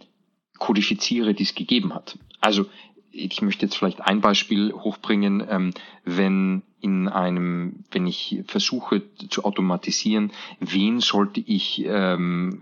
[0.58, 2.18] kodifiziere, die es gegeben hat.
[2.40, 2.66] Also
[3.10, 5.70] ich möchte jetzt vielleicht ein Beispiel hochbringen, ähm,
[6.04, 12.60] wenn in einem, wenn ich versuche zu automatisieren, wen sollte ich ähm,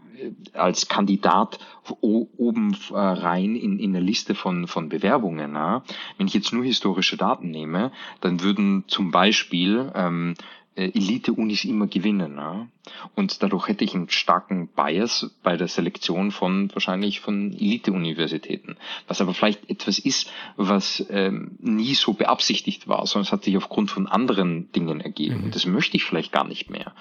[0.52, 1.58] als Kandidat
[2.00, 5.54] oben äh, rein in, in eine Liste von, von Bewerbungen.
[5.54, 5.82] Ja?
[6.16, 7.90] Wenn ich jetzt nur historische Daten nehme,
[8.20, 12.36] dann würden zum Beispiel ähm, äh, Elite-Unis immer gewinnen.
[12.36, 12.66] Ja?
[13.14, 18.76] Und dadurch hätte ich einen starken Bias bei der Selektion von wahrscheinlich von Elite-Universitäten.
[19.06, 23.56] Was aber vielleicht etwas ist, was ähm, nie so beabsichtigt war, sondern es hat sich
[23.56, 25.38] aufgrund von anderen Dingen ergeben.
[25.38, 25.44] Mhm.
[25.44, 26.92] Und das möchte ich vielleicht gar nicht mehr.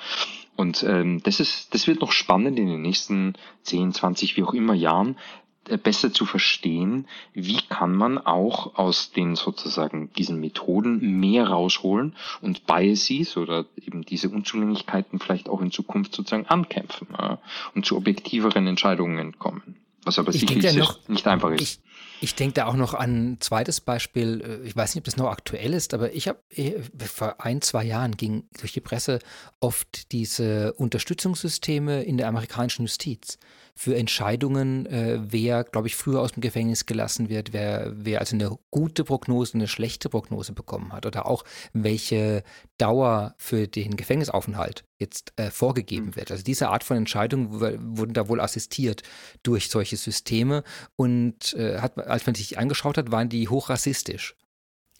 [0.55, 3.33] Und ähm, das ist, das wird noch spannend in den nächsten
[3.63, 5.40] 10, 20, wie auch immer Jahren, äh,
[5.83, 12.65] besser zu verstehen, wie kann man auch aus den sozusagen diesen Methoden mehr rausholen und
[12.65, 17.39] Biases oder eben diese Unzulänglichkeiten vielleicht auch in Zukunft sozusagen ankämpfen ja,
[17.75, 19.77] und zu objektiveren Entscheidungen kommen.
[20.03, 21.61] Was aber ich sicherlich ja nicht einfach ist.
[21.61, 21.79] Ich,
[22.21, 24.61] ich denke da auch noch an ein zweites Beispiel.
[24.63, 27.61] Äh, ich weiß nicht, ob das noch aktuell ist, aber ich habe äh, vor ein,
[27.61, 29.19] zwei Jahren ging durch die Presse
[29.59, 33.37] oft diese Unterstützungssysteme in der amerikanischen Justiz
[33.75, 38.35] für Entscheidungen, äh, wer, glaube ich, früher aus dem Gefängnis gelassen wird, wer, wer also
[38.35, 41.43] eine gute Prognose, eine schlechte Prognose bekommen hat oder auch
[41.73, 42.43] welche
[42.77, 46.15] Dauer für den Gefängnisaufenthalt jetzt äh, vorgegeben mhm.
[46.15, 46.31] wird.
[46.31, 47.51] Also diese Art von Entscheidungen
[47.97, 49.03] wurden da wohl assistiert
[49.43, 50.63] durch solche Systeme
[50.95, 54.35] und äh, hat, als man sich angeschaut hat, waren die hochrassistisch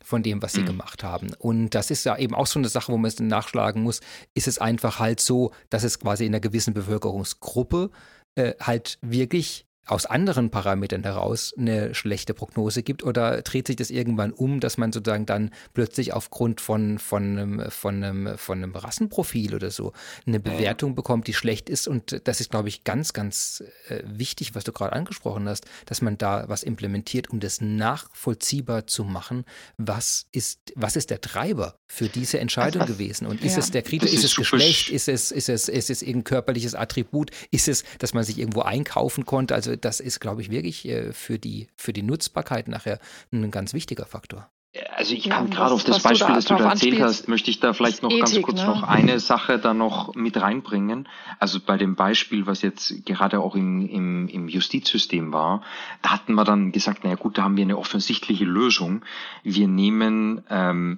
[0.03, 0.67] von dem, was sie mhm.
[0.67, 1.33] gemacht haben.
[1.37, 4.01] Und das ist ja eben auch so eine Sache, wo man es nachschlagen muss.
[4.33, 7.91] Ist es einfach halt so, dass es quasi in einer gewissen Bevölkerungsgruppe
[8.35, 13.03] äh, halt wirklich aus anderen Parametern heraus eine schlechte Prognose gibt?
[13.03, 17.71] Oder dreht sich das irgendwann um, dass man sozusagen dann plötzlich aufgrund von, von, einem,
[17.71, 19.93] von, einem, von einem Rassenprofil oder so
[20.25, 21.87] eine Bewertung bekommt, die schlecht ist?
[21.87, 26.01] Und das ist, glaube ich, ganz, ganz äh, wichtig, was du gerade angesprochen hast, dass
[26.01, 29.45] man da was implementiert, um das nachvollziehbar zu machen,
[29.77, 33.25] was ist, was ist der Treiber für diese Entscheidung also, gewesen?
[33.25, 33.59] Und ist ja.
[33.59, 36.75] es der Kriter, ist, ist es Geschlecht, ist es, ist es, ist es irgendein körperliches
[36.75, 40.87] Attribut, ist es, dass man sich irgendwo einkaufen konnte, also das ist, glaube ich, wirklich
[40.87, 42.99] äh, für die, für die Nutzbarkeit nachher
[43.31, 44.49] ein ganz wichtiger Faktor.
[44.95, 47.51] Also ich kann ja, gerade auf das Beispiel, da das du da erzählt hast, möchte
[47.51, 48.67] ich da vielleicht noch Ethik, ganz kurz ne?
[48.67, 51.09] noch eine Sache da noch mit reinbringen.
[51.39, 55.61] Also bei dem Beispiel, was jetzt gerade auch im, im, im Justizsystem war,
[56.01, 59.03] da hatten wir dann gesagt, naja gut, da haben wir eine offensichtliche Lösung.
[59.43, 60.97] Wir nehmen ähm,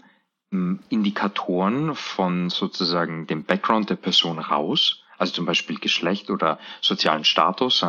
[0.90, 7.86] Indikatoren von sozusagen dem Background der Person raus also zum Beispiel Geschlecht oder sozialen Status.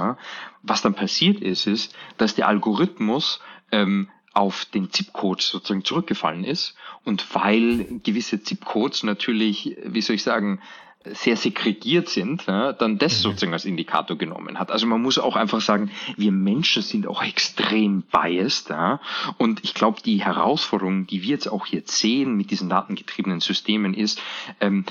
[0.62, 3.40] Was dann passiert ist, ist, dass der Algorithmus
[3.72, 6.76] ähm, auf den ZIP-Code sozusagen zurückgefallen ist.
[7.04, 10.60] Und weil gewisse ZIP-Codes natürlich, wie soll ich sagen,
[11.04, 13.22] sehr segregiert sind, dann das mhm.
[13.22, 14.70] sozusagen als Indikator genommen hat.
[14.70, 18.70] Also man muss auch einfach sagen, wir Menschen sind auch extrem biased.
[18.70, 19.00] Ja,
[19.36, 23.92] und ich glaube, die Herausforderung, die wir jetzt auch jetzt sehen mit diesen datengetriebenen Systemen,
[23.92, 24.22] ist,
[24.60, 24.86] ähm,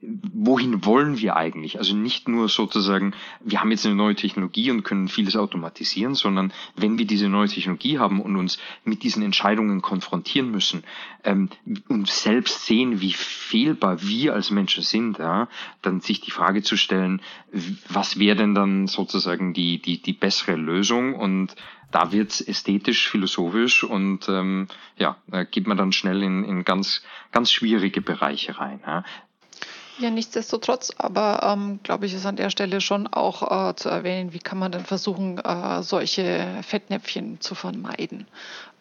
[0.00, 1.78] wohin wollen wir eigentlich?
[1.78, 6.52] Also nicht nur sozusagen, wir haben jetzt eine neue Technologie und können vieles automatisieren, sondern
[6.76, 10.84] wenn wir diese neue Technologie haben und uns mit diesen Entscheidungen konfrontieren müssen
[11.24, 11.48] ähm,
[11.88, 15.48] und selbst sehen, wie fehlbar wir als Menschen sind, ja,
[15.82, 17.20] dann sich die Frage zu stellen,
[17.88, 21.56] was wäre denn dann sozusagen die, die, die bessere Lösung und
[21.92, 24.66] da wird's ästhetisch, philosophisch und ähm,
[24.98, 25.16] ja,
[25.50, 27.02] geht man dann schnell in, in ganz,
[27.32, 28.80] ganz schwierige Bereiche rein.
[28.86, 29.04] Ja.
[29.98, 34.34] Ja, nichtsdestotrotz, aber ähm, glaube ich, ist an der Stelle schon auch äh, zu erwähnen,
[34.34, 38.26] wie kann man denn versuchen, äh, solche Fettnäpfchen zu vermeiden.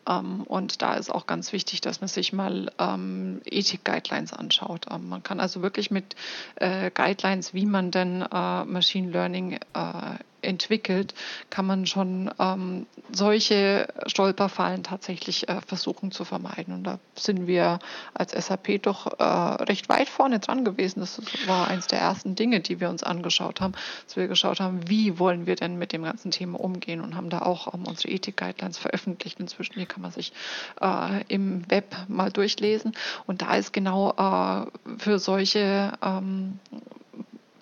[0.07, 4.87] Ähm, und da ist auch ganz wichtig, dass man sich mal ähm, Ethik-Guidelines anschaut.
[4.91, 6.15] Ähm, man kann also wirklich mit
[6.55, 11.13] äh, Guidelines, wie man denn äh, Machine Learning äh, entwickelt,
[11.49, 16.73] kann man schon ähm, solche Stolperfallen tatsächlich äh, versuchen zu vermeiden.
[16.73, 17.79] Und da sind wir
[18.13, 20.99] als SAP doch äh, recht weit vorne dran gewesen.
[20.99, 23.73] Das war eines der ersten Dinge, die wir uns angeschaut haben,
[24.05, 27.29] dass wir geschaut haben, wie wollen wir denn mit dem ganzen Thema umgehen und haben
[27.29, 29.39] da auch ähm, unsere Ethik-Guidelines veröffentlicht.
[29.39, 30.33] Inzwischen, die kann man sich
[30.81, 32.93] äh, im Web mal durchlesen.
[33.25, 34.65] Und da ist genau äh,
[34.99, 36.59] für solche ähm,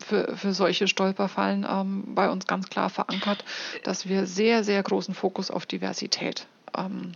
[0.03, 3.43] für, für solche Stolperfallen ähm, bei uns ganz klar verankert,
[3.83, 6.47] dass wir sehr, sehr großen Fokus auf Diversität
[6.77, 7.13] ähm,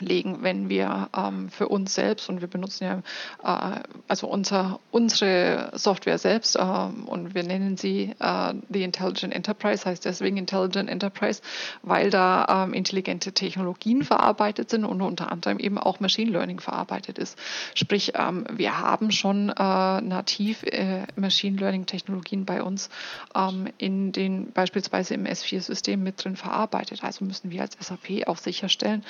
[0.00, 3.02] legen, wenn wir ähm, für uns selbst und wir benutzen ja
[3.42, 9.84] äh, also unser, unsere Software selbst äh, und wir nennen sie äh, die Intelligent Enterprise,
[9.84, 11.42] heißt deswegen Intelligent Enterprise,
[11.82, 17.18] weil da ähm, intelligente Technologien verarbeitet sind und unter anderem eben auch Machine Learning verarbeitet
[17.18, 17.38] ist.
[17.74, 22.90] Sprich, ähm, wir haben schon äh, nativ äh, Machine Learning Technologien bei uns
[23.34, 27.02] ähm, in den beispielsweise im S4-System mit drin verarbeitet.
[27.02, 29.04] Also müssen wir als SAP auch sicherstellen,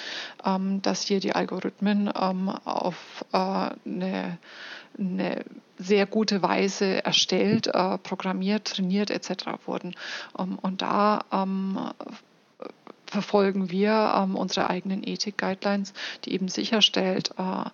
[0.44, 4.38] ähm, dass hier die Algorithmen ähm, auf äh, eine,
[4.98, 5.44] eine
[5.78, 9.46] sehr gute Weise erstellt, äh, programmiert, trainiert etc.
[9.66, 9.94] wurden.
[10.32, 11.78] Um, und da ähm,
[13.08, 15.92] verfolgen wir ähm, unsere eigenen Ethik-Guidelines,
[16.24, 17.64] die eben sicherstellt, äh,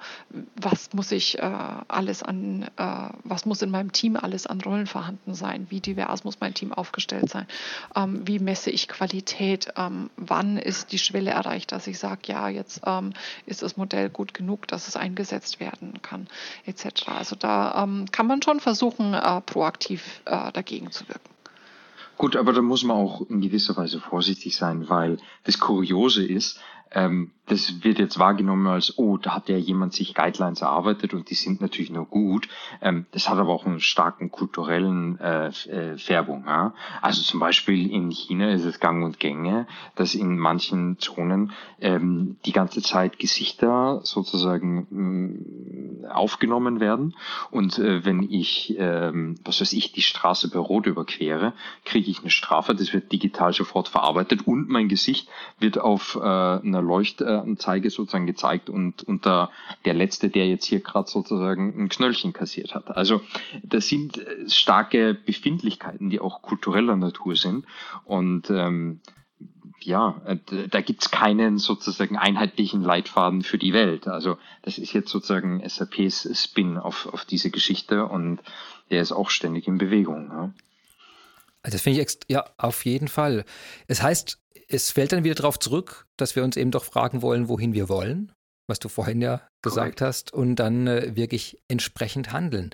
[0.56, 4.86] was muss ich äh, alles an, äh, was muss in meinem Team alles an Rollen
[4.86, 7.47] vorhanden sein, wie divers muss mein Team aufgestellt sein,
[7.97, 12.48] ähm, wie messe ich Qualität, ähm, wann ist die Schwelle erreicht, dass ich sage, ja,
[12.48, 13.12] jetzt ähm,
[13.47, 16.28] ist das Modell gut genug, dass es eingesetzt werden kann,
[16.66, 17.09] etc.
[17.09, 21.34] Also da ähm, kann man schon versuchen, äh, proaktiv äh, dagegen zu wirken.
[22.16, 26.60] Gut, aber da muss man auch in gewisser Weise vorsichtig sein, weil das Kuriose ist,
[26.94, 31.28] ähm, das wird jetzt wahrgenommen als, oh, da hat ja jemand sich Guidelines erarbeitet und
[31.28, 32.48] die sind natürlich nur gut.
[32.80, 36.44] Ähm, das hat aber auch einen starken kulturellen äh, äh, Färbung.
[36.46, 36.72] Ja?
[37.02, 42.36] Also zum Beispiel in China ist es gang und gänge, dass in manchen Zonen ähm,
[42.46, 47.14] die ganze Zeit Gesichter sozusagen mh, mm, aufgenommen werden.
[47.50, 51.52] Und äh, wenn ich, ähm, was weiß ich, die Straße bei Rot überquere,
[51.84, 52.74] kriege ich eine Strafe.
[52.74, 58.70] Das wird digital sofort verarbeitet und mein Gesicht wird auf äh, einer Leuchtanzeige sozusagen gezeigt
[58.70, 59.51] und unter
[59.85, 62.97] der letzte, der jetzt hier gerade sozusagen ein Knöllchen kassiert hat.
[62.97, 63.20] Also
[63.62, 67.65] das sind äh, starke Befindlichkeiten, die auch kultureller Natur sind
[68.05, 69.01] und ähm,
[69.81, 70.39] ja, äh,
[70.69, 74.09] da gibt's keinen sozusagen einheitlichen Leitfaden für die Welt.
[74.09, 78.40] Also das ist jetzt sozusagen SAPs Spin auf, auf diese Geschichte und
[78.90, 80.28] der ist auch ständig in Bewegung.
[80.31, 80.52] Ja.
[81.64, 83.44] Also das finde ich, ja, auf jeden Fall.
[83.88, 84.38] Es heißt,
[84.68, 87.88] es fällt dann wieder darauf zurück, dass wir uns eben doch fragen wollen, wohin wir
[87.88, 88.32] wollen,
[88.68, 90.00] was du vorhin ja gesagt Correct.
[90.02, 92.70] hast, und dann äh, wirklich entsprechend handeln.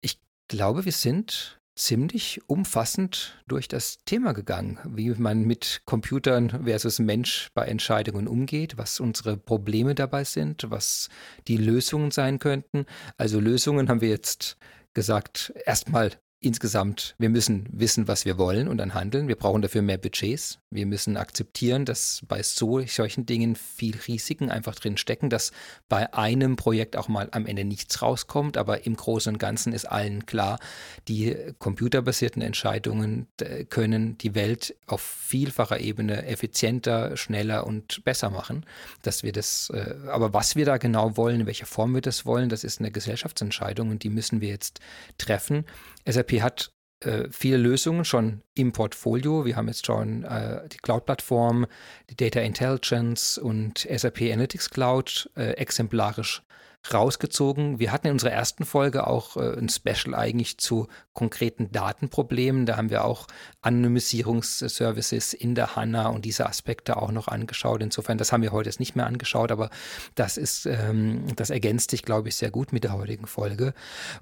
[0.00, 0.18] Ich
[0.48, 7.48] glaube, wir sind ziemlich umfassend durch das Thema gegangen, wie man mit Computern versus Mensch
[7.54, 11.08] bei Entscheidungen umgeht, was unsere Probleme dabei sind, was
[11.48, 12.86] die Lösungen sein könnten.
[13.16, 14.56] Also Lösungen haben wir jetzt
[14.94, 16.12] gesagt, erstmal
[16.42, 19.28] insgesamt, wir müssen wissen, was wir wollen und dann handeln.
[19.28, 20.58] Wir brauchen dafür mehr Budgets.
[20.70, 25.52] Wir müssen akzeptieren, dass bei so solchen Dingen viel Risiken einfach drin stecken, dass
[25.88, 28.56] bei einem Projekt auch mal am Ende nichts rauskommt.
[28.56, 30.58] Aber im Großen und Ganzen ist allen klar,
[31.06, 38.66] die computerbasierten Entscheidungen äh, können die Welt auf vielfacher Ebene effizienter, schneller und besser machen.
[39.02, 42.26] Dass wir das, äh, aber was wir da genau wollen, in welcher Form wir das
[42.26, 44.80] wollen, das ist eine Gesellschaftsentscheidung und die müssen wir jetzt
[45.18, 45.64] treffen.
[46.06, 49.44] SAP hat äh, viele Lösungen schon im Portfolio.
[49.44, 51.66] Wir haben jetzt schon äh, die Cloud-Plattform,
[52.10, 56.42] die Data Intelligence und SAP Analytics Cloud äh, exemplarisch
[56.92, 57.78] rausgezogen.
[57.78, 62.66] Wir hatten in unserer ersten Folge auch äh, ein Special eigentlich zu konkreten Datenproblemen.
[62.66, 63.26] Da haben wir auch
[63.60, 67.82] Anonymisierungsservices in der HANA und diese Aspekte auch noch angeschaut.
[67.82, 69.70] Insofern, das haben wir heute jetzt nicht mehr angeschaut, aber
[70.14, 73.74] das ist, ähm, das ergänzt sich, glaube ich, sehr gut mit der heutigen Folge.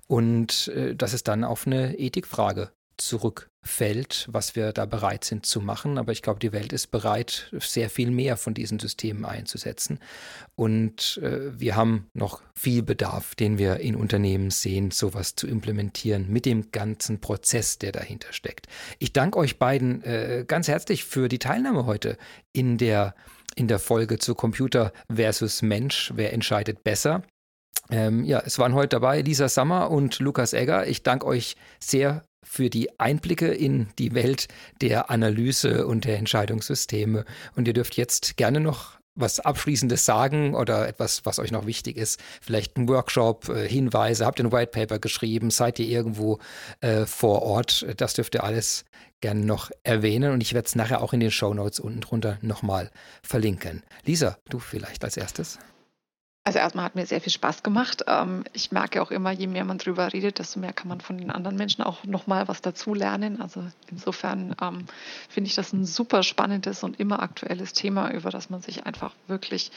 [0.07, 2.71] Und äh, das ist dann auf eine Ethikfrage
[3.63, 5.99] zurückfällt, was wir da bereit sind zu machen.
[5.99, 9.99] Aber ich glaube, die Welt ist bereit, sehr viel mehr von diesen Systemen einzusetzen.
[10.57, 16.29] Und äh, wir haben noch viel Bedarf, den wir in Unternehmen sehen, sowas zu implementieren
[16.29, 18.67] mit dem ganzen Prozess, der dahinter steckt.
[18.99, 22.17] Ich danke euch beiden äh, ganz herzlich für die Teilnahme heute
[22.53, 23.15] in der
[23.57, 26.13] in der Folge zu Computer versus Mensch.
[26.15, 27.25] Wer entscheidet besser?
[27.91, 30.87] Ähm, ja, es waren heute dabei Lisa Sammer und Lukas Egger.
[30.87, 34.49] Ich danke euch sehr für die Einblicke in die Welt
[34.81, 37.25] der Analyse und der Entscheidungssysteme.
[37.55, 41.97] Und ihr dürft jetzt gerne noch was Abschließendes sagen oder etwas, was euch noch wichtig
[41.97, 42.21] ist.
[42.41, 46.39] Vielleicht ein Workshop, äh, Hinweise, habt ihr ein White Paper geschrieben, seid ihr irgendwo
[46.81, 47.87] äh, vor Ort.
[47.97, 48.85] Das dürft ihr alles
[49.21, 52.39] gerne noch erwähnen und ich werde es nachher auch in den Show Notes unten drunter
[52.41, 52.91] nochmal
[53.23, 53.83] verlinken.
[54.05, 55.59] Lisa, du vielleicht als erstes.
[56.43, 58.05] Also erstmal hat mir sehr viel Spaß gemacht.
[58.07, 61.19] Ähm, ich merke auch immer, je mehr man drüber redet, desto mehr kann man von
[61.19, 63.43] den anderen Menschen auch nochmal was dazulernen.
[63.43, 64.87] Also insofern ähm,
[65.29, 69.15] finde ich das ein super spannendes und immer aktuelles Thema, über das man sich einfach
[69.27, 69.71] wirklich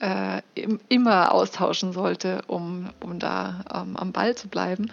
[0.00, 0.40] äh,
[0.88, 4.90] immer austauschen sollte, um, um da ähm, am Ball zu bleiben.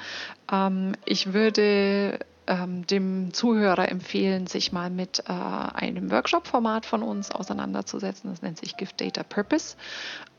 [1.05, 8.29] Ich würde ähm, dem Zuhörer empfehlen, sich mal mit äh, einem Workshop-Format von uns auseinanderzusetzen.
[8.29, 9.75] Das nennt sich Gift Data Purpose.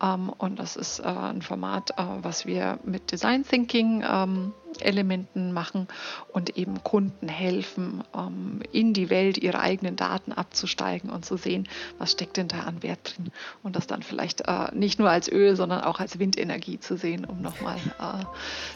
[0.03, 4.53] Ähm, und das ist äh, ein Format, äh, was wir mit Design Thinking ähm,
[4.83, 5.89] Elementen machen
[6.29, 11.69] und eben Kunden helfen, ähm, in die Welt ihre eigenen Daten abzusteigen und zu sehen,
[11.99, 13.31] was steckt denn da an Wert drin
[13.63, 17.25] und das dann vielleicht äh, nicht nur als Öl, sondern auch als Windenergie zu sehen,
[17.25, 18.25] um nochmal äh,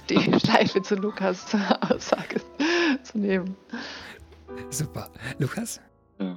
[0.09, 1.47] die Schleife zu Lukas
[1.81, 2.41] Aussage
[3.03, 3.57] zu nehmen.
[4.71, 5.11] Super.
[5.39, 5.81] Lukas?
[6.19, 6.37] Ja.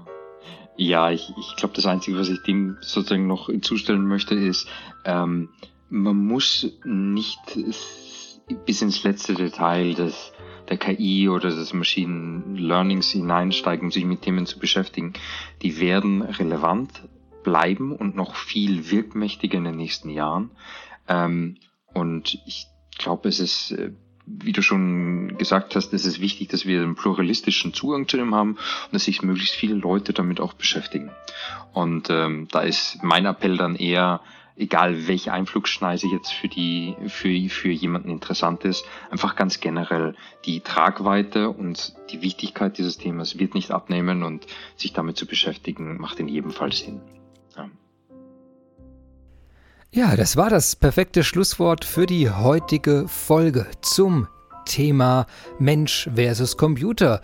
[0.78, 4.68] Ja, ich, ich glaube, das Einzige, was ich dem sozusagen noch zustellen möchte, ist,
[5.06, 5.50] ähm,
[5.90, 7.40] man muss nicht
[8.66, 10.34] bis ins letzte Detail des,
[10.70, 15.14] der KI oder des Machine Learnings hineinsteigen, um sich mit Themen zu beschäftigen.
[15.62, 17.08] Die werden relevant
[17.44, 20.52] bleiben und noch viel wirkmächtiger in den nächsten Jahren.
[21.08, 21.58] Ähm,
[21.94, 23.92] und ich glaube, es ist, äh,
[24.26, 28.36] wie du schon gesagt hast, es ist wichtig, dass wir einen pluralistischen Zugang zu dem
[28.36, 31.12] haben und dass sich möglichst viele Leute damit auch beschäftigen.
[31.74, 34.22] Und ähm, da ist mein Appell dann eher,
[34.62, 40.16] egal welche Einflugschneise jetzt für die, für, für jemanden interessant ist, einfach ganz generell
[40.46, 44.46] die Tragweite und die Wichtigkeit dieses Themas wird nicht abnehmen und
[44.78, 47.02] sich damit zu beschäftigen, macht in jedem Fall Sinn.
[47.58, 47.70] Ja.
[49.92, 54.28] Ja, das war das perfekte Schlusswort für die heutige Folge zum
[54.66, 55.26] Thema
[55.60, 57.22] Mensch versus Computer.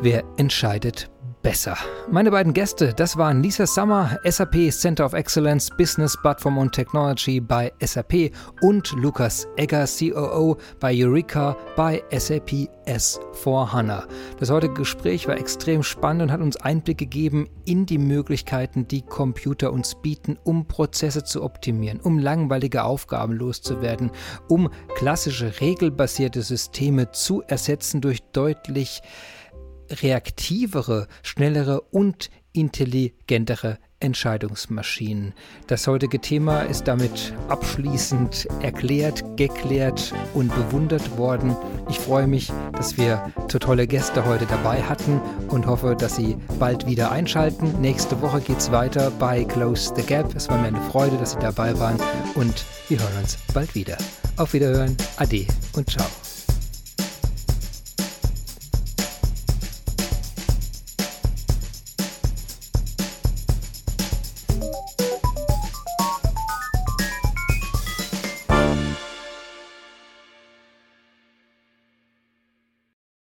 [0.00, 1.10] Wer entscheidet
[1.42, 1.76] besser.
[2.10, 7.40] Meine beiden Gäste, das waren Lisa Summer, SAP Center of Excellence Business Platform und Technology
[7.40, 8.32] bei SAP
[8.62, 14.04] und Lukas Egger, COO bei Eureka bei SAP S4HANA.
[14.38, 19.02] Das heutige Gespräch war extrem spannend und hat uns Einblick gegeben in die Möglichkeiten, die
[19.02, 24.10] Computer uns bieten, um Prozesse zu optimieren, um langweilige Aufgaben loszuwerden,
[24.48, 29.02] um klassische regelbasierte Systeme zu ersetzen durch deutlich
[29.90, 35.34] reaktivere, schnellere und intelligentere Entscheidungsmaschinen.
[35.66, 41.56] Das heutige Thema ist damit abschließend erklärt, geklärt und bewundert worden.
[41.88, 46.36] Ich freue mich, dass wir so tolle Gäste heute dabei hatten und hoffe, dass Sie
[46.58, 47.80] bald wieder einschalten.
[47.80, 50.34] Nächste Woche geht es weiter bei Close the Gap.
[50.36, 51.98] Es war mir eine Freude, dass Sie dabei waren
[52.34, 53.98] und wir hören uns bald wieder.
[54.36, 56.06] Auf Wiederhören, Ade und ciao.